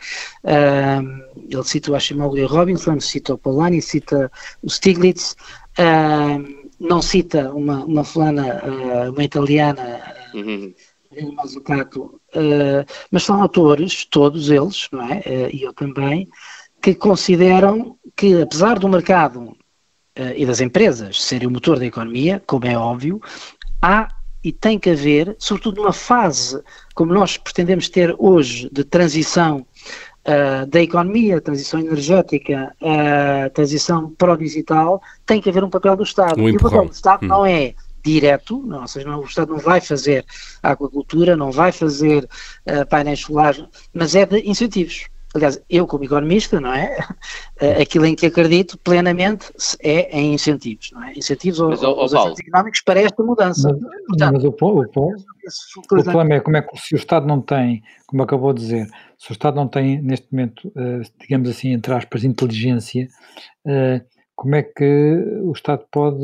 Ele 1.50 1.64
cita 1.64 1.92
o 1.92 1.96
Ashimoto 1.96 2.46
Robinson, 2.46 3.00
cita 3.00 3.34
o 3.34 3.40
Polanyi, 3.40 3.82
cita 3.82 4.32
o 4.62 4.70
Stiglitz, 4.70 5.36
não 6.80 7.02
cita 7.02 7.52
uma, 7.54 7.84
uma 7.86 8.04
fulana, 8.04 8.62
uh, 8.64 9.12
uma 9.12 9.24
italiana. 9.24 10.00
Uhum 10.36 10.76
Mazzucato, 11.34 12.20
uh, 12.36 12.86
mas 13.12 13.24
são 13.24 13.42
autores, 13.42 14.06
todos 14.06 14.50
eles, 14.50 14.88
não 14.92 15.02
é? 15.02 15.20
Uh, 15.20 15.56
e 15.56 15.64
eu 15.64 15.74
também, 15.74 16.28
que 16.82 16.94
consideram 16.94 17.98
que, 18.16 18.42
apesar 18.42 18.80
do 18.80 18.90
mercado 18.90 19.40
uh, 19.42 19.56
e 20.36 20.46
das 20.46 20.62
empresas 20.62 21.22
serem 21.22 21.48
o 21.48 21.52
motor 21.52 21.80
da 21.80 21.86
economia, 21.86 22.42
como 22.46 22.66
é 22.66 22.78
óbvio, 22.78 23.22
há 23.82 24.08
e 24.44 24.52
tem 24.52 24.78
que 24.78 24.92
haver, 24.92 25.36
sobretudo 25.40 25.82
numa 25.82 25.92
fase 25.92 26.62
como 26.94 27.12
nós 27.12 27.36
pretendemos 27.36 27.90
ter 27.90 28.16
hoje 28.18 28.70
de 28.72 28.84
transição 28.84 29.66
Uh, 30.28 30.66
da 30.66 30.82
economia, 30.82 31.40
transição 31.40 31.80
energética, 31.80 32.76
uh, 32.82 33.48
transição 33.52 34.10
para 34.10 34.34
o 34.34 34.38
digital, 34.38 35.00
tem 35.24 35.40
que 35.40 35.48
haver 35.48 35.64
um 35.64 35.70
papel 35.70 35.96
do 35.96 36.02
Estado. 36.02 36.42
Um 36.42 36.50
e 36.50 36.56
o 36.56 36.60
papel 36.60 36.86
do 36.86 36.92
Estado 36.92 37.24
hum. 37.24 37.28
não 37.28 37.46
é 37.46 37.76
direto, 38.06 38.62
não, 38.66 38.82
ou 38.82 38.88
seja, 38.88 39.08
não, 39.08 39.20
o 39.20 39.26
Estado 39.26 39.52
não 39.52 39.60
vai 39.60 39.82
fazer 39.82 40.24
aquacultura, 40.62 41.36
não 41.36 41.52
vai 41.52 41.72
fazer 41.72 42.24
uh, 42.24 42.88
painéis 42.88 43.22
solares, 43.22 43.66
mas 43.94 44.14
é 44.16 44.26
de 44.26 44.48
incentivos. 44.48 45.08
Aliás, 45.34 45.62
eu 45.70 45.86
como 45.86 46.06
economista, 46.06 46.62
não 46.62 46.72
é? 46.72 46.98
Uh, 47.62 47.82
aquilo 47.82 48.06
em 48.06 48.16
que 48.16 48.28
acredito 48.28 48.78
plenamente 48.78 49.52
é 49.82 50.18
em 50.18 50.36
incentivos, 50.36 50.92
não 50.94 51.04
é? 51.04 51.14
Incentivos 51.14 51.60
mas, 51.60 51.84
aos, 51.84 52.14
agentes 52.14 52.48
económicos 52.48 52.82
para 52.82 53.02
esta 53.02 53.24
mudança. 53.24 53.70
Mas, 53.74 54.06
Portanto, 54.08 54.34
mas 54.34 54.44
o, 54.44 54.56
o, 54.62 54.82
o, 54.82 56.00
o 56.00 56.04
problema 56.04 56.36
é 56.36 56.40
como 56.40 56.58
é 56.58 56.62
que 56.62 56.78
se 56.78 56.94
o 56.94 56.98
Estado 56.98 57.26
não 57.26 57.42
tem, 57.42 57.82
como 58.06 58.22
acabou 58.22 58.54
de 58.54 58.62
dizer, 58.62 58.88
se 59.18 59.32
o 59.32 59.34
Estado 59.34 59.56
não 59.56 59.68
tem 59.68 60.00
neste 60.00 60.28
momento, 60.32 60.68
uh, 60.68 61.02
digamos 61.20 61.50
assim, 61.50 61.72
entre 61.72 61.92
aspas, 61.92 62.24
inteligência, 62.24 63.08
como 64.36 64.56
é 64.56 64.62
que 64.62 65.42
o 65.42 65.52
Estado 65.54 65.84
pode 65.92 66.24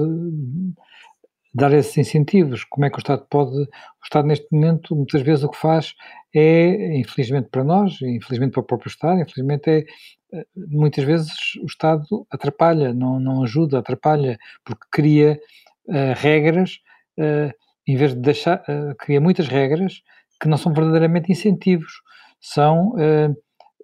dar 1.53 1.73
esses 1.73 1.97
incentivos. 1.97 2.63
Como 2.63 2.85
é 2.85 2.89
que 2.89 2.97
o 2.97 2.99
Estado 2.99 3.25
pode. 3.29 3.55
O 3.55 3.67
Estado, 4.03 4.27
neste 4.27 4.47
momento, 4.51 4.95
muitas 4.95 5.21
vezes 5.21 5.43
o 5.43 5.49
que 5.49 5.57
faz 5.57 5.93
é, 6.33 6.97
infelizmente 6.97 7.49
para 7.49 7.63
nós, 7.63 8.01
infelizmente 8.01 8.53
para 8.53 8.61
o 8.61 8.65
próprio 8.65 8.89
Estado, 8.89 9.21
infelizmente 9.21 9.69
é. 9.69 9.85
Eh, 10.33 10.45
muitas 10.55 11.03
vezes 11.03 11.31
o 11.61 11.65
Estado 11.65 12.25
atrapalha, 12.31 12.93
não, 12.93 13.19
não 13.19 13.43
ajuda, 13.43 13.79
atrapalha, 13.79 14.37
porque 14.63 14.85
cria 14.89 15.39
uh, 15.87 16.13
regras, 16.15 16.79
uh, 17.19 17.51
em 17.85 17.97
vez 17.97 18.13
de 18.13 18.21
deixar. 18.21 18.61
Uh, 18.61 18.95
cria 18.97 19.19
muitas 19.19 19.47
regras 19.49 20.01
que 20.41 20.47
não 20.47 20.57
são 20.57 20.73
verdadeiramente 20.73 21.31
incentivos, 21.31 22.01
são 22.39 22.93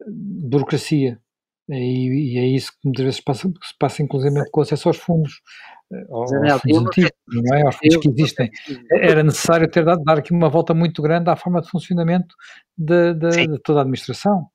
burocracia. 0.07 1.19
E, 1.69 2.33
e, 2.33 2.37
é 2.37 2.45
isso 2.45 2.71
que 2.71 2.79
muitas 2.85 3.03
vezes 3.03 3.19
passa, 3.21 3.47
se 3.47 3.77
passa, 3.77 4.01
inclusive, 4.01 4.49
com 4.51 4.61
acesso 4.61 4.87
aos 4.87 4.97
fundos 4.97 5.41
aos 6.09 6.29
Janel, 6.29 6.59
fundos 6.59 6.87
antigos, 6.87 7.11
não 7.27 7.55
é? 7.55 7.61
aos 7.63 7.75
fundos 7.75 7.97
que 7.97 8.09
existem. 8.09 8.51
Era 8.91 9.23
necessário 9.23 9.69
ter 9.69 9.85
dado 9.85 10.03
dar 10.03 10.19
aqui 10.19 10.31
uma 10.31 10.49
volta 10.49 10.73
muito 10.73 11.01
grande 11.01 11.29
à 11.29 11.35
forma 11.35 11.61
de 11.61 11.69
funcionamento 11.69 12.35
de, 12.77 13.13
de, 13.13 13.47
de 13.47 13.59
toda 13.59 13.79
a 13.79 13.81
administração. 13.81 14.47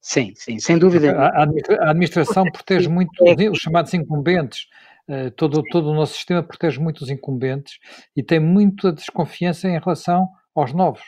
Sim, 0.00 0.32
sim, 0.36 0.58
sem 0.58 0.78
dúvida. 0.78 1.12
A, 1.18 1.42
a 1.42 1.90
administração 1.90 2.44
protege 2.44 2.88
muito 2.88 3.10
os 3.50 3.58
chamados 3.58 3.92
incumbentes. 3.94 4.66
Uh, 5.08 5.30
todo, 5.30 5.62
todo 5.70 5.88
o 5.88 5.94
nosso 5.94 6.14
sistema 6.14 6.42
protege 6.42 6.78
muito 6.78 7.00
os 7.00 7.08
incumbentes 7.08 7.78
e 8.14 8.22
tem 8.22 8.38
muita 8.38 8.92
desconfiança 8.92 9.66
em 9.66 9.78
relação 9.78 10.28
aos 10.54 10.74
novos. 10.74 11.02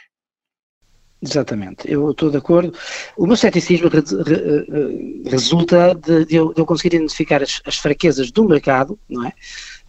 Exatamente, 1.22 1.90
eu 1.90 2.12
estou 2.12 2.30
de 2.30 2.38
acordo. 2.38 2.72
O 3.14 3.26
meu 3.26 3.36
ceticismo 3.36 3.88
re, 3.88 4.00
re, 4.00 5.22
resulta 5.26 5.94
de, 5.94 6.24
de, 6.24 6.34
eu, 6.34 6.54
de, 6.54 6.60
eu, 6.60 6.64
conseguir 6.64 6.96
identificar 6.96 7.42
as, 7.42 7.60
as, 7.66 7.76
fraquezas 7.76 8.30
do 8.30 8.42
mercado, 8.48 8.98
não 9.06 9.26
é? 9.26 9.32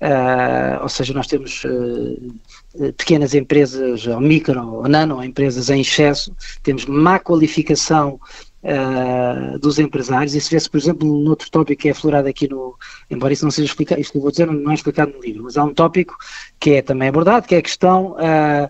Uh, 0.02 0.84
ou 0.84 0.90
seja, 0.90 1.14
nós 1.14 1.28
temos 1.28 1.64
uh, 1.64 2.94
pequenas 2.98 3.34
empresas, 3.34 4.06
ou 4.08 4.20
micro, 4.20 4.62
ou 4.62 4.88
nano, 4.90 5.24
empresas 5.24 5.70
em 5.70 5.80
excesso, 5.80 6.36
temos 6.64 6.86
má 6.86 7.18
qualificação 7.18 8.20
uh, 8.64 9.58
dos 9.60 9.80
empresários, 9.80 10.36
isso 10.36 10.50
vê-se, 10.50 10.70
por 10.70 10.80
exemplo, 10.80 11.08
num 11.08 11.30
outro 11.30 11.50
tópico 11.50 11.82
que 11.82 11.88
é 11.88 11.92
aflorado 11.92 12.28
aqui 12.28 12.48
no, 12.48 12.76
embora 13.10 13.32
isso 13.32 13.46
não 13.46 13.52
seja 13.52 13.68
explicado, 13.68 14.02
isto 14.02 14.12
que 14.12 14.18
eu 14.18 14.22
vou 14.22 14.32
dizer 14.32 14.48
não 14.48 14.72
é 14.72 14.74
explicado 14.74 15.14
no 15.14 15.22
livro, 15.22 15.44
mas 15.44 15.56
há 15.56 15.64
um 15.64 15.74
tópico 15.74 16.18
que 16.60 16.72
é 16.72 16.82
também 16.82 17.08
abordado, 17.08 17.48
que 17.48 17.56
é 17.56 17.60
a 17.60 17.64
questão 17.64 18.14
uh, 18.14 18.70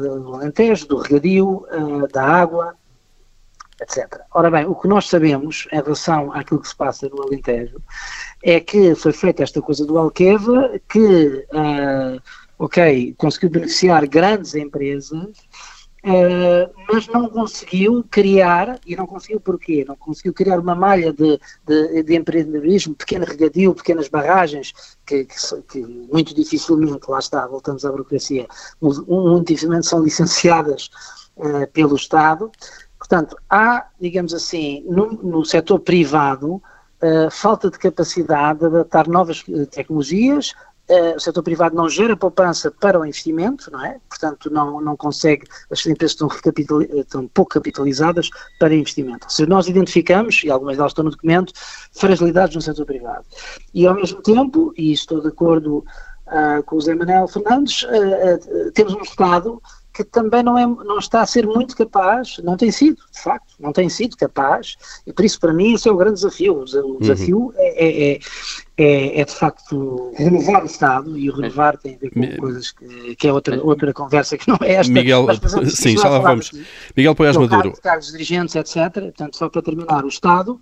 do 0.00 0.34
Alentejo, 0.34 0.86
do 0.86 0.98
regadio, 0.98 1.66
uh, 1.72 2.06
da 2.12 2.22
água, 2.22 2.74
etc. 3.80 4.20
Ora 4.32 4.50
bem, 4.50 4.66
o 4.66 4.74
que 4.74 4.86
nós 4.86 5.08
sabemos 5.08 5.66
em 5.72 5.76
relação 5.76 6.32
àquilo 6.32 6.60
que 6.60 6.68
se 6.68 6.76
passa 6.76 7.08
no 7.08 7.22
Alentejo 7.22 7.80
é 8.42 8.60
que 8.60 8.94
foi 8.94 9.12
feita 9.12 9.42
esta 9.42 9.60
coisa 9.60 9.84
do 9.84 9.98
Alqueva 9.98 10.78
que, 10.88 11.46
uh, 11.52 12.22
ok, 12.58 13.14
conseguiu 13.18 13.50
beneficiar 13.50 14.06
grandes 14.06 14.54
empresas 14.54 15.32
Uh, 16.04 16.70
mas 16.92 17.08
não 17.08 17.30
conseguiu 17.30 18.04
criar, 18.10 18.78
e 18.86 18.94
não 18.94 19.06
conseguiu 19.06 19.40
porquê? 19.40 19.86
Não 19.88 19.96
conseguiu 19.96 20.34
criar 20.34 20.58
uma 20.60 20.74
malha 20.74 21.14
de, 21.14 21.40
de, 21.66 22.02
de 22.02 22.14
empreendedorismo, 22.14 22.94
pequeno 22.94 23.24
regadio, 23.24 23.74
pequenas 23.74 24.06
barragens, 24.06 24.74
que, 25.06 25.24
que, 25.24 25.62
que, 25.62 25.80
muito 25.80 26.34
dificilmente, 26.34 27.10
lá 27.10 27.18
está, 27.18 27.46
voltamos 27.46 27.86
à 27.86 27.90
burocracia, 27.90 28.46
muito 28.82 29.48
dificilmente 29.48 29.86
são 29.86 30.04
licenciadas 30.04 30.90
uh, 31.38 31.66
pelo 31.72 31.96
Estado. 31.96 32.52
Portanto, 32.98 33.34
há, 33.48 33.88
digamos 33.98 34.34
assim, 34.34 34.84
no, 34.86 35.10
no 35.10 35.42
setor 35.42 35.80
privado, 35.80 36.56
uh, 36.56 37.30
falta 37.30 37.70
de 37.70 37.78
capacidade 37.78 38.58
de 38.58 38.66
adaptar 38.66 39.08
novas 39.08 39.42
tecnologias, 39.70 40.52
Uh, 40.52 40.73
o 41.16 41.18
setor 41.18 41.42
privado 41.42 41.74
não 41.74 41.88
gera 41.88 42.16
poupança 42.16 42.70
para 42.70 43.00
o 43.00 43.06
investimento, 43.06 43.70
não 43.70 43.84
é? 43.84 43.98
Portanto, 44.08 44.50
não, 44.50 44.80
não 44.80 44.96
consegue, 44.96 45.46
as 45.70 45.84
empresas 45.86 46.12
estão, 46.12 46.28
estão 46.94 47.26
pouco 47.28 47.52
capitalizadas 47.52 48.28
para 48.58 48.74
investimento. 48.74 49.32
Se 49.32 49.46
nós 49.46 49.66
identificamos, 49.66 50.42
e 50.44 50.50
algumas 50.50 50.76
delas 50.76 50.90
estão 50.90 51.04
no 51.04 51.10
documento, 51.10 51.52
fragilidades 51.92 52.54
no 52.54 52.62
setor 52.62 52.84
privado. 52.84 53.24
E 53.72 53.86
ao 53.86 53.94
mesmo 53.94 54.20
tempo, 54.20 54.74
e 54.76 54.92
estou 54.92 55.20
de 55.20 55.28
acordo 55.28 55.78
uh, 56.26 56.62
com 56.64 56.76
o 56.76 56.80
Zé 56.80 56.94
Manuel 56.94 57.28
Fernandes, 57.28 57.82
uh, 57.84 58.70
temos 58.72 58.92
um 58.94 59.02
Estado 59.02 59.62
que 59.94 60.02
também 60.02 60.42
não, 60.42 60.58
é, 60.58 60.66
não 60.66 60.98
está 60.98 61.20
a 61.20 61.26
ser 61.26 61.46
muito 61.46 61.76
capaz, 61.76 62.38
não 62.42 62.56
tem 62.56 62.72
sido, 62.72 62.96
de 63.12 63.22
facto, 63.22 63.54
não 63.60 63.72
tem 63.72 63.88
sido 63.88 64.16
capaz, 64.16 64.74
e 65.06 65.12
por 65.12 65.24
isso, 65.24 65.38
para 65.38 65.52
mim, 65.52 65.74
esse 65.74 65.88
é 65.88 65.92
o 65.92 65.96
grande 65.96 66.16
desafio. 66.16 66.54
O 66.54 66.58
uhum. 66.58 66.98
desafio 66.98 67.38
uhum. 67.38 67.52
é, 67.56 68.12
é, 68.12 68.18
é, 68.76 69.20
é, 69.20 69.24
de 69.24 69.32
facto, 69.32 70.12
renovar 70.16 70.64
o 70.64 70.66
Estado, 70.66 71.16
e 71.16 71.30
o 71.30 71.36
renovar 71.36 71.78
tem 71.78 71.94
a 71.94 71.98
ver 71.98 72.10
com 72.10 72.36
coisas 72.38 72.72
que, 72.72 73.14
que, 73.14 73.28
é 73.28 73.32
outra, 73.32 73.62
outra 73.62 73.92
conversa 73.94 74.36
que 74.36 74.48
não 74.48 74.58
é 74.60 74.72
esta. 74.72 74.92
Miguel, 74.92 75.26
mas, 75.26 75.40
exemplo, 75.40 75.70
sim, 75.70 75.96
já 75.96 76.08
lá 76.08 76.18
vamos. 76.18 76.48
Aqui, 76.48 76.66
Miguel 76.96 77.14
Poiás 77.14 77.36
Maduro. 77.36 77.72
Cargos 77.80 78.10
dirigentes, 78.10 78.56
etc. 78.56 78.92
Portanto, 78.92 79.36
só 79.36 79.48
para 79.48 79.62
terminar, 79.62 80.04
o 80.04 80.08
Estado. 80.08 80.60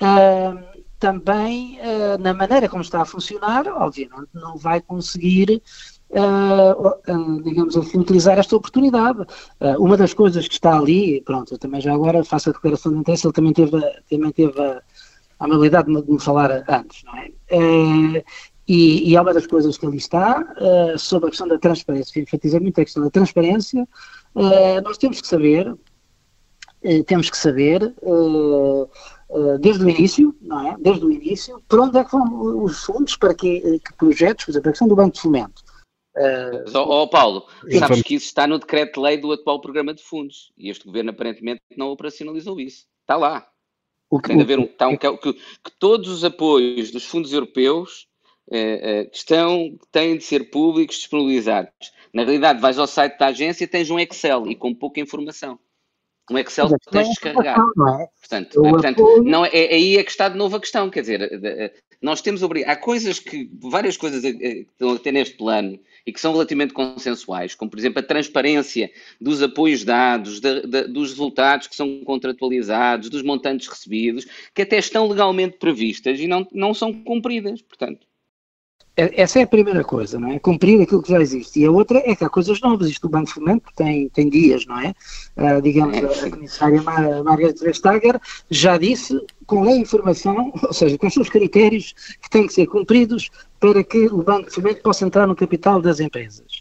Uh, 0.00 0.78
também, 0.98 1.78
uh, 1.80 2.20
na 2.20 2.34
maneira 2.34 2.68
como 2.68 2.82
está 2.82 3.02
a 3.02 3.04
funcionar, 3.04 3.66
obviamente 3.68 4.28
não 4.34 4.56
vai 4.56 4.80
conseguir 4.80 5.62
uh, 6.10 7.42
digamos 7.42 7.76
assim, 7.76 7.98
utilizar 7.98 8.38
esta 8.38 8.56
oportunidade. 8.56 9.20
Uh, 9.60 9.82
uma 9.82 9.96
das 9.96 10.14
coisas 10.14 10.46
que 10.46 10.54
está 10.54 10.78
ali, 10.78 11.20
pronto, 11.22 11.54
eu 11.54 11.58
também 11.58 11.80
já 11.80 11.92
agora 11.92 12.24
faço 12.24 12.50
a 12.50 12.52
declaração 12.52 12.92
de 12.92 12.98
interesse, 12.98 13.26
ele 13.26 13.34
também 13.34 13.52
teve, 13.52 13.80
também 14.10 14.32
teve 14.32 14.60
a, 14.60 14.82
a 15.38 15.44
amabilidade 15.44 15.86
de 15.86 16.10
me 16.10 16.20
falar 16.20 16.64
antes, 16.68 17.04
não 17.04 17.16
é? 17.16 17.30
E, 18.68 19.10
e 19.10 19.16
há 19.16 19.22
uma 19.22 19.32
das 19.32 19.46
coisas 19.46 19.78
que 19.78 19.86
ali 19.86 19.96
está, 19.96 20.40
uh, 20.60 20.98
sobre 20.98 21.28
a 21.28 21.30
questão 21.30 21.48
da 21.48 21.58
transparência, 21.58 22.20
enfatiza 22.20 22.60
muito 22.60 22.78
a 22.78 22.84
questão 22.84 23.02
da 23.02 23.08
transparência, 23.08 23.88
uh, 24.34 24.80
nós 24.84 24.98
temos 24.98 25.22
que 25.22 25.26
saber, 25.26 25.72
uh, 25.72 27.04
temos 27.06 27.30
que 27.30 27.38
saber, 27.38 27.94
desde 29.60 29.84
o 29.84 29.88
início, 29.88 30.34
não 30.42 30.68
é? 30.68 30.76
Desde 30.78 31.04
o 31.04 31.10
início, 31.10 31.62
para 31.66 31.82
onde 31.82 31.98
é 31.98 32.04
que 32.04 32.12
vão 32.12 32.62
os 32.62 32.84
fundos, 32.84 33.16
para 33.16 33.34
que, 33.34 33.78
que 33.78 33.94
projetos, 33.96 34.44
por 34.44 34.52
exemplo, 34.52 34.68
a 34.68 34.72
questão 34.72 34.88
do 34.88 34.96
Banco 34.96 35.14
de 35.14 35.20
Fomento. 35.20 35.62
Uh, 36.18 36.78
oh, 36.78 37.08
Paulo, 37.08 37.46
sabes 37.78 38.02
que 38.02 38.14
isso 38.14 38.26
está 38.26 38.46
no 38.46 38.58
decreto-lei 38.58 39.16
do 39.16 39.30
atual 39.30 39.60
programa 39.60 39.94
de 39.94 40.02
fundos 40.02 40.52
e 40.58 40.68
este 40.68 40.84
governo 40.84 41.10
aparentemente 41.10 41.62
não 41.76 41.90
operacionalizou 41.90 42.58
isso. 42.58 42.86
Está 43.02 43.16
lá. 43.16 43.48
O 44.10 44.18
que, 44.18 44.28
Tem 44.28 44.36
de 44.36 44.42
haver 44.42 44.58
um, 44.58 44.64
está 44.64 44.88
um, 44.88 44.96
que, 44.96 45.16
que, 45.16 45.36
todos 45.78 46.08
os 46.08 46.24
apoios 46.24 46.90
dos 46.90 47.04
fundos 47.04 47.32
europeus 47.32 48.08
uh, 48.48 48.54
uh, 48.54 49.10
estão, 49.12 49.78
têm 49.92 50.16
de 50.16 50.24
ser 50.24 50.50
públicos, 50.50 50.96
disponibilizados. 50.96 51.92
Na 52.12 52.22
realidade, 52.22 52.60
vais 52.60 52.78
ao 52.78 52.86
site 52.86 53.18
da 53.18 53.26
agência 53.26 53.64
e 53.64 53.68
tens 53.68 53.90
um 53.90 53.98
Excel 53.98 54.48
e 54.48 54.56
com 54.56 54.74
pouca 54.74 54.98
informação. 54.98 55.58
Um 56.30 56.38
Excel 56.38 56.68
que 56.68 56.90
tens 56.90 57.04
de 57.04 57.10
descarregar. 57.10 57.58
Não 57.76 58.00
é? 58.00 58.08
Portanto, 58.20 58.66
é, 58.66 58.70
portanto 58.70 59.22
não, 59.22 59.44
é, 59.44 59.50
é, 59.52 59.74
aí 59.74 59.96
é 59.96 60.04
que 60.04 60.10
está 60.10 60.28
de 60.28 60.36
novo 60.36 60.56
a 60.56 60.60
questão. 60.60 60.90
Quer 60.90 61.00
dizer, 61.00 61.74
nós 62.00 62.20
temos 62.20 62.42
Há 62.42 62.76
coisas 62.76 63.18
que, 63.18 63.50
várias 63.60 63.96
coisas 63.96 64.22
que 64.22 64.66
estão 64.70 64.92
a 64.92 64.98
ter 64.98 65.12
neste 65.12 65.36
plano 65.36 65.78
e 66.06 66.12
que 66.12 66.20
são 66.20 66.32
relativamente 66.32 66.72
consensuais, 66.72 67.54
como 67.54 67.70
por 67.70 67.78
exemplo 67.78 67.98
a 67.98 68.02
transparência 68.02 68.90
dos 69.20 69.42
apoios 69.42 69.84
dados, 69.84 70.40
dos 70.40 71.10
resultados 71.10 71.66
que 71.66 71.76
são 71.76 72.02
contratualizados, 72.04 73.10
dos 73.10 73.22
montantes 73.22 73.68
recebidos, 73.68 74.26
que 74.54 74.62
até 74.62 74.78
estão 74.78 75.06
legalmente 75.06 75.58
previstas 75.58 76.18
e 76.18 76.26
não, 76.26 76.46
não 76.52 76.72
são 76.72 76.92
cumpridas, 76.92 77.60
portanto. 77.60 78.07
É, 78.98 79.22
essa 79.22 79.38
é 79.38 79.42
a 79.42 79.46
primeira 79.46 79.84
coisa, 79.84 80.18
não 80.18 80.32
é? 80.32 80.40
Cumprir 80.40 80.82
aquilo 80.82 81.00
que 81.00 81.12
já 81.12 81.20
existe. 81.20 81.60
E 81.60 81.64
a 81.64 81.70
outra 81.70 82.02
é 82.04 82.16
que 82.16 82.24
há 82.24 82.28
coisas 82.28 82.60
novas. 82.60 82.88
Isto 82.88 83.02
do 83.02 83.12
Banco 83.12 83.26
de 83.26 83.34
Fomento 83.34 83.70
tem, 83.76 84.08
tem 84.08 84.28
dias, 84.28 84.66
não 84.66 84.76
é? 84.80 84.92
Uh, 85.36 85.62
digamos, 85.62 85.96
é, 85.96 86.26
a 86.26 86.30
comissária 86.30 86.82
Mar 86.82 87.22
Margarete 87.22 87.62
Vestager 87.62 88.20
já 88.50 88.76
disse 88.76 89.16
qual 89.46 89.66
é 89.66 89.74
a 89.74 89.76
informação, 89.76 90.52
ou 90.60 90.72
seja, 90.72 90.98
quais 90.98 91.14
são 91.14 91.22
os 91.22 91.28
critérios 91.28 91.94
que 92.20 92.28
têm 92.28 92.48
que 92.48 92.52
ser 92.52 92.66
cumpridos 92.66 93.30
para 93.60 93.84
que 93.84 94.06
o 94.06 94.20
Banco 94.20 94.48
de 94.48 94.54
Fomento 94.56 94.82
possa 94.82 95.06
entrar 95.06 95.28
no 95.28 95.36
capital 95.36 95.80
das 95.80 96.00
empresas. 96.00 96.60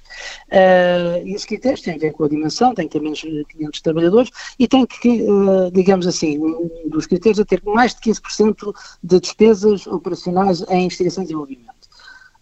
Uh, 0.51 1.25
e 1.25 1.35
os 1.35 1.43
critérios 1.43 1.81
têm 1.81 1.95
a 1.95 1.97
ver 1.97 2.13
com 2.13 2.23
a 2.23 2.29
dimensão, 2.29 2.75
tem 2.75 2.87
que 2.87 2.93
ter 2.93 3.01
menos 3.01 3.17
de 3.17 3.45
500 3.49 3.81
trabalhadores 3.81 4.29
e 4.59 4.67
tem 4.67 4.85
que, 4.85 5.23
uh, 5.23 5.71
digamos 5.71 6.05
assim, 6.05 6.37
um 6.37 6.87
dos 6.87 7.07
critérios 7.07 7.39
é 7.39 7.43
ter 7.43 7.63
mais 7.65 7.95
de 7.95 8.01
15% 8.01 8.75
de 9.01 9.19
despesas 9.19 9.87
operacionais 9.87 10.61
em 10.69 10.85
investigação 10.85 11.23
e 11.23 11.25
desenvolvimento. 11.25 11.76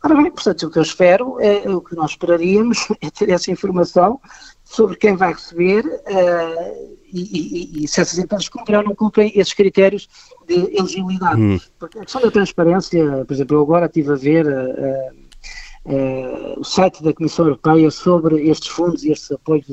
Ora 0.05 0.13
bem, 0.13 0.29
portanto, 0.29 0.67
o 0.67 0.69
que 0.69 0.77
eu 0.77 0.83
espero, 0.83 1.39
é, 1.39 1.67
o 1.67 1.81
que 1.81 1.95
nós 1.95 2.11
esperaríamos, 2.11 2.87
é 3.01 3.09
ter 3.09 3.27
essa 3.31 3.49
informação 3.49 4.21
sobre 4.63 4.95
quem 4.97 5.15
vai 5.15 5.33
receber 5.33 5.83
uh, 5.83 6.97
e, 7.11 7.79
e, 7.79 7.83
e, 7.83 7.87
se 7.87 8.01
essas 8.01 8.19
empresas 8.19 8.47
cumprem 8.47 8.77
ou 8.77 8.83
não 8.83 8.93
cumprem 8.93 9.31
esses 9.33 9.53
critérios 9.53 10.07
de 10.47 10.77
elegibilidade. 10.77 11.41
Hum. 11.41 11.59
Porque 11.79 11.97
a 11.97 12.01
questão 12.03 12.21
da 12.21 12.29
transparência, 12.29 13.25
por 13.25 13.33
exemplo, 13.33 13.57
eu 13.57 13.63
agora 13.63 13.87
estive 13.87 14.11
a 14.11 14.15
ver 14.15 14.45
uh, 14.45 15.91
uh, 15.91 16.59
o 16.59 16.63
site 16.63 17.01
da 17.01 17.11
Comissão 17.11 17.45
Europeia 17.45 17.89
sobre 17.89 18.47
estes 18.47 18.69
fundos 18.69 19.03
e 19.03 19.11
estes 19.11 19.31
apoios, 19.31 19.65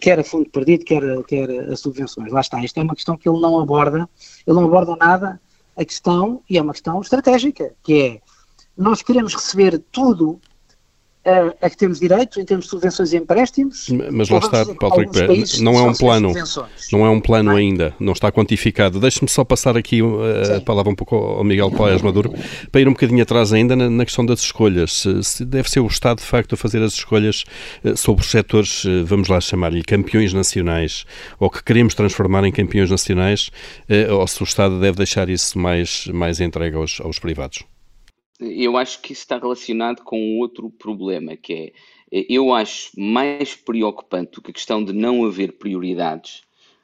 quer 0.00 0.18
a 0.18 0.24
fundo 0.24 0.50
perdido, 0.50 0.84
quer, 0.84 1.02
quer 1.22 1.48
a 1.70 1.76
subvenções. 1.76 2.32
Lá 2.32 2.40
está, 2.40 2.60
isto 2.64 2.78
é 2.78 2.82
uma 2.82 2.96
questão 2.96 3.16
que 3.16 3.28
ele 3.28 3.38
não 3.38 3.60
aborda, 3.60 4.08
ele 4.44 4.56
não 4.56 4.64
aborda 4.64 4.96
nada 4.96 5.40
a 5.76 5.84
questão, 5.84 6.42
e 6.50 6.58
é 6.58 6.62
uma 6.62 6.72
questão 6.72 7.00
estratégica, 7.00 7.72
que 7.84 8.00
é 8.00 8.20
nós 8.76 9.02
queremos 9.02 9.34
receber 9.34 9.82
tudo 9.90 10.40
a, 11.26 11.66
a, 11.66 11.70
que 11.70 11.76
temos 11.76 11.98
direito 11.98 12.40
em 12.40 12.44
termos 12.44 12.66
de 12.66 12.70
subvenções 12.70 13.12
e 13.12 13.16
empréstimos. 13.16 13.88
Mas 14.12 14.28
lá 14.28 14.38
está, 14.38 14.64
Paulo 14.76 15.04
não 15.60 15.76
é 15.76 15.82
um 15.82 15.92
plano, 15.92 16.32
não 16.92 17.04
é 17.04 17.10
um 17.10 17.20
plano 17.20 17.50
não 17.50 17.58
é? 17.58 17.60
ainda, 17.60 17.94
não 17.98 18.12
está 18.12 18.30
quantificado. 18.30 19.00
Deixe-me 19.00 19.28
só 19.28 19.44
passar 19.44 19.76
aqui 19.76 20.00
uh, 20.00 20.56
a 20.56 20.60
palavra 20.60 20.92
um 20.92 20.94
pouco 20.94 21.16
ao 21.16 21.42
Miguel 21.42 21.70
Paes 21.72 22.00
Maduro, 22.00 22.32
para 22.70 22.80
ir 22.80 22.88
um 22.88 22.92
bocadinho 22.92 23.22
atrás 23.22 23.52
ainda 23.52 23.74
na, 23.74 23.90
na 23.90 24.04
questão 24.04 24.24
das 24.24 24.40
escolhas. 24.40 24.92
Se, 24.92 25.22
se, 25.24 25.44
deve 25.44 25.68
ser 25.68 25.80
o 25.80 25.86
Estado, 25.86 26.18
de 26.18 26.24
facto, 26.24 26.54
a 26.54 26.56
fazer 26.56 26.80
as 26.82 26.92
escolhas 26.92 27.44
uh, 27.84 27.96
sobre 27.96 28.22
os 28.22 28.30
setores, 28.30 28.84
uh, 28.84 29.04
vamos 29.04 29.28
lá 29.28 29.40
chamar-lhe 29.40 29.82
campeões 29.82 30.32
nacionais, 30.32 31.04
ou 31.40 31.50
que 31.50 31.62
queremos 31.62 31.94
transformar 31.94 32.44
em 32.44 32.52
campeões 32.52 32.90
nacionais, 32.90 33.50
ou 34.10 34.26
se 34.26 34.42
o 34.42 34.44
Estado 34.44 34.80
deve 34.80 34.96
deixar 34.96 35.28
isso 35.28 35.58
mais, 35.58 36.06
mais 36.08 36.40
entregue 36.40 36.76
aos, 36.76 37.00
aos 37.00 37.18
privados? 37.18 37.64
Eu 38.40 38.76
acho 38.76 39.00
que 39.00 39.12
isso 39.12 39.22
está 39.22 39.38
relacionado 39.38 40.02
com 40.02 40.38
outro 40.38 40.70
problema, 40.70 41.36
que 41.36 41.72
é, 42.12 42.26
eu 42.28 42.52
acho 42.52 42.90
mais 42.98 43.54
preocupante 43.54 44.32
do 44.32 44.42
que 44.42 44.50
a 44.50 44.54
questão 44.54 44.84
de 44.84 44.92
não 44.92 45.24
haver 45.24 45.52
prioridades 45.52 46.42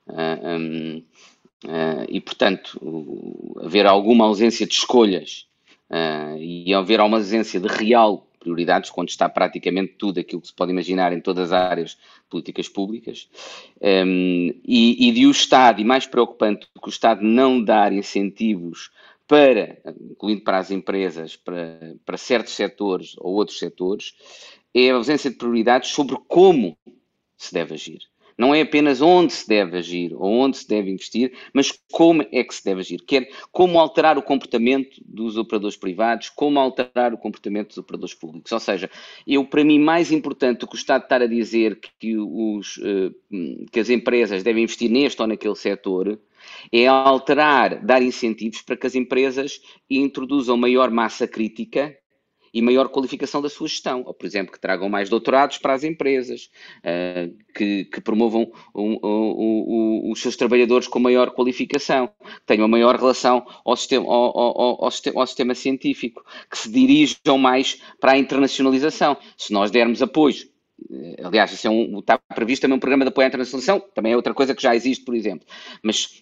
uh, 0.08 0.14
ah, 0.16 0.56
um, 0.58 0.96
uh, 0.96 1.68
ah, 1.68 2.06
e, 2.08 2.20
portanto, 2.20 2.80
haver 3.62 3.86
alguma 3.86 4.24
ausência 4.24 4.66
de 4.66 4.74
escolhas 4.74 5.46
uh, 5.90 6.36
e 6.38 6.72
haver 6.74 7.00
uma 7.00 7.18
ausência 7.18 7.60
de 7.60 7.68
real 7.68 8.26
prioridades, 8.42 8.90
quando 8.90 9.08
está 9.08 9.28
praticamente 9.28 9.94
tudo 9.96 10.18
aquilo 10.18 10.40
que 10.40 10.48
se 10.48 10.54
pode 10.54 10.72
imaginar 10.72 11.12
em 11.12 11.20
todas 11.20 11.52
as 11.52 11.70
áreas 11.70 11.96
políticas 12.28 12.68
públicas, 12.68 13.28
um, 13.80 14.52
e, 14.64 15.08
e 15.08 15.12
de 15.12 15.26
o 15.26 15.30
Estado, 15.30 15.80
e 15.80 15.84
mais 15.84 16.06
preocupante 16.06 16.66
que 16.66 16.88
o 16.88 16.90
Estado 16.90 17.22
não 17.22 17.62
dar 17.62 17.92
incentivos 17.92 18.90
para, 19.32 19.78
incluindo 20.10 20.42
para 20.42 20.58
as 20.58 20.70
empresas, 20.70 21.36
para, 21.36 21.96
para 22.04 22.18
certos 22.18 22.52
setores 22.52 23.14
ou 23.16 23.32
outros 23.32 23.58
setores, 23.58 24.12
é 24.74 24.90
a 24.90 24.94
ausência 24.96 25.30
de 25.30 25.38
prioridades 25.38 25.88
sobre 25.88 26.18
como 26.28 26.76
se 27.34 27.54
deve 27.54 27.72
agir. 27.72 28.00
Não 28.36 28.54
é 28.54 28.60
apenas 28.60 29.00
onde 29.00 29.32
se 29.32 29.48
deve 29.48 29.78
agir 29.78 30.12
ou 30.12 30.30
onde 30.30 30.58
se 30.58 30.68
deve 30.68 30.90
investir, 30.90 31.32
mas 31.50 31.72
como 31.90 32.20
é 32.30 32.44
que 32.44 32.54
se 32.54 32.62
deve 32.62 32.80
agir. 32.80 33.02
Quer 33.06 33.26
como 33.50 33.80
alterar 33.80 34.18
o 34.18 34.22
comportamento 34.22 35.00
dos 35.02 35.38
operadores 35.38 35.78
privados, 35.78 36.28
como 36.28 36.60
alterar 36.60 37.14
o 37.14 37.18
comportamento 37.18 37.68
dos 37.68 37.78
operadores 37.78 38.14
públicos. 38.14 38.52
Ou 38.52 38.60
seja, 38.60 38.90
eu, 39.26 39.46
para 39.46 39.64
mim, 39.64 39.78
mais 39.78 40.12
importante 40.12 40.60
do 40.60 40.66
que 40.66 40.74
o 40.74 40.76
Estado 40.76 41.04
estar 41.04 41.22
a 41.22 41.26
dizer 41.26 41.80
que, 41.98 42.18
os, 42.18 42.78
eh, 42.84 43.10
que 43.70 43.80
as 43.80 43.88
empresas 43.88 44.42
devem 44.42 44.64
investir 44.64 44.90
neste 44.90 45.22
ou 45.22 45.26
naquele 45.26 45.56
setor, 45.56 46.20
é 46.70 46.86
alterar, 46.86 47.84
dar 47.84 48.02
incentivos 48.02 48.62
para 48.62 48.76
que 48.76 48.86
as 48.86 48.94
empresas 48.94 49.60
introduzam 49.88 50.56
maior 50.56 50.90
massa 50.90 51.26
crítica 51.26 51.96
e 52.54 52.60
maior 52.60 52.88
qualificação 52.88 53.40
da 53.40 53.48
sua 53.48 53.66
gestão. 53.66 54.02
Ou, 54.04 54.12
por 54.12 54.26
exemplo, 54.26 54.52
que 54.52 54.60
tragam 54.60 54.88
mais 54.88 55.08
doutorados 55.08 55.58
para 55.58 55.72
as 55.72 55.84
empresas, 55.84 56.50
uh, 56.78 57.34
que, 57.54 57.86
que, 57.86 58.00
promovam 58.00 58.50
os 58.74 60.20
seus 60.20 60.36
trabalhadores 60.36 60.86
com 60.86 60.98
maior 60.98 61.30
qualificação, 61.30 62.08
que 62.08 62.46
tenham 62.46 62.62
uma 62.62 62.68
maior 62.68 62.96
relação 62.96 63.46
ao 63.64 63.76
sistema, 63.76 64.04
ao, 64.06 64.38
ao, 64.38 64.84
ao, 64.84 64.90
ao 65.16 65.26
sistema 65.26 65.54
científico, 65.54 66.24
que 66.50 66.58
se 66.58 66.70
dirijam 66.70 67.38
mais 67.38 67.80
para 68.00 68.12
a 68.12 68.18
internacionalização. 68.18 69.16
Se 69.36 69.52
nós 69.52 69.70
dermos 69.70 70.02
apoio 70.02 70.52
eh, 70.90 71.22
aliás, 71.22 71.52
isso 71.52 71.66
é 71.66 71.70
um, 71.70 72.00
está 72.00 72.18
previsto 72.18 72.62
também 72.62 72.76
um 72.76 72.80
programa 72.80 73.04
de 73.04 73.08
apoio 73.10 73.26
à 73.26 73.28
internacionalização, 73.28 73.80
também 73.94 74.12
é 74.12 74.16
outra 74.16 74.34
coisa 74.34 74.54
que 74.54 74.62
já 74.62 74.74
existe, 74.74 75.04
por 75.04 75.14
exemplo. 75.14 75.46
Mas 75.82 76.21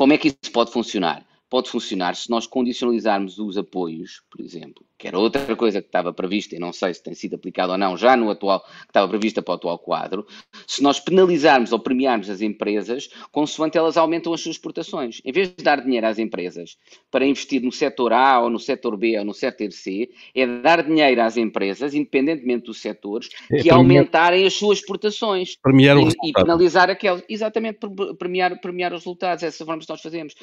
como 0.00 0.14
é 0.14 0.16
que 0.16 0.28
isso 0.28 0.50
pode 0.50 0.72
funcionar? 0.72 1.22
Pode 1.50 1.68
funcionar 1.68 2.14
se 2.14 2.30
nós 2.30 2.46
condicionalizarmos 2.46 3.38
os 3.38 3.58
apoios, 3.58 4.22
por 4.30 4.40
exemplo, 4.40 4.84
que 4.96 5.08
era 5.08 5.18
outra 5.18 5.56
coisa 5.56 5.80
que 5.80 5.88
estava 5.88 6.12
prevista, 6.12 6.54
e 6.54 6.58
não 6.58 6.72
sei 6.72 6.94
se 6.94 7.02
tem 7.02 7.14
sido 7.14 7.34
aplicado 7.34 7.72
ou 7.72 7.78
não, 7.78 7.96
já 7.96 8.16
no 8.16 8.30
atual, 8.30 8.60
que 8.60 8.86
estava 8.88 9.08
prevista 9.08 9.42
para 9.42 9.52
o 9.52 9.54
atual 9.56 9.78
quadro, 9.78 10.26
se 10.66 10.82
nós 10.82 11.00
penalizarmos 11.00 11.72
ou 11.72 11.78
premiarmos 11.80 12.28
as 12.28 12.40
empresas, 12.40 13.08
consoante 13.32 13.78
elas 13.78 13.96
aumentam 13.96 14.32
as 14.32 14.42
suas 14.42 14.56
exportações. 14.56 15.20
Em 15.24 15.32
vez 15.32 15.48
de 15.48 15.64
dar 15.64 15.80
dinheiro 15.82 16.06
às 16.06 16.18
empresas 16.18 16.76
para 17.10 17.26
investir 17.26 17.62
no 17.62 17.72
setor 17.72 18.12
A 18.12 18.40
ou 18.40 18.50
no 18.50 18.58
setor 18.58 18.96
B 18.96 19.18
ou 19.18 19.24
no 19.24 19.32
setor 19.34 19.72
C, 19.72 20.10
é 20.34 20.46
dar 20.46 20.82
dinheiro 20.82 21.22
às 21.22 21.36
empresas, 21.36 21.94
independentemente 21.94 22.66
dos 22.66 22.80
setores, 22.80 23.28
é, 23.50 23.62
que 23.62 23.70
aumentarem 23.70 24.46
as 24.46 24.54
suas 24.54 24.78
exportações. 24.78 25.56
Premiar 25.62 25.96
o 25.96 26.00
e, 26.00 26.04
resultado. 26.04 26.28
e 26.28 26.32
penalizar 26.32 26.90
aquelas. 26.90 27.24
Exatamente, 27.28 27.78
premiar, 28.18 28.60
premiar 28.60 28.92
os 28.92 29.00
resultados. 29.00 29.42
Essa 29.42 29.64
forma 29.64 29.80
que 29.80 29.88
nós 29.88 30.00
fazemos. 30.00 30.34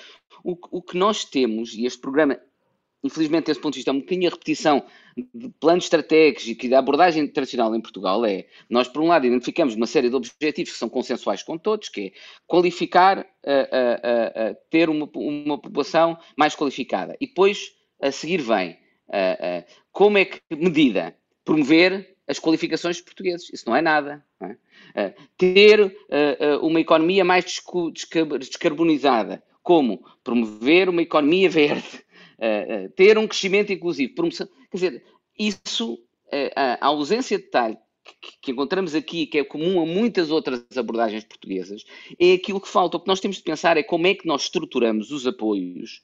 O, 0.43 0.57
o 0.71 0.81
que 0.81 0.96
nós 0.97 1.23
temos, 1.23 1.73
e 1.73 1.85
este 1.85 1.99
programa 1.99 2.37
infelizmente, 3.03 3.45
desse 3.45 3.59
ponto 3.59 3.73
de 3.73 3.79
vista, 3.79 3.91
é 3.91 3.93
um 3.93 3.99
bocadinho 3.99 4.27
a 4.27 4.31
repetição 4.31 4.83
de 5.33 5.49
planos 5.59 5.85
estratégicos 5.85 6.63
e 6.63 6.69
da 6.69 6.79
abordagem 6.79 7.23
internacional 7.23 7.73
em 7.75 7.81
Portugal 7.81 8.25
é, 8.25 8.45
nós, 8.69 8.87
por 8.87 9.01
um 9.01 9.07
lado, 9.07 9.25
identificamos 9.25 9.75
uma 9.75 9.87
série 9.87 10.09
de 10.09 10.15
objetivos 10.15 10.73
que 10.73 10.79
são 10.79 10.89
consensuais 10.89 11.41
com 11.41 11.57
todos, 11.57 11.89
que 11.89 12.07
é 12.07 12.11
qualificar, 12.45 13.25
ter 14.69 14.89
uma, 14.89 15.09
uma 15.15 15.57
população 15.57 16.17
mais 16.35 16.55
qualificada. 16.55 17.15
E 17.19 17.27
depois, 17.27 17.73
a 18.01 18.11
seguir 18.11 18.41
vem, 18.41 18.77
como 19.91 20.17
é 20.17 20.25
que, 20.25 20.41
medida, 20.51 21.15
promover 21.43 22.15
as 22.27 22.39
qualificações 22.39 22.99
portugueses. 22.99 23.49
Isso 23.53 23.63
não 23.67 23.75
é 23.75 23.81
nada. 23.81 24.23
Não 24.39 24.49
é? 24.49 25.13
ter 25.37 25.95
uma 26.61 26.81
economia 26.81 27.23
mais 27.23 27.45
descarbonizada. 28.39 29.41
Como? 29.67 30.01
Promover 30.23 30.87
uma 30.87 31.01
economia 31.01 31.49
verde 31.49 32.05
uh, 32.37 32.87
ter 32.95 33.17
um 33.17 33.27
crescimento 33.27 33.73
inclusivo, 33.73 34.15
promoção. 34.15 34.47
Quer 34.71 34.77
dizer, 34.77 35.03
isso, 35.37 35.95
uh, 35.95 36.79
a 36.79 36.85
ausência 36.87 37.37
de 37.37 37.43
detalhe 37.43 37.77
que, 38.05 38.31
que 38.41 38.51
encontramos 38.51 38.95
aqui, 38.95 39.25
que 39.25 39.39
é 39.39 39.43
comum 39.43 39.81
a 39.81 39.85
muitas 39.85 40.31
outras 40.31 40.63
abordagens 40.77 41.25
portuguesas, 41.25 41.83
é 42.17 42.31
aquilo 42.31 42.61
que 42.61 42.67
falta. 42.69 42.95
O 42.95 43.01
que 43.01 43.09
nós 43.09 43.19
temos 43.19 43.35
de 43.35 43.43
pensar 43.43 43.75
é 43.75 43.83
como 43.83 44.07
é 44.07 44.15
que 44.15 44.25
nós 44.25 44.43
estruturamos 44.43 45.11
os 45.11 45.27
apoios 45.27 46.01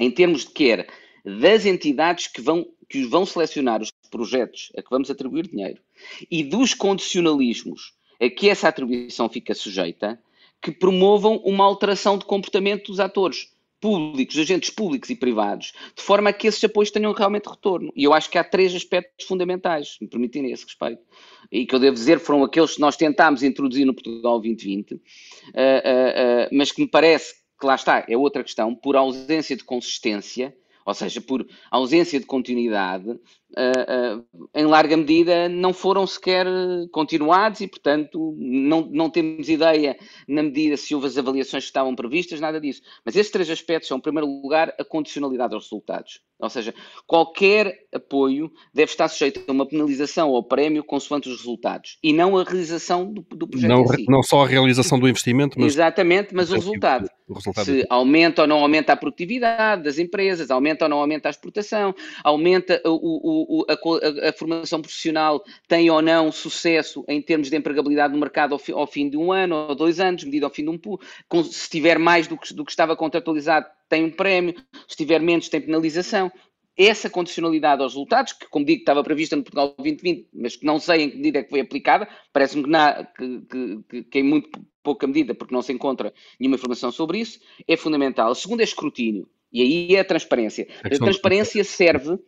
em 0.00 0.10
termos 0.10 0.44
de 0.44 0.50
quer 0.50 0.88
das 1.24 1.66
entidades 1.66 2.26
que 2.26 2.40
vão, 2.40 2.66
que 2.88 3.04
vão 3.04 3.24
selecionar 3.24 3.80
os 3.80 3.92
projetos 4.10 4.72
a 4.76 4.82
que 4.82 4.90
vamos 4.90 5.12
atribuir 5.12 5.46
dinheiro 5.46 5.80
e 6.28 6.42
dos 6.42 6.74
condicionalismos 6.74 7.94
a 8.20 8.28
que 8.28 8.48
essa 8.48 8.66
atribuição 8.66 9.28
fica 9.28 9.54
sujeita, 9.54 10.20
que 10.60 10.70
promovam 10.70 11.36
uma 11.44 11.64
alteração 11.64 12.18
de 12.18 12.24
comportamento 12.24 12.88
dos 12.88 13.00
atores 13.00 13.48
públicos, 13.80 14.36
agentes 14.36 14.68
públicos 14.68 15.08
e 15.08 15.16
privados, 15.16 15.72
de 15.96 16.02
forma 16.02 16.30
a 16.30 16.32
que 16.32 16.46
esses 16.46 16.62
apoios 16.62 16.90
tenham 16.90 17.12
realmente 17.12 17.48
retorno. 17.48 17.90
E 17.96 18.04
eu 18.04 18.12
acho 18.12 18.28
que 18.28 18.36
há 18.36 18.44
três 18.44 18.74
aspectos 18.74 19.26
fundamentais, 19.26 19.96
me 20.00 20.06
permitem 20.06 20.50
esse 20.52 20.64
respeito, 20.64 21.02
e 21.50 21.64
que 21.64 21.74
eu 21.74 21.78
devo 21.78 21.94
dizer 21.94 22.20
foram 22.20 22.44
aqueles 22.44 22.74
que 22.74 22.80
nós 22.80 22.96
tentámos 22.96 23.42
introduzir 23.42 23.86
no 23.86 23.94
Portugal 23.94 24.38
2020, 24.38 24.92
uh, 24.92 24.98
uh, 24.98 24.98
uh, 24.98 26.48
mas 26.52 26.70
que 26.70 26.82
me 26.82 26.88
parece 26.88 27.34
que 27.58 27.66
lá 27.66 27.74
está, 27.74 28.04
é 28.06 28.16
outra 28.16 28.44
questão, 28.44 28.74
por 28.74 28.96
ausência 28.96 29.56
de 29.56 29.64
consistência, 29.64 30.54
ou 30.84 30.94
seja, 30.94 31.20
por 31.20 31.46
ausência 31.70 32.18
de 32.18 32.26
continuidade, 32.26 33.18
uh, 33.56 34.18
uh, 34.18 34.48
em 34.54 34.64
larga 34.64 34.96
medida 34.96 35.48
não 35.48 35.72
foram 35.72 36.06
sequer 36.06 36.46
continuados 36.92 37.60
e, 37.60 37.68
portanto, 37.68 38.34
não, 38.38 38.82
não 38.90 39.10
temos 39.10 39.48
ideia 39.48 39.96
na 40.28 40.42
medida 40.42 40.76
se 40.76 40.94
houve 40.94 41.06
as 41.06 41.18
avaliações 41.18 41.64
que 41.64 41.68
estavam 41.68 41.94
previstas, 41.94 42.40
nada 42.40 42.60
disso. 42.60 42.82
Mas 43.04 43.16
esses 43.16 43.32
três 43.32 43.50
aspectos 43.50 43.88
são, 43.88 43.98
em 43.98 44.00
primeiro 44.00 44.26
lugar, 44.26 44.74
a 44.78 44.84
condicionalidade 44.84 45.54
aos 45.54 45.64
resultados. 45.64 46.20
Ou 46.40 46.48
seja, 46.48 46.74
qualquer 47.06 47.86
apoio 47.92 48.50
deve 48.72 48.90
estar 48.90 49.08
sujeito 49.08 49.42
a 49.46 49.52
uma 49.52 49.66
penalização 49.66 50.30
ou 50.30 50.42
prémio 50.42 50.82
consoante 50.82 51.28
os 51.28 51.36
resultados 51.38 51.98
e 52.02 52.12
não 52.12 52.38
a 52.38 52.44
realização 52.44 53.12
do, 53.12 53.20
do 53.30 53.46
projeto. 53.46 53.68
Não, 53.68 53.86
si. 53.86 54.06
não 54.08 54.22
só 54.22 54.44
a 54.44 54.48
realização 54.48 54.98
do 54.98 55.06
investimento, 55.06 55.60
mas. 55.60 55.74
Exatamente, 55.74 56.34
mas 56.34 56.50
o 56.50 56.54
resultado. 56.54 57.08
O 57.28 57.34
resultado 57.34 57.64
Se 57.66 57.86
aumenta 57.88 58.42
ou 58.42 58.48
não 58.48 58.58
aumenta 58.58 58.92
a 58.92 58.96
produtividade 58.96 59.84
das 59.84 59.98
empresas, 59.98 60.50
aumenta 60.50 60.86
ou 60.86 60.88
não 60.88 60.98
aumenta 60.98 61.28
a 61.28 61.30
exportação, 61.30 61.94
aumenta 62.24 62.80
o, 62.84 62.90
o, 62.90 63.39
a, 63.68 64.28
a, 64.28 64.32
formação 64.32 64.80
profissional, 64.80 65.42
tem 65.68 65.90
ou 65.90 66.00
não 66.00 66.32
sucesso 66.32 67.04
em 67.08 67.20
termos 67.20 67.50
de 67.50 67.56
empregabilidade 67.56 68.12
no 68.12 68.20
mercado 68.20 68.52
ao, 68.52 68.58
fi, 68.58 68.72
ao 68.72 68.86
fim 68.86 69.08
de 69.08 69.16
um 69.16 69.32
ano 69.32 69.68
ou 69.68 69.74
dois 69.74 70.00
anos, 70.00 70.24
medida 70.24 70.46
ao 70.46 70.52
fim 70.52 70.64
de 70.64 70.70
um. 70.70 71.42
Se 71.44 71.68
tiver 71.68 71.98
mais 71.98 72.26
do 72.26 72.36
que, 72.36 72.52
do 72.54 72.64
que 72.64 72.70
estava 72.70 72.96
contratualizado, 72.96 73.66
tem 73.88 74.04
um 74.04 74.10
prémio, 74.10 74.54
se 74.88 74.96
tiver 74.96 75.20
menos, 75.20 75.48
tem 75.48 75.60
penalização. 75.60 76.30
Essa 76.76 77.10
condicionalidade 77.10 77.82
aos 77.82 77.92
resultados, 77.92 78.32
que, 78.32 78.48
como 78.48 78.64
digo, 78.64 78.80
estava 78.80 79.02
prevista 79.02 79.36
no 79.36 79.42
Portugal 79.42 79.74
2020, 79.76 80.28
mas 80.32 80.56
que 80.56 80.64
não 80.64 80.78
sei 80.78 81.02
em 81.02 81.10
que 81.10 81.16
medida 81.16 81.40
é 81.40 81.42
que 81.42 81.50
foi 81.50 81.60
aplicada, 81.60 82.08
parece-me 82.32 82.64
que, 82.64 83.40
que, 83.50 83.82
que, 83.88 84.02
que, 84.04 84.18
em 84.18 84.22
muito 84.22 84.48
pouca 84.82 85.06
medida, 85.06 85.34
porque 85.34 85.52
não 85.52 85.60
se 85.60 85.72
encontra 85.72 86.12
nenhuma 86.38 86.56
informação 86.56 86.90
sobre 86.90 87.18
isso, 87.18 87.38
é 87.68 87.76
fundamental. 87.76 88.30
O 88.30 88.34
segundo 88.34 88.60
é 88.60 88.64
escrutínio, 88.64 89.28
e 89.52 89.60
aí 89.60 89.96
é 89.96 90.00
a 90.00 90.04
transparência. 90.04 90.68
A, 90.82 90.88
a 90.88 90.98
transparência 90.98 91.62
serve 91.64 92.18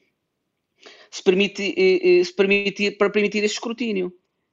se 1.12 1.22
permite, 1.22 1.74
eh, 1.76 2.20
eh, 2.20 2.24
se 2.24 2.32
permite, 2.32 2.90
para 2.92 3.10
permitir 3.10 3.44
esse 3.44 3.54
escrutínio 3.54 4.12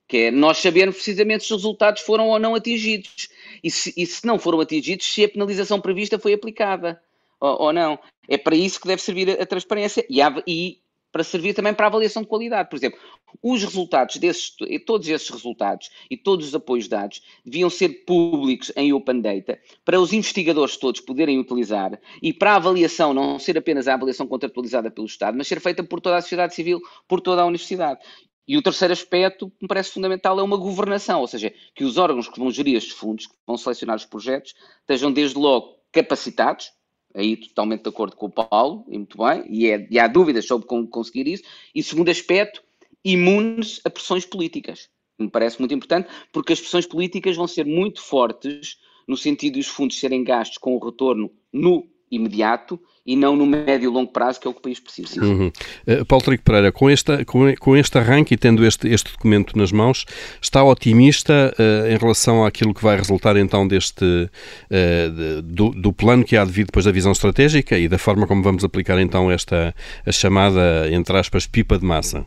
que 0.10 0.18
é 0.18 0.32
nós 0.32 0.58
sabermos 0.58 0.96
precisamente 0.96 1.46
se 1.46 1.54
os 1.54 1.62
resultados 1.62 2.02
foram 2.02 2.28
ou 2.30 2.40
não 2.40 2.56
atingidos 2.56 3.30
e 3.64 3.70
se, 3.70 3.94
e 3.96 4.06
se 4.08 4.26
não 4.26 4.40
foram 4.40 4.60
atingidos, 4.60 5.06
se 5.06 5.24
a 5.24 5.30
penalização 5.30 5.80
prevista 5.80 6.18
foi 6.18 6.34
aplicada 6.34 7.00
ou, 7.40 7.62
ou 7.62 7.74
não. 7.74 8.00
É 8.28 8.36
para 8.36 8.56
isso 8.56 8.82
que 8.82 8.88
deve 8.88 9.04
servir 9.04 9.30
a, 9.30 9.44
a 9.44 9.46
transparência 9.46 10.04
e, 10.10 10.20
há, 10.20 10.44
e, 10.48 10.80
para 11.12 11.24
servir 11.24 11.54
também 11.54 11.74
para 11.74 11.88
avaliação 11.88 12.22
de 12.22 12.28
qualidade. 12.28 12.70
Por 12.70 12.76
exemplo, 12.76 13.00
os 13.42 13.64
resultados 13.64 14.18
desses, 14.18 14.54
todos 14.86 15.08
esses 15.08 15.30
resultados 15.30 15.90
e 16.10 16.18
todos 16.18 16.48
os 16.48 16.56
apoios 16.56 16.88
dados 16.88 17.22
deviam 17.46 17.70
ser 17.70 18.06
públicos 18.06 18.72
em 18.76 18.94
open 18.94 19.22
data 19.22 19.60
para 19.84 20.00
os 20.00 20.14
investigadores 20.14 20.78
todos 20.78 21.02
poderem 21.02 21.40
utilizar 21.40 22.00
e 22.22 22.34
para 22.34 22.54
a 22.54 22.56
avaliação 22.56 23.14
não 23.14 23.40
ser 23.40 23.58
apenas 23.58 23.88
a 23.88 23.94
avaliação 23.94 24.28
contratualizada 24.28 24.92
pelo 24.92 25.08
Estado, 25.08 25.38
mas 25.38 25.48
ser 25.48 25.60
feita 25.60 25.84
por 25.84 26.02
toda 26.02 26.18
a 26.18 26.22
sociedade 26.22 26.54
civil, 26.54 26.80
por 27.08 27.22
toda 27.22 27.42
a 27.42 27.46
universidade. 27.46 28.00
E 28.48 28.58
o 28.58 28.64
terceiro 28.64 28.92
aspecto 28.92 29.48
que 29.52 29.58
me 29.62 29.68
parece 29.68 29.92
fundamental 29.92 30.40
é 30.40 30.42
uma 30.42 30.58
governação, 30.58 31.22
ou 31.22 31.28
seja, 31.28 31.54
que 31.76 31.84
os 31.84 32.00
órgãos 32.00 32.28
que 32.28 32.40
vão 32.40 32.50
gerir 32.50 32.76
estes 32.76 32.94
fundos, 32.94 33.28
que 33.28 33.36
vão 33.46 33.56
selecionar 33.56 33.96
os 33.96 34.06
projetos, 34.06 34.56
estejam 34.82 35.12
desde 35.12 35.38
logo 35.38 35.78
capacitados, 35.92 36.72
aí 37.14 37.38
totalmente 37.38 37.84
de 37.84 37.90
acordo 37.90 38.16
com 38.16 38.28
o 38.28 38.32
Paulo, 38.32 38.86
e 38.88 38.98
muito 38.98 39.18
bem, 39.18 39.46
e, 39.50 39.68
é, 39.68 39.88
e 39.90 40.00
há 40.00 40.08
dúvidas 40.08 40.46
sobre 40.46 40.68
como 40.68 40.88
conseguir 40.88 41.28
isso, 41.28 41.44
e 41.74 41.82
segundo 41.82 42.10
aspecto, 42.10 42.64
imunes 43.04 43.82
a 43.86 43.90
pressões 43.90 44.26
políticas. 44.26 44.90
Me 45.18 45.30
parece 45.30 45.60
muito 45.60 45.74
importante, 45.74 46.10
porque 46.32 46.54
as 46.54 46.60
pressões 46.60 46.86
políticas 46.86 47.36
vão 47.36 47.48
ser 47.48 47.66
muito 47.66 48.02
fortes 48.02 48.78
no 49.08 49.18
sentido 49.18 49.56
de 49.56 49.60
os 49.62 49.68
fundos 49.68 50.00
serem 50.00 50.24
gastos 50.24 50.58
com 50.58 50.76
o 50.76 50.86
retorno 50.86 51.32
no 51.52 51.88
imediato 52.12 52.80
e 53.06 53.16
não 53.16 53.36
no 53.36 53.46
médio 53.46 53.90
e 53.90 53.94
longo 53.94 54.12
prazo, 54.12 54.40
que 54.40 54.48
é 54.48 54.50
o 54.50 54.54
que 54.54 54.60
o 54.60 54.62
país 54.62 54.80
precisa. 54.80 55.24
Uhum. 55.24 55.52
Uh, 55.88 56.06
Paulo 56.06 56.24
Trigo 56.24 56.44
Pereira, 56.44 56.72
com, 56.72 56.90
esta, 56.90 57.26
com, 57.26 57.54
com 57.56 57.76
este 57.76 57.98
arranque 57.98 58.36
e 58.36 58.38
tendo 58.38 58.64
este, 58.66 58.88
este 58.88 59.12
documento 59.12 59.58
nas 59.58 59.72
mãos, 59.72 60.06
está 60.40 60.64
otimista 60.64 61.54
uh, 61.58 61.88
em 61.92 61.98
relação 61.98 62.46
àquilo 62.46 62.74
que 62.74 62.84
vai 62.84 62.98
resultar 62.98 63.36
então 63.38 63.68
deste 63.68 64.06
uh, 64.06 65.10
de, 65.12 65.42
do, 65.42 65.70
do, 65.70 65.92
plano 65.92 66.24
que 66.24 66.38
há 66.38 66.46
de 66.46 66.52
vir 66.52 66.66
depois 66.66 66.86
da 66.86 66.92
visão 66.92 67.12
estratégica 67.12 67.78
e 67.78 67.88
da 67.88 67.98
forma 67.98 68.28
como 68.28 68.44
vamos 68.44 68.64
aplicar 68.64 69.00
então 69.00 69.32
esta 69.32 69.74
a 70.06 70.12
chamada, 70.12 70.88
entre 70.92 71.18
aspas, 71.18 71.48
pipa 71.48 71.80
de 71.80 71.86
massa? 71.86 72.26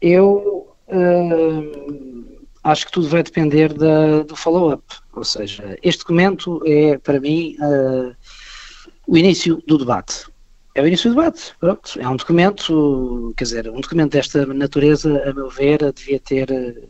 Eu 0.00 0.68
acho 2.64 2.86
que 2.86 2.92
tudo 2.92 3.08
vai 3.08 3.22
depender 3.22 3.72
da, 3.72 4.22
do 4.22 4.34
follow-up. 4.34 4.82
Ou 5.12 5.24
seja, 5.24 5.78
este 5.82 6.00
documento 6.00 6.60
é, 6.66 6.98
para 6.98 7.20
mim, 7.20 7.56
uh, 7.60 8.14
o 9.06 9.16
início 9.16 9.62
do 9.66 9.78
debate. 9.78 10.26
É 10.74 10.82
o 10.82 10.86
início 10.86 11.10
do 11.10 11.16
debate, 11.16 11.54
pronto. 11.60 12.00
É 12.00 12.08
um 12.08 12.16
documento, 12.16 13.32
quer 13.36 13.44
dizer, 13.44 13.70
um 13.70 13.80
documento 13.80 14.12
desta 14.12 14.44
natureza, 14.46 15.22
a 15.28 15.32
meu 15.32 15.48
ver, 15.48 15.92
devia 15.92 16.18
ter 16.18 16.50
uh, 16.50 16.88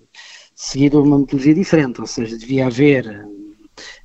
seguido 0.54 1.02
uma 1.02 1.18
metodologia 1.18 1.54
diferente, 1.54 2.00
ou 2.00 2.06
seja, 2.06 2.38
devia 2.38 2.66
haver 2.66 3.26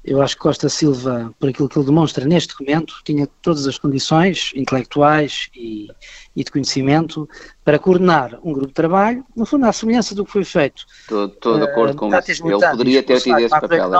Eu 0.03 0.21
acho 0.21 0.35
que 0.35 0.41
Costa 0.41 0.69
Silva, 0.69 1.33
por 1.37 1.49
aquilo 1.49 1.67
que 1.67 1.77
ele 1.77 1.85
demonstra 1.85 2.25
neste 2.25 2.49
documento, 2.49 2.95
tinha 3.03 3.27
todas 3.41 3.67
as 3.67 3.77
condições 3.77 4.51
intelectuais 4.55 5.49
e, 5.53 5.89
e 6.35 6.43
de 6.43 6.49
conhecimento 6.49 7.27
para 7.65 7.77
coordenar 7.77 8.39
um 8.41 8.53
grupo 8.53 8.67
de 8.67 8.73
trabalho, 8.73 9.25
no 9.35 9.45
fundo, 9.45 9.65
à 9.65 9.73
semelhança 9.73 10.15
do 10.15 10.23
que 10.23 10.31
foi 10.31 10.45
feito. 10.45 10.85
Estou, 11.01 11.57
de 11.57 11.63
acordo 11.63 11.93
uh, 11.93 11.97
com 11.97 12.17
isso. 12.17 12.47
Ele 12.47 12.69
poderia 12.71 13.03
ter 13.03 13.21
tido 13.21 13.39
esse 13.39 13.49
papel. 13.49 13.93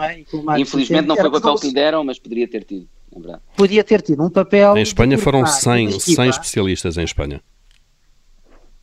É 0.00 0.60
Infelizmente 0.60 1.06
não 1.06 1.16
foi 1.16 1.28
o 1.28 1.32
papel 1.32 1.54
que 1.54 1.66
lhe 1.68 1.74
deram, 1.74 2.04
mas 2.04 2.18
poderia 2.18 2.48
ter 2.48 2.64
tido. 2.64 2.88
É 3.16 3.38
podia 3.56 3.84
ter 3.84 4.02
tido 4.02 4.24
um 4.24 4.30
papel. 4.30 4.76
Em 4.76 4.82
Espanha 4.82 5.16
foram 5.16 5.46
100, 5.46 6.00
100 6.00 6.28
especialistas 6.30 6.98
em 6.98 7.04
Espanha. 7.04 7.40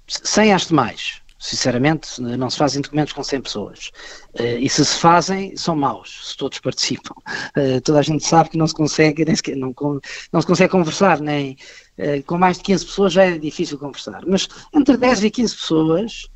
100 0.07 0.53
acho 0.53 0.67
demais. 0.69 1.20
Sinceramente, 1.41 2.21
não 2.21 2.51
se 2.51 2.57
fazem 2.57 2.83
documentos 2.83 3.13
com 3.13 3.23
100 3.23 3.41
pessoas. 3.41 3.91
Uh, 4.39 4.59
e 4.59 4.69
se 4.69 4.85
se 4.85 4.99
fazem, 4.99 5.57
são 5.57 5.75
maus, 5.75 6.29
se 6.29 6.37
todos 6.37 6.59
participam. 6.61 7.15
Uh, 7.57 7.81
toda 7.81 7.97
a 7.97 8.03
gente 8.03 8.23
sabe 8.23 8.51
que 8.51 8.57
não 8.59 8.67
se 8.67 8.75
consegue, 8.75 9.25
nem 9.25 9.35
sequer, 9.35 9.55
não, 9.55 9.73
não 10.31 10.39
se 10.39 10.45
consegue 10.45 10.71
conversar, 10.71 11.19
nem 11.19 11.57
uh, 11.97 12.23
com 12.27 12.37
mais 12.37 12.57
de 12.57 12.63
15 12.65 12.85
pessoas 12.85 13.13
já 13.13 13.23
é 13.23 13.39
difícil 13.39 13.79
conversar. 13.79 14.21
Mas 14.27 14.47
entre 14.71 14.95
10 14.95 15.23
e 15.23 15.31
15 15.31 15.55
pessoas, 15.55 16.27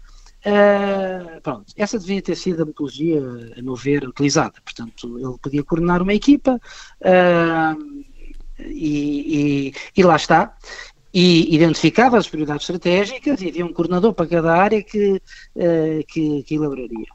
pronto, 1.43 1.71
essa 1.77 1.99
devia 1.99 2.21
ter 2.21 2.35
sido 2.35 2.63
a 2.63 2.65
metodologia, 2.65 3.21
a 3.57 3.61
meu 3.61 3.75
ver, 3.75 4.07
utilizada. 4.07 4.55
Portanto, 4.63 5.19
ele 5.19 5.37
podia 5.39 5.63
coordenar 5.63 6.01
uma 6.01 6.15
equipa 6.15 6.59
e, 8.59 9.69
e, 9.69 9.73
e 9.95 10.03
lá 10.03 10.15
está 10.15 10.55
e 11.15 11.55
identificava 11.55 12.17
as 12.17 12.27
prioridades 12.27 12.63
estratégicas 12.63 13.41
e 13.41 13.47
havia 13.47 13.65
um 13.65 13.71
coordenador 13.71 14.13
para 14.13 14.27
cada 14.27 14.53
área 14.53 14.83
que, 14.83 15.13
uh, 15.55 16.03
que, 16.09 16.43
que, 16.43 16.55
elaboraria. 16.55 17.07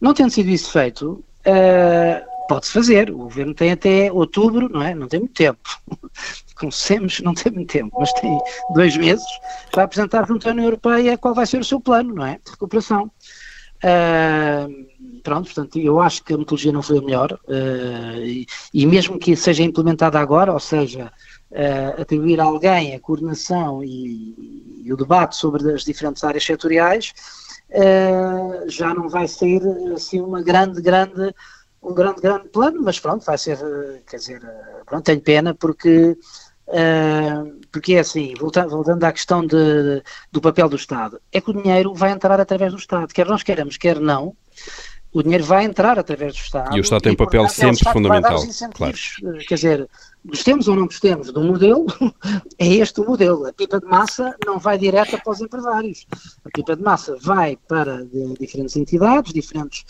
Não 0.00 0.14
tendo 0.14 0.30
sido 0.30 0.48
isso 0.48 0.72
feito, 0.72 1.22
uh, 1.46 2.46
pode-se 2.48 2.72
fazer. 2.72 3.10
O 3.10 3.18
governo 3.18 3.52
tem 3.52 3.72
até 3.72 4.10
outubro, 4.10 4.70
não 4.70 4.82
é? 4.82 4.94
Não 4.94 5.06
tem 5.06 5.20
muito 5.20 5.34
tempo. 5.34 5.60
Conhecemos, 6.56 7.20
não 7.20 7.34
tem 7.34 7.52
muito 7.52 7.70
tempo, 7.70 7.94
mas 8.00 8.10
tem 8.14 8.38
dois 8.74 8.96
meses 8.96 9.26
para 9.70 9.82
apresentar 9.82 10.26
junto 10.26 10.48
à 10.48 10.52
União 10.52 10.64
Europeia 10.64 11.18
qual 11.18 11.34
vai 11.34 11.44
ser 11.44 11.60
o 11.60 11.64
seu 11.64 11.78
plano, 11.78 12.14
não 12.14 12.24
é? 12.24 12.40
De 12.42 12.52
recuperação. 12.52 13.10
Uh, 13.84 15.20
pronto, 15.22 15.46
portanto, 15.46 15.78
eu 15.78 16.00
acho 16.00 16.24
que 16.24 16.32
a 16.32 16.38
metodologia 16.38 16.72
não 16.72 16.82
foi 16.82 16.98
a 16.98 17.02
melhor 17.02 17.32
uh, 17.32 18.24
e, 18.24 18.46
e, 18.72 18.86
mesmo 18.86 19.18
que 19.18 19.36
seja 19.36 19.62
implementada 19.62 20.18
agora, 20.18 20.52
ou 20.52 20.60
seja, 20.60 21.12
uh, 21.52 22.00
atribuir 22.00 22.40
a 22.40 22.44
alguém 22.44 22.94
a 22.94 23.00
coordenação 23.00 23.82
e, 23.84 24.82
e, 24.84 24.92
o 24.92 24.96
debate 24.96 25.36
sobre 25.36 25.72
as 25.72 25.84
diferentes 25.84 26.24
áreas 26.24 26.44
setoriais, 26.44 27.12
uh, 27.70 28.68
já 28.68 28.94
não 28.94 29.08
vai 29.08 29.28
ser 29.28 29.62
assim 29.94 30.20
uma 30.20 30.42
grande, 30.42 30.80
grande, 30.80 31.34
um 31.82 31.94
grande, 31.94 32.20
grande 32.20 32.48
plano, 32.48 32.82
mas 32.82 32.98
pronto, 32.98 33.24
vai 33.24 33.38
ser, 33.38 33.58
quer 34.08 34.16
dizer, 34.16 34.40
pronto, 34.86 35.04
tenho 35.04 35.20
pena 35.20 35.54
porque 35.54 36.16
porque 37.70 37.94
é 37.94 37.98
assim, 37.98 38.32
voltando, 38.38 38.70
voltando 38.70 39.04
à 39.04 39.12
questão 39.12 39.46
de, 39.46 40.02
do 40.30 40.40
papel 40.40 40.70
do 40.70 40.76
Estado, 40.76 41.20
é 41.30 41.38
que 41.38 41.50
o 41.50 41.62
dinheiro 41.62 41.92
vai 41.92 42.12
entrar 42.12 42.40
através 42.40 42.72
do 42.72 42.78
Estado, 42.78 43.12
quer 43.12 43.26
nós 43.26 43.42
queremos, 43.42 43.76
quer 43.76 44.00
não, 44.00 44.34
o 45.12 45.22
dinheiro 45.22 45.44
vai 45.44 45.64
entrar 45.64 45.98
através 45.98 46.32
do 46.32 46.38
Estado. 46.38 46.74
E 46.76 46.80
o 46.80 46.82
Estado 46.82 47.02
tem 47.02 47.12
um 47.12 47.16
papel 47.16 47.48
sempre 47.48 47.92
fundamental. 47.92 48.42
Claro. 48.74 48.96
Quer 49.46 49.54
dizer, 49.54 49.88
gostemos 50.24 50.68
ou 50.68 50.76
não 50.76 50.86
gostemos 50.86 51.30
do 51.30 51.42
modelo, 51.42 51.86
é 52.58 52.66
este 52.66 53.00
o 53.00 53.06
modelo. 53.06 53.46
A 53.46 53.52
pipa 53.52 53.78
de 53.78 53.86
massa 53.86 54.34
não 54.44 54.58
vai 54.58 54.78
direta 54.78 55.18
para 55.18 55.32
os 55.32 55.40
empresários. 55.40 56.06
A 56.44 56.50
pipa 56.50 56.74
de 56.74 56.82
massa 56.82 57.16
vai 57.20 57.58
para 57.68 58.06
diferentes 58.40 58.76
entidades, 58.76 59.32
diferentes. 59.32 59.84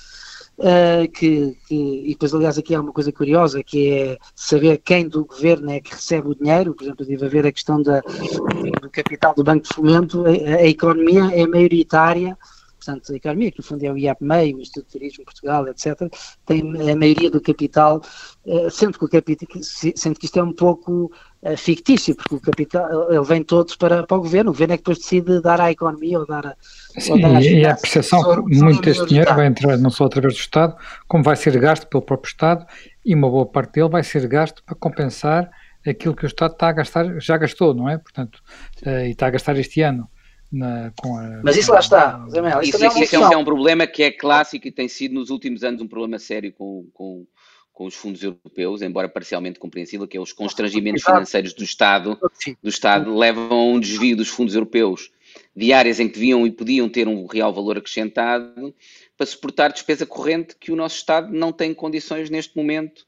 Uh, 0.58 1.10
que, 1.10 1.56
que, 1.66 1.74
e 1.74 2.08
depois, 2.10 2.34
aliás, 2.34 2.58
aqui 2.58 2.74
há 2.74 2.80
uma 2.80 2.92
coisa 2.92 3.10
curiosa 3.10 3.62
que 3.64 3.90
é 3.90 4.18
saber 4.34 4.78
quem 4.84 5.08
do 5.08 5.24
governo 5.24 5.70
é 5.70 5.80
que 5.80 5.94
recebe 5.94 6.28
o 6.28 6.34
dinheiro. 6.34 6.74
Por 6.74 6.84
exemplo, 6.84 7.06
deve 7.06 7.24
haver 7.24 7.46
a 7.46 7.52
questão 7.52 7.80
da, 7.82 8.00
do 8.00 8.90
capital 8.90 9.34
do 9.34 9.42
Banco 9.42 9.66
de 9.66 9.74
Fomento. 9.74 10.24
A, 10.26 10.30
a 10.30 10.66
economia 10.66 11.30
é 11.32 11.46
maioritária 11.46 12.36
portanto, 12.84 13.12
a 13.12 13.16
economia, 13.16 13.52
que 13.52 13.58
no 13.58 13.64
fundo 13.64 13.84
é 13.84 13.92
o 13.92 13.96
IAPMEI, 13.96 14.54
o 14.54 14.60
Instituto 14.60 14.86
de 14.86 14.92
Turismo 14.92 15.24
Portugal, 15.24 15.68
etc., 15.68 16.12
tem 16.44 16.60
a 16.60 16.96
maioria 16.96 17.30
do 17.30 17.40
capital, 17.40 18.02
eh, 18.44 18.68
sendo 18.70 18.98
que, 18.98 19.04
o 19.04 19.08
capital, 19.08 19.48
sendo 19.62 20.18
que 20.18 20.26
isto 20.26 20.38
é 20.38 20.42
um 20.42 20.52
pouco 20.52 21.12
eh, 21.42 21.56
fictício, 21.56 22.14
porque 22.16 22.34
o 22.34 22.40
capital 22.40 23.12
ele 23.12 23.24
vem 23.24 23.44
todo 23.44 23.76
para, 23.78 24.04
para 24.04 24.16
o 24.16 24.20
governo, 24.20 24.50
o 24.50 24.52
governo 24.52 24.74
é 24.74 24.76
que 24.76 24.82
depois 24.82 24.98
decide 24.98 25.40
dar 25.40 25.60
à 25.60 25.70
economia 25.70 26.18
ou 26.18 26.26
dar 26.26 26.46
a. 26.46 26.56
Sim, 26.98 27.20
dar 27.20 27.40
e 27.40 27.64
a 27.64 27.76
percepção 27.76 28.44
que 28.44 28.56
muito 28.56 28.82
deste 28.82 29.06
dinheiro 29.06 29.34
vai 29.34 29.46
entrar 29.46 29.78
não 29.78 29.90
só 29.90 30.04
através 30.06 30.34
do 30.34 30.40
Estado, 30.40 30.76
como 31.06 31.22
vai 31.22 31.36
ser 31.36 31.58
gasto 31.58 31.86
pelo 31.86 32.02
próprio 32.02 32.30
Estado, 32.30 32.66
e 33.04 33.14
uma 33.14 33.30
boa 33.30 33.46
parte 33.46 33.74
dele 33.74 33.88
vai 33.88 34.02
ser 34.02 34.26
gasto 34.26 34.62
para 34.64 34.74
compensar 34.74 35.50
aquilo 35.86 36.14
que 36.14 36.24
o 36.24 36.26
Estado 36.26 36.52
está 36.52 36.68
a 36.68 36.72
gastar, 36.72 37.20
já 37.20 37.36
gastou, 37.36 37.74
não 37.74 37.88
é? 37.88 37.98
Portanto, 37.98 38.40
e 38.84 39.10
está 39.10 39.26
a 39.26 39.30
gastar 39.30 39.56
este 39.56 39.82
ano. 39.82 40.08
Na, 40.52 40.88
a, 40.88 41.40
Mas 41.42 41.56
isso 41.56 41.72
lá 41.72 41.80
está. 41.80 42.26
Isso, 42.62 42.76
isso, 42.76 43.02
isso 43.02 43.16
é, 43.16 43.18
um, 43.18 43.32
é, 43.32 43.36
um, 43.38 43.44
problema 43.44 43.86
que 43.86 44.02
é 44.02 44.10
clássico 44.10 44.68
e 44.68 44.70
tem 44.70 44.86
sido 44.86 45.14
nos 45.14 45.30
últimos 45.30 45.64
anos 45.64 45.80
um 45.80 45.88
problema 45.88 46.18
sério 46.18 46.52
com, 46.52 46.86
com, 46.92 47.26
com 47.72 47.86
os 47.86 47.94
fundos 47.94 48.22
europeus, 48.22 48.82
embora 48.82 49.08
parcialmente 49.08 49.58
compreensível, 49.58 50.06
que 50.06 50.14
é 50.14 50.20
os 50.20 50.34
constrangimentos 50.34 51.02
financeiros 51.02 51.54
do 51.54 51.64
Estado, 51.64 52.18
do 52.62 52.68
Estado 52.68 53.16
levam 53.16 53.50
a 53.50 53.64
um 53.64 53.80
desvio 53.80 54.14
dos 54.14 54.28
fundos 54.28 54.54
europeus. 54.54 55.10
De 55.56 55.72
áreas 55.72 55.98
em 55.98 56.06
que 56.06 56.14
deviam 56.14 56.46
e 56.46 56.50
podiam 56.50 56.86
ter 56.86 57.08
um 57.08 57.24
real 57.24 57.52
valor 57.54 57.78
acrescentado 57.78 58.74
para 59.16 59.26
suportar 59.26 59.72
despesa 59.72 60.04
corrente 60.04 60.54
que 60.60 60.70
o 60.70 60.76
nosso 60.76 60.96
Estado 60.96 61.32
não 61.32 61.50
tem 61.50 61.72
condições 61.72 62.28
neste 62.28 62.54
momento 62.54 63.06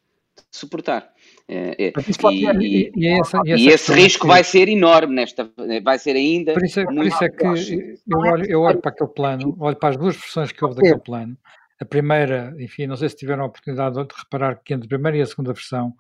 suportar. 0.50 1.12
É, 1.46 1.86
é, 1.86 1.92
e, 2.32 2.64
e, 2.64 2.92
e, 2.96 3.08
essa, 3.08 3.38
e, 3.44 3.68
esse 3.68 3.92
risco 3.92 4.26
vai 4.26 4.42
ser 4.42 4.68
enorme 4.68 5.14
nesta, 5.14 5.50
vai 5.82 5.98
ser 5.98 6.16
ainda. 6.16 6.54
Por 6.54 6.64
isso 6.64 6.80
é, 6.80 6.84
por 6.84 7.06
isso 7.06 7.24
é 7.24 7.28
que 7.28 7.44
eu 7.44 8.18
olho, 8.18 8.46
eu 8.50 8.60
olho 8.62 8.80
para 8.80 8.90
aquele 8.90 9.10
plano, 9.10 9.56
olho 9.60 9.76
para 9.76 9.90
as 9.90 9.96
duas 9.96 10.16
versões 10.16 10.52
que 10.52 10.64
houve 10.64 10.76
daquele 10.76 11.00
plano. 11.00 11.36
A 11.80 11.84
primeira, 11.84 12.54
enfim, 12.58 12.86
não 12.86 12.96
sei 12.96 13.08
se 13.08 13.16
tiveram 13.16 13.42
a 13.42 13.46
oportunidade 13.46 13.94
de 13.94 14.14
reparar 14.16 14.62
que 14.64 14.72
entre 14.72 14.86
a 14.86 14.88
primeira 14.88 15.18
e 15.18 15.20
a 15.20 15.26
segunda 15.26 15.52
versão 15.52 15.92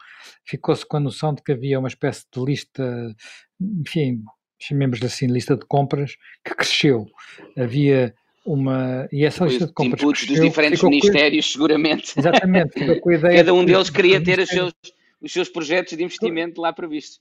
ficou-se 0.44 0.86
com 0.86 0.96
a 0.96 1.00
noção 1.00 1.34
de 1.34 1.42
que 1.42 1.52
havia 1.52 1.78
uma 1.78 1.88
espécie 1.88 2.24
de 2.32 2.42
lista, 2.42 3.14
enfim, 3.60 4.22
chamemos-lhe 4.58 5.06
assim, 5.06 5.26
lista 5.26 5.56
de 5.56 5.66
compras, 5.66 6.16
que 6.44 6.54
cresceu. 6.54 7.06
Havia 7.58 8.14
uma. 8.44 9.08
E 9.12 9.24
essa 9.24 9.44
lista 9.44 9.66
de 9.66 9.72
compras. 9.72 10.02
Inputs 10.02 10.20
cresceu, 10.20 10.42
dos 10.42 10.50
diferentes 10.50 10.82
ministérios, 10.82 11.46
com... 11.46 11.52
seguramente. 11.52 12.18
Exatamente, 12.18 13.00
com 13.00 13.10
a 13.10 13.14
ideia. 13.14 13.36
Cada 13.38 13.54
um 13.54 13.64
deles 13.64 13.90
queria 13.90 14.22
ter 14.22 14.38
os 14.38 14.48
seus 14.48 14.72
os 15.24 15.32
seus 15.32 15.48
projetos 15.48 15.96
de 15.96 16.04
investimento 16.04 16.60
lá 16.60 16.72
previstos. 16.72 17.18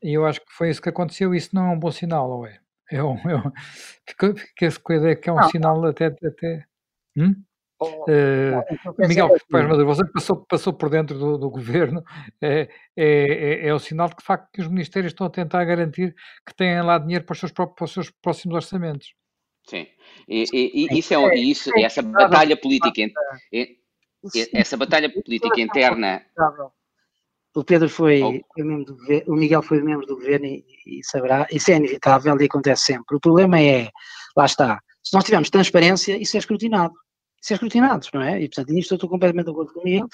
E 0.00 0.14
eu 0.14 0.24
acho 0.24 0.40
que 0.40 0.52
foi 0.52 0.70
isso 0.70 0.80
que 0.80 0.88
aconteceu, 0.88 1.34
isso 1.34 1.50
não 1.52 1.66
é 1.66 1.74
um 1.74 1.78
bom 1.78 1.90
sinal, 1.90 2.30
ou 2.30 2.46
é? 2.46 2.60
É 2.90 3.02
um, 3.02 3.16
é 3.28 3.36
um, 3.36 3.52
fiquei 4.36 4.70
com 4.82 4.92
a 4.92 4.96
ideia 4.96 5.16
que 5.16 5.28
é 5.28 5.32
um 5.32 5.36
não, 5.36 5.50
sinal 5.50 5.84
até. 5.84 6.06
até 6.06 6.64
hum? 7.16 7.34
Oh, 7.80 8.04
uh, 8.04 9.08
Miguel, 9.08 9.28
você 9.84 10.06
passou, 10.06 10.36
passou 10.48 10.72
por 10.72 10.88
dentro 10.88 11.18
do, 11.18 11.36
do 11.36 11.50
governo, 11.50 12.04
é, 12.40 12.68
é, 12.96 13.04
é, 13.04 13.66
é, 13.66 13.74
o 13.74 13.80
sinal 13.80 14.08
de 14.08 14.14
que, 14.14 14.22
de 14.22 14.26
facto, 14.26 14.48
que 14.52 14.62
os 14.62 14.68
ministérios 14.68 15.12
estão 15.12 15.26
a 15.26 15.30
tentar 15.30 15.64
garantir 15.64 16.14
que 16.46 16.54
têm 16.54 16.80
lá 16.82 16.98
dinheiro 16.98 17.24
para 17.24 17.32
os 17.32 17.40
seus, 17.40 17.50
para 17.50 17.66
os 17.80 17.92
seus 17.92 18.10
próximos 18.10 18.54
orçamentos. 18.54 19.12
Sim, 19.66 19.86
e, 20.28 20.44
e, 20.52 20.86
e 20.90 20.98
isso 20.98 21.14
é 21.14 21.36
isso, 21.36 21.70
essa 21.78 22.02
batalha 22.02 22.56
política, 22.56 23.10
essa 24.52 24.76
batalha 24.76 25.10
política 25.10 25.60
interna 25.60 26.22
o 27.54 27.62
Pedro 27.62 27.88
foi, 27.88 28.20
oh. 28.20 28.40
foi 28.52 28.64
membro 28.64 28.84
do 28.84 28.96
governo, 28.96 29.32
o 29.32 29.36
Miguel 29.36 29.62
foi 29.62 29.80
membro 29.80 30.06
do 30.06 30.16
governo 30.16 30.46
e, 30.46 30.64
e, 30.86 31.04
saberá, 31.04 31.46
isso 31.50 31.70
é 31.70 31.76
inevitável 31.76 32.36
e 32.40 32.44
acontece 32.44 32.86
sempre. 32.86 33.16
O 33.16 33.20
problema 33.20 33.60
é, 33.60 33.90
lá 34.36 34.44
está, 34.44 34.80
se 35.02 35.14
nós 35.14 35.24
tivermos 35.24 35.50
transparência, 35.50 36.16
isso 36.16 36.36
é 36.36 36.40
escrutinado. 36.40 36.94
Isso 37.40 37.52
é 37.52 37.56
escrutinado, 37.56 38.06
não 38.14 38.22
é? 38.22 38.40
E, 38.40 38.48
portanto, 38.48 38.72
nisto 38.72 38.92
eu 38.92 38.96
estou 38.96 39.08
completamente 39.08 39.44
de 39.44 39.50
acordo 39.52 39.72
com 39.72 39.80
o 39.80 39.84
Miguel, 39.84 40.08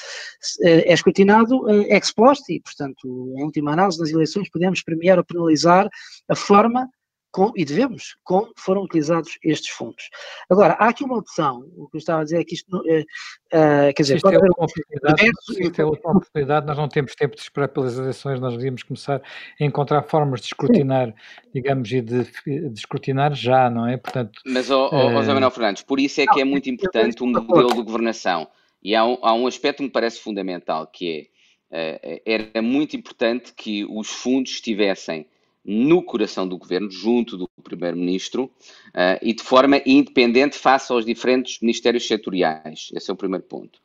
eh, 0.64 0.90
é 0.90 0.92
escrutinado 0.92 1.70
eh, 1.70 1.94
ex 1.96 2.12
post 2.12 2.52
e, 2.52 2.60
portanto, 2.60 3.34
em 3.38 3.44
última 3.44 3.72
análise, 3.72 4.00
nas 4.00 4.10
eleições 4.10 4.50
podemos 4.50 4.82
premiar 4.82 5.16
ou 5.16 5.24
penalizar 5.24 5.88
a 6.28 6.34
forma 6.34 6.88
com, 7.30 7.52
e 7.56 7.64
devemos, 7.64 8.16
como 8.24 8.52
foram 8.56 8.82
utilizados 8.82 9.38
estes 9.42 9.70
fundos. 9.70 10.08
Agora, 10.50 10.74
há 10.74 10.88
aqui 10.88 11.04
uma 11.04 11.18
opção, 11.18 11.60
o 11.76 11.88
que 11.88 11.96
eu 11.96 11.98
estava 11.98 12.20
a 12.20 12.24
dizer 12.24 12.40
é 12.40 12.44
que 12.44 12.54
isto, 12.54 12.76
uh, 12.76 12.80
uh, 12.80 13.94
quer 13.94 14.02
dizer, 14.02 14.16
isto 14.16 14.28
é 14.28 14.36
outra 14.36 14.50
oportunidade, 14.50 15.30
isto 15.60 15.80
é 15.80 15.84
outra 15.84 16.10
oportunidade, 16.10 16.66
nós 16.66 16.76
não 16.76 16.88
temos 16.88 17.14
tempo 17.14 17.36
de 17.36 17.42
esperar 17.42 17.68
pelas 17.68 17.98
eleições, 17.98 18.40
nós 18.40 18.55
devíamos 18.57 18.82
começar 18.82 19.22
a 19.61 19.64
encontrar 19.64 20.02
formas 20.02 20.40
de 20.40 20.46
escrutinar, 20.46 21.09
Sim. 21.09 21.50
digamos, 21.55 21.90
e 21.92 22.00
de, 22.00 22.24
de, 22.24 22.78
escrutinar 22.78 23.34
já, 23.34 23.70
não 23.70 23.86
é? 23.86 23.96
Portanto, 23.96 24.40
Mas, 24.44 24.70
oh, 24.70 24.88
José 24.90 25.32
Manuel 25.32 25.50
Fernandes, 25.50 25.82
por 25.82 26.00
isso 26.00 26.20
é 26.20 26.26
que 26.26 26.40
é 26.40 26.44
muito 26.44 26.68
importante 26.68 27.22
o 27.22 27.26
um 27.26 27.30
modelo 27.30 27.74
de 27.74 27.82
governação, 27.82 28.48
e 28.82 28.94
há 28.96 29.05
um, 29.05 29.18
há 29.22 29.34
um 29.34 29.46
aspecto 29.46 29.78
que 29.78 29.84
me 29.84 29.90
parece 29.90 30.20
fundamental, 30.20 30.86
que 30.86 31.28
é, 31.70 32.22
era 32.26 32.62
muito 32.62 32.96
importante 32.96 33.52
que 33.55 33.84
os 33.84 34.09
fundos 34.09 34.52
estivessem 34.52 35.26
no 35.64 36.02
coração 36.02 36.48
do 36.48 36.56
governo, 36.56 36.90
junto 36.90 37.36
do 37.36 37.48
primeiro-ministro, 37.62 38.44
uh, 38.44 39.18
e 39.22 39.34
de 39.34 39.42
forma 39.42 39.80
independente 39.84 40.56
face 40.56 40.90
aos 40.90 41.04
diferentes 41.04 41.61
ministérios 41.61 42.06
setoriais. 42.06 42.88
Esse 42.94 43.11
é 43.11 43.14
o 43.14 43.16
primeiro 43.16 43.44
ponto. 43.44 43.78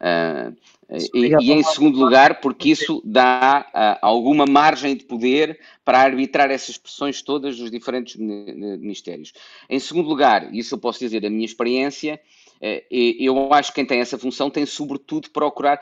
Uh, 0.00 0.54
e, 1.14 1.34
e, 1.40 1.52
em 1.52 1.62
segundo 1.62 1.98
lugar, 1.98 2.40
porque 2.40 2.70
isso 2.70 3.00
dá 3.04 3.66
uh, 3.74 4.06
alguma 4.06 4.44
margem 4.44 4.94
de 4.94 5.04
poder 5.04 5.58
para 5.84 6.00
arbitrar 6.00 6.50
essas 6.50 6.76
pressões 6.76 7.22
todas 7.22 7.56
dos 7.56 7.70
diferentes 7.70 8.16
ministérios. 8.16 9.32
Em 9.70 9.78
segundo 9.78 10.08
lugar, 10.08 10.54
isso 10.54 10.74
eu 10.74 10.78
posso 10.78 10.98
dizer 11.00 11.24
a 11.24 11.30
minha 11.30 11.46
experiência, 11.46 12.20
eu 12.88 13.52
acho 13.52 13.70
que 13.70 13.76
quem 13.76 13.86
tem 13.86 14.00
essa 14.00 14.16
função 14.16 14.48
tem 14.48 14.64
sobretudo 14.64 15.30
procurar, 15.30 15.80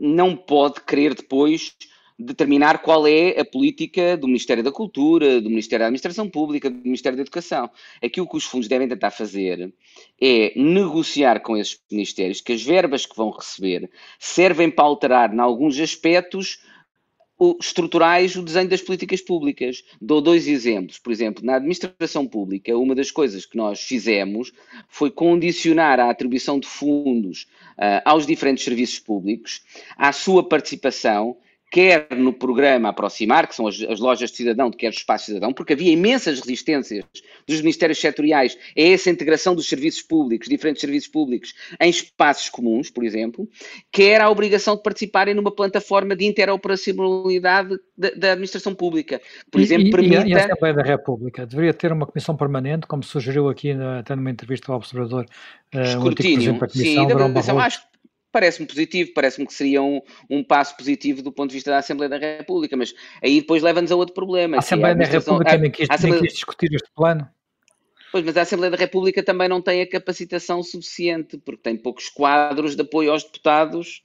não 0.00 0.34
pode 0.34 0.80
querer 0.80 1.14
depois 1.14 1.76
determinar 2.18 2.78
qual 2.78 3.06
é 3.06 3.38
a 3.38 3.44
política 3.44 4.16
do 4.16 4.26
Ministério 4.26 4.62
da 4.62 4.72
Cultura, 4.72 5.40
do 5.40 5.50
Ministério 5.50 5.82
da 5.82 5.86
Administração 5.88 6.28
Pública, 6.28 6.70
do 6.70 6.76
Ministério 6.76 7.16
da 7.16 7.22
Educação. 7.22 7.70
Aquilo 8.02 8.28
que 8.28 8.36
os 8.36 8.44
fundos 8.44 8.68
devem 8.68 8.88
tentar 8.88 9.10
fazer 9.10 9.72
é 10.20 10.52
negociar 10.56 11.40
com 11.40 11.56
esses 11.56 11.78
ministérios 11.90 12.40
que 12.40 12.52
as 12.52 12.62
verbas 12.62 13.04
que 13.04 13.16
vão 13.16 13.30
receber 13.30 13.90
servem 14.18 14.70
para 14.70 14.84
alterar, 14.84 15.34
em 15.34 15.40
alguns 15.40 15.78
aspectos, 15.78 16.58
estruturais 17.60 18.34
o 18.34 18.42
desenho 18.42 18.68
das 18.68 18.80
políticas 18.80 19.20
públicas. 19.20 19.84
Dou 20.00 20.22
dois 20.22 20.48
exemplos. 20.48 20.98
Por 20.98 21.12
exemplo, 21.12 21.44
na 21.44 21.56
administração 21.56 22.26
pública, 22.26 22.76
uma 22.76 22.94
das 22.94 23.10
coisas 23.10 23.44
que 23.44 23.58
nós 23.58 23.82
fizemos 23.82 24.52
foi 24.88 25.10
condicionar 25.10 26.00
a 26.00 26.08
atribuição 26.08 26.58
de 26.58 26.66
fundos 26.66 27.42
uh, 27.76 28.00
aos 28.06 28.26
diferentes 28.26 28.64
serviços 28.64 28.98
públicos 28.98 29.62
à 29.98 30.12
sua 30.12 30.48
participação 30.48 31.36
quer 31.70 32.06
no 32.16 32.32
programa 32.32 32.90
Aproximar, 32.90 33.48
que 33.48 33.54
são 33.54 33.66
as, 33.66 33.80
as, 33.82 34.00
lojas 34.00 34.30
de 34.30 34.36
cidadão, 34.36 34.70
quer 34.70 34.88
o 34.88 34.90
espaço 34.90 35.26
cidadão, 35.26 35.52
porque 35.52 35.72
havia 35.72 35.92
imensas 35.92 36.40
resistências 36.40 37.04
dos 37.46 37.60
ministérios 37.60 38.00
setoriais 38.00 38.56
a 38.76 38.80
essa 38.80 39.10
integração 39.10 39.54
dos 39.54 39.68
serviços 39.68 40.02
públicos, 40.02 40.48
diferentes 40.48 40.80
serviços 40.80 41.08
públicos, 41.08 41.54
em 41.80 41.90
espaços 41.90 42.48
comuns, 42.48 42.90
por 42.90 43.04
exemplo, 43.04 43.48
quer 43.90 44.20
a 44.20 44.30
obrigação 44.30 44.76
de 44.76 44.82
participarem 44.82 45.34
numa 45.34 45.50
plataforma 45.50 46.14
de 46.14 46.24
interoperacionalidade 46.24 47.76
da, 47.96 48.10
da 48.10 48.32
administração 48.32 48.74
pública. 48.74 49.20
Por 49.50 49.60
e, 49.60 49.64
exemplo, 49.64 49.88
e, 49.88 49.90
permita... 49.90 50.26
E 50.26 50.34
a 50.34 50.44
Assembleia 50.46 50.74
da 50.74 50.82
República 50.82 51.46
deveria 51.46 51.74
ter 51.74 51.92
uma 51.92 52.06
comissão 52.06 52.36
permanente, 52.36 52.86
como 52.86 53.02
sugeriu 53.02 53.48
aqui 53.48 53.74
na, 53.74 54.00
até 54.00 54.14
numa 54.14 54.30
entrevista 54.30 54.70
ao 54.70 54.78
Observador, 54.78 55.26
uh, 55.74 55.80
Escrutínio, 55.80 56.52
um 56.52 56.58
da 56.58 56.68
comissão, 56.68 57.56
sim, 57.56 57.60
acho, 57.60 57.80
parece-me 58.36 58.66
positivo, 58.66 59.12
parece-me 59.14 59.46
que 59.46 59.54
seria 59.54 59.82
um, 59.82 60.02
um 60.28 60.44
passo 60.44 60.76
positivo 60.76 61.22
do 61.22 61.32
ponto 61.32 61.48
de 61.48 61.54
vista 61.54 61.70
da 61.70 61.78
Assembleia 61.78 62.10
da 62.10 62.18
República, 62.18 62.76
mas 62.76 62.94
aí 63.22 63.40
depois 63.40 63.62
leva-nos 63.62 63.90
a 63.90 63.96
outro 63.96 64.14
problema. 64.14 64.56
A 64.56 64.58
Assembleia 64.58 64.92
é 64.92 64.94
a 64.94 64.98
da 64.98 65.04
República 65.06 65.56
nem 65.56 65.70
quis, 65.70 65.88
Assembleia... 65.88 66.20
nem 66.20 66.28
quis 66.28 66.34
discutir 66.34 66.74
este 66.74 66.90
plano. 66.94 67.26
Pois, 68.12 68.22
mas 68.22 68.36
a 68.36 68.42
Assembleia 68.42 68.70
da 68.70 68.76
República 68.76 69.22
também 69.22 69.48
não 69.48 69.62
tem 69.62 69.80
a 69.80 69.88
capacitação 69.88 70.62
suficiente, 70.62 71.38
porque 71.38 71.62
tem 71.62 71.78
poucos 71.78 72.10
quadros 72.10 72.76
de 72.76 72.82
apoio 72.82 73.10
aos 73.10 73.24
deputados 73.24 74.02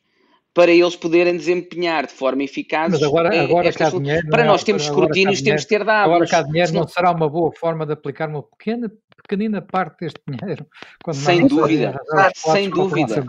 para 0.54 0.72
eles 0.72 0.96
poderem 0.96 1.38
desempenhar 1.38 2.06
de 2.06 2.14
forma 2.14 2.44
eficaz. 2.44 2.92
Mas 2.92 3.04
agora, 3.04 3.42
agora 3.42 3.72
cá 3.72 3.90
dinheiro, 3.90 4.28
para 4.30 4.44
nós 4.44 4.64
temos 4.64 4.84
escrutínios, 4.84 5.42
temos 5.42 5.62
de 5.62 5.68
ter 5.68 5.84
dados. 5.84 6.14
Agora 6.14 6.28
cá 6.28 6.42
dinheiro 6.42 6.74
não... 6.74 6.82
não 6.82 6.88
será 6.88 7.12
uma 7.12 7.30
boa 7.30 7.52
forma 7.54 7.86
de 7.86 7.94
aplicar 7.94 8.30
uma 8.30 8.44
pequena, 8.44 8.92
pequenina 9.24 9.62
parte 9.62 10.02
deste 10.02 10.22
dinheiro. 10.28 10.66
sem 11.14 11.48
dúvida, 11.48 12.00
sem 12.36 12.70
dúvida. 12.70 13.24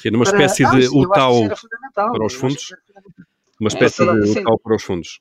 Que 0.00 0.08
é 0.08 0.10
numa 0.10 0.24
espécie 0.24 0.64
de 0.70 0.88
UTAU 0.88 1.48
para 1.94 2.24
os 2.24 2.34
fundos? 2.34 2.74
Uma 3.60 3.68
espécie 3.68 4.04
de 4.04 4.40
UTAU 4.40 4.58
para 4.58 4.76
os 4.76 4.82
fundos. 4.82 5.18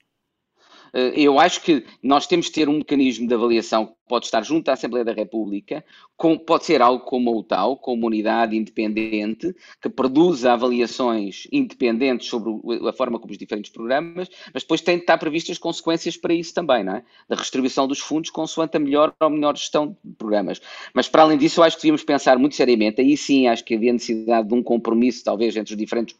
Eh, 0.93 1.13
eu 1.15 1.39
acho 1.39 1.61
que 1.61 1.85
nós 2.01 2.27
temos 2.27 2.45
de 2.45 2.53
ter 2.53 2.69
um 2.69 2.77
mecanismo 2.77 3.27
de 3.27 3.33
avaliação 3.33 3.87
que 3.87 3.96
pode 4.07 4.25
estar 4.25 4.43
junto 4.43 4.69
à 4.69 4.73
Assembleia 4.73 5.05
da 5.05 5.13
República, 5.13 5.83
com, 6.15 6.37
pode 6.37 6.65
ser 6.65 6.81
algo 6.81 7.03
como 7.03 7.37
o 7.37 7.43
tal, 7.43 7.77
como 7.77 7.97
uma 7.97 8.07
unidade 8.07 8.55
independente, 8.55 9.55
que 9.81 9.89
produza 9.89 10.53
avaliações 10.53 11.47
independentes 11.51 12.27
sobre 12.27 12.51
a 12.87 12.93
forma 12.93 13.19
como 13.19 13.31
os 13.31 13.37
diferentes 13.37 13.71
programas, 13.71 14.29
mas 14.53 14.63
depois 14.63 14.81
tem 14.81 14.95
de 14.95 15.03
estar 15.03 15.17
previstas 15.17 15.57
consequências 15.57 16.17
para 16.17 16.33
isso 16.33 16.53
também, 16.53 16.83
não 16.83 16.95
é? 16.95 17.03
Da 17.29 17.35
redistribuição 17.35 17.87
dos 17.87 17.99
fundos 17.99 18.29
consoante 18.29 18.77
a 18.77 18.79
melhor 18.79 19.13
ou 19.19 19.29
menor 19.29 19.55
gestão 19.55 19.95
de 20.03 20.15
programas. 20.15 20.61
Mas 20.93 21.07
para 21.07 21.21
além 21.21 21.37
disso, 21.37 21.59
eu 21.59 21.63
acho 21.63 21.75
que 21.75 21.83
devíamos 21.83 22.03
pensar 22.03 22.37
muito 22.39 22.55
seriamente, 22.55 23.01
aí 23.01 23.15
sim 23.15 23.47
acho 23.47 23.63
que 23.63 23.75
havia 23.75 23.93
necessidade 23.93 24.47
de 24.47 24.53
um 24.53 24.63
compromisso, 24.63 25.23
talvez, 25.23 25.55
entre 25.55 25.73
os 25.73 25.77
diferentes 25.77 26.15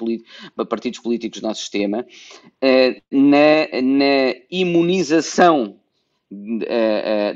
partidos 0.69 0.99
políticos 0.99 1.41
do 1.41 1.47
nosso 1.47 1.61
sistema, 1.61 2.05
eh, 2.61 3.01
na, 3.11 3.81
na 3.81 4.35
imunização 4.51 5.79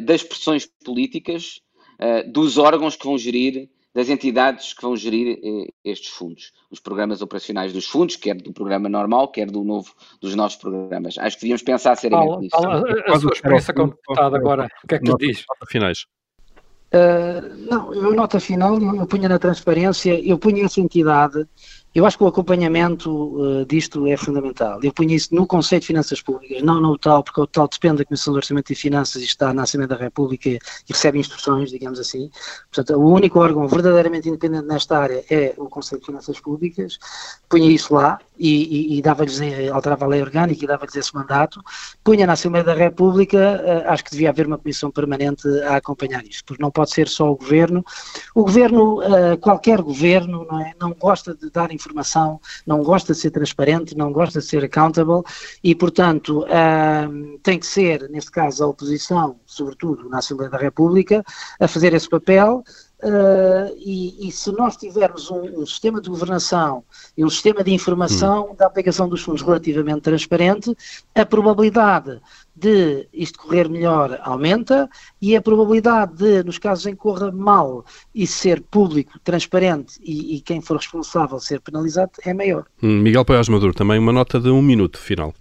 das 0.05 0.23
pressões 0.23 0.67
políticas 0.83 1.61
uh, 1.99 2.31
dos 2.31 2.57
órgãos 2.57 2.95
que 2.95 3.05
vão 3.05 3.17
gerir, 3.17 3.69
das 3.93 4.09
entidades 4.09 4.73
que 4.73 4.81
vão 4.81 4.95
gerir 4.95 5.37
estes 5.83 6.11
fundos, 6.11 6.53
os 6.69 6.79
programas 6.79 7.21
operacionais 7.21 7.73
dos 7.73 7.85
fundos, 7.85 8.15
quer 8.15 8.35
do 8.35 8.53
programa 8.53 8.87
normal, 8.87 9.27
quer 9.27 9.51
do 9.51 9.65
novo, 9.65 9.93
dos 10.21 10.33
novos 10.33 10.55
programas. 10.55 11.17
Acho 11.17 11.35
que 11.35 11.41
devíamos 11.41 11.61
pensar 11.61 11.97
seriamente 11.97 12.37
nisso. 12.37 12.55
Fala, 12.55 12.83
a, 13.07 13.13
a 13.13 13.19
sua 13.19 13.33
experiência 13.33 13.73
como 13.73 13.91
deputado 13.91 14.35
agora, 14.37 14.69
o 14.81 14.87
que 14.87 14.95
é 14.95 14.99
que 14.99 15.05
lhe 15.05 15.17
diz? 15.17 15.43
Finais. 15.67 16.05
Uh, 16.93 17.69
não, 17.69 17.93
eu 17.93 18.13
nota 18.13 18.39
final, 18.39 18.77
eu 18.81 19.07
punha 19.07 19.29
na 19.29 19.39
transparência, 19.39 20.19
eu 20.25 20.37
punha 20.37 20.65
essa 20.65 20.81
entidade 20.81 21.45
eu 21.93 22.05
acho 22.05 22.17
que 22.17 22.23
o 22.23 22.27
acompanhamento 22.27 23.11
uh, 23.11 23.65
disto 23.65 24.07
é 24.07 24.15
fundamental. 24.15 24.79
Eu 24.81 24.93
ponho 24.93 25.11
isso 25.11 25.35
no 25.35 25.45
Conceito 25.45 25.81
de 25.81 25.87
Finanças 25.87 26.21
Públicas, 26.21 26.63
não 26.63 26.79
no 26.79 26.97
tal, 26.97 27.21
porque 27.21 27.41
o 27.41 27.47
tal 27.47 27.67
depende 27.67 27.97
da 27.97 28.05
Comissão 28.05 28.33
de 28.33 28.37
Orçamento 28.37 28.71
e 28.71 28.75
Finanças 28.75 29.21
e 29.21 29.25
está 29.25 29.53
na 29.53 29.63
Assembleia 29.63 29.89
da 29.89 29.97
República 29.97 30.49
e 30.49 30.59
recebe 30.87 31.19
instruções, 31.19 31.69
digamos 31.69 31.99
assim. 31.99 32.29
Portanto, 32.73 32.97
o 32.97 33.11
único 33.11 33.39
órgão 33.39 33.67
verdadeiramente 33.67 34.29
independente 34.29 34.67
nesta 34.67 34.97
área 34.97 35.23
é 35.29 35.53
o 35.57 35.65
Conceito 35.65 36.01
de 36.01 36.07
Finanças 36.07 36.39
Públicas. 36.39 36.97
Punha 37.49 37.69
isso 37.69 37.93
lá 37.93 38.19
e, 38.39 38.93
e, 38.95 38.97
e 38.97 39.01
dava-lhes, 39.01 39.39
eh, 39.39 39.69
alterava 39.69 40.05
a 40.05 40.07
lei 40.07 40.21
orgânica 40.21 40.63
e 40.63 40.67
dava-lhes 40.67 40.95
esse 40.95 41.13
mandato. 41.13 41.61
Punha 42.03 42.25
na 42.25 42.33
Assembleia 42.33 42.63
da 42.63 42.73
República, 42.73 43.37
uh, 43.37 43.91
acho 43.91 44.03
que 44.03 44.11
devia 44.11 44.29
haver 44.29 44.47
uma 44.47 44.57
comissão 44.57 44.89
permanente 44.89 45.47
a 45.63 45.75
acompanhar 45.75 46.25
isto, 46.25 46.45
porque 46.45 46.63
não 46.63 46.71
pode 46.71 46.91
ser 46.91 47.07
só 47.07 47.31
o 47.31 47.35
Governo. 47.35 47.85
O 48.33 48.43
Governo, 48.43 48.99
uh, 48.99 49.37
qualquer 49.39 49.81
Governo, 49.81 50.47
não, 50.49 50.59
é, 50.59 50.73
não 50.79 50.93
gosta 50.93 51.35
de 51.35 51.51
dar 51.51 51.71
informação, 51.82 52.39
não 52.65 52.84
gosta 52.84 53.13
de 53.13 53.19
ser 53.19 53.32
transparente, 53.32 53.97
não 53.97 54.11
gosta 54.11 54.39
de 54.39 54.45
ser 54.45 54.63
accountable 54.63 55.23
e, 55.63 55.73
portanto, 55.73 56.43
uh, 56.43 57.39
tem 57.43 57.59
que 57.59 57.65
ser, 57.65 58.09
neste 58.09 58.32
caso, 58.32 58.63
a 58.63 58.67
oposição, 58.67 59.39
sobretudo 59.45 60.07
na 60.09 60.19
Assembleia 60.19 60.51
da 60.51 60.57
República, 60.57 61.23
a 61.59 61.67
fazer 61.67 61.93
esse 61.93 62.09
papel. 62.09 62.63
Uh, 63.04 63.74
e, 63.78 64.28
e, 64.28 64.32
se 64.32 64.52
nós 64.52 64.78
tivermos 64.78 65.32
um, 65.32 65.62
um, 65.62 65.66
sistema 65.66 65.99
de 65.99 66.08
governação 66.08 66.84
e 67.18 67.26
um 67.26 67.30
sistema 67.32 67.64
de 67.64 67.74
informação 67.74 68.52
hum. 68.52 68.56
da 68.56 68.68
aplicação 68.68 69.10
dos 69.10 69.22
fundos 69.24 69.41
relativamente 69.41 70.02
transparente, 70.02 70.76
a 71.16 71.26
probabilidade 71.26 72.22
de 72.56 73.08
isto 73.12 73.39
correr 73.39 73.68
melhor 73.68 74.20
aumenta 74.22 74.88
e 75.20 75.36
a 75.36 75.41
probabilidade 75.41 76.14
de, 76.16 76.43
nos 76.43 76.60
casos 76.60 76.86
em 76.86 76.91
que 76.91 76.97
corra 76.97 77.32
mal, 77.32 77.84
isso 78.14 78.38
ser 78.38 78.62
público, 78.62 79.20
transparente 79.24 79.99
e, 80.04 80.36
e 80.36 80.41
quem 80.41 80.62
for 80.62 80.78
responsável 80.78 81.39
ser 81.39 81.60
penalizado 81.60 82.12
é 82.24 82.36
maior. 82.36 82.66
Hum, 82.84 83.02
Miguel 83.02 83.26
Paiás 83.26 83.49
Maduro, 83.49 83.74
também 83.74 83.97
uma 83.97 84.14
nota 84.14 84.39
de 84.39 84.49
um 84.49 84.62
minuto 84.62 84.99
final. 84.99 85.34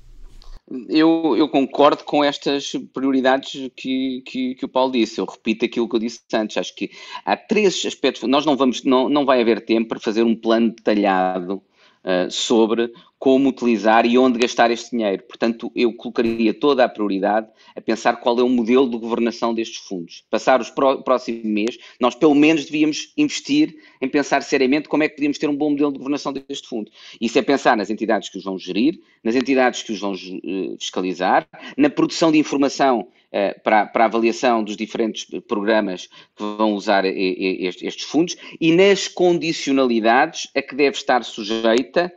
Eu, 0.88 1.36
eu, 1.36 1.48
concordo 1.48 2.04
com 2.04 2.22
estas 2.22 2.72
prioridades 2.92 3.70
que, 3.74 4.22
que, 4.24 4.54
que, 4.54 4.64
o 4.64 4.68
Paulo 4.68 4.92
disse. 4.92 5.20
Eu 5.20 5.24
repito 5.24 5.64
aquilo 5.64 5.88
que 5.88 5.96
eu 5.96 6.00
disse 6.00 6.20
antes. 6.32 6.56
Acho 6.56 6.74
que 6.76 6.90
há 7.24 7.36
três 7.36 7.84
aspectos. 7.84 8.22
Nós 8.28 8.46
não 8.46 8.56
vamos, 8.56 8.84
não, 8.84 9.08
não 9.08 9.24
vai 9.24 9.40
haver 9.40 9.64
tempo 9.64 9.88
para 9.88 9.98
fazer 9.98 10.22
um 10.22 10.36
plano 10.36 10.70
detalhado 10.70 11.60
uh, 12.04 12.30
sobre 12.30 12.92
como 13.18 13.50
utilizar 13.50 14.06
e 14.06 14.16
onde 14.16 14.38
gastar 14.38 14.70
este 14.70 14.92
dinheiro. 14.92 15.22
Portanto, 15.24 15.70
eu 15.76 15.92
colocaria 15.92 16.54
toda 16.54 16.82
a 16.82 16.88
prioridade 16.88 17.46
a 17.76 17.80
pensar 17.80 18.16
qual 18.16 18.38
é 18.40 18.42
o 18.42 18.48
modelo 18.48 18.88
de 18.88 18.96
governação 18.96 19.52
destes 19.52 19.76
fundos. 19.86 20.24
Passar 20.30 20.58
os 20.58 20.70
pró 20.70 20.96
próximos 21.02 21.44
meses, 21.44 21.78
nós 22.00 22.14
pelo 22.14 22.34
menos 22.34 22.64
devíamos 22.64 23.12
investir 23.18 23.76
em 24.00 24.08
pensar 24.08 24.42
seriamente 24.42 24.88
como 24.88 25.02
é 25.02 25.08
que 25.08 25.16
podíamos 25.16 25.36
ter 25.36 25.50
um 25.50 25.56
bom 25.56 25.70
modelo 25.70 25.92
de 25.92 25.98
governação 25.98 26.32
deste 26.32 26.66
fundo. 26.66 26.90
Isso 27.20 27.38
é 27.38 27.42
pensar 27.42 27.76
nas 27.76 27.90
entidades 27.90 28.30
que 28.30 28.38
os 28.38 28.44
vão 28.44 28.58
gerir, 28.58 28.98
nas 29.22 29.34
entidades 29.34 29.82
que 29.82 29.92
os 29.92 30.00
vão 30.00 30.12
uh, 30.12 30.76
fiscalizar, 30.78 31.46
na 31.76 31.90
produção 31.90 32.32
de 32.32 32.38
informação 32.38 33.06
uh, 33.32 33.60
para, 33.62 33.90
a 33.92 34.04
avaliação 34.04 34.62
dos 34.62 34.76
diferentes 34.76 35.26
programas 35.46 36.06
que 36.06 36.42
vão 36.42 36.74
usar 36.74 37.04
estes 37.04 38.04
fundos 38.04 38.36
e 38.60 38.72
nas 38.72 39.08
condicionalidades 39.08 40.48
a 40.54 40.62
que 40.62 40.74
deve 40.74 40.96
estar 40.96 41.24
sujeita 41.24 42.12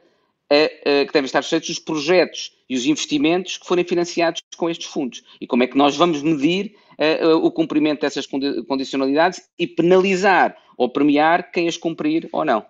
a, 0.49 1.05
que 1.05 1.13
devem 1.13 1.25
estar 1.25 1.41
sujeitos 1.41 1.69
os 1.69 1.79
projetos 1.79 2.51
e 2.69 2.75
os 2.75 2.85
investimentos 2.85 3.57
que 3.57 3.65
forem 3.65 3.83
financiados 3.83 4.41
com 4.57 4.69
estes 4.69 4.87
fundos. 4.87 5.23
E 5.39 5.47
como 5.47 5.63
é 5.63 5.67
que 5.67 5.77
nós 5.77 5.95
vamos 5.95 6.21
medir 6.21 6.75
uh, 6.97 7.37
o 7.37 7.51
cumprimento 7.51 8.01
dessas 8.01 8.27
condicionalidades 8.67 9.41
e 9.57 9.67
penalizar 9.67 10.55
ou 10.77 10.89
premiar 10.89 11.51
quem 11.51 11.67
as 11.67 11.77
cumprir 11.77 12.27
ou 12.31 12.43
não. 12.43 12.65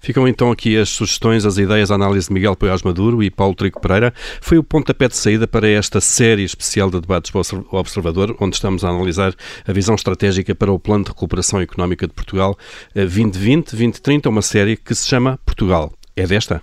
Ficam 0.00 0.26
então 0.26 0.50
aqui 0.50 0.76
as 0.76 0.88
sugestões, 0.88 1.44
as 1.44 1.58
ideias, 1.58 1.90
a 1.90 1.94
análise 1.94 2.28
de 2.28 2.34
Miguel 2.34 2.56
Poiás 2.56 2.82
Maduro 2.82 3.22
e 3.22 3.30
Paulo 3.30 3.54
Trigo 3.54 3.80
Pereira. 3.80 4.12
Foi 4.40 4.58
o 4.58 4.62
pontapé 4.62 5.08
de 5.08 5.16
saída 5.16 5.46
para 5.46 5.68
esta 5.68 6.00
série 6.00 6.44
especial 6.44 6.90
de 6.90 7.00
debates 7.00 7.30
do 7.30 7.66
Observador, 7.70 8.36
onde 8.40 8.56
estamos 8.56 8.84
a 8.84 8.88
analisar 8.88 9.34
a 9.66 9.72
visão 9.72 9.94
estratégica 9.94 10.54
para 10.54 10.72
o 10.72 10.78
Plano 10.78 11.04
de 11.04 11.10
Recuperação 11.10 11.60
Económica 11.60 12.06
de 12.06 12.12
Portugal 12.12 12.56
2020-2030, 12.96 14.26
eh, 14.26 14.28
uma 14.28 14.42
série 14.42 14.76
que 14.76 14.94
se 14.94 15.06
chama 15.06 15.38
Portugal. 15.44 15.92
É 16.16 16.26
desta? 16.26 16.62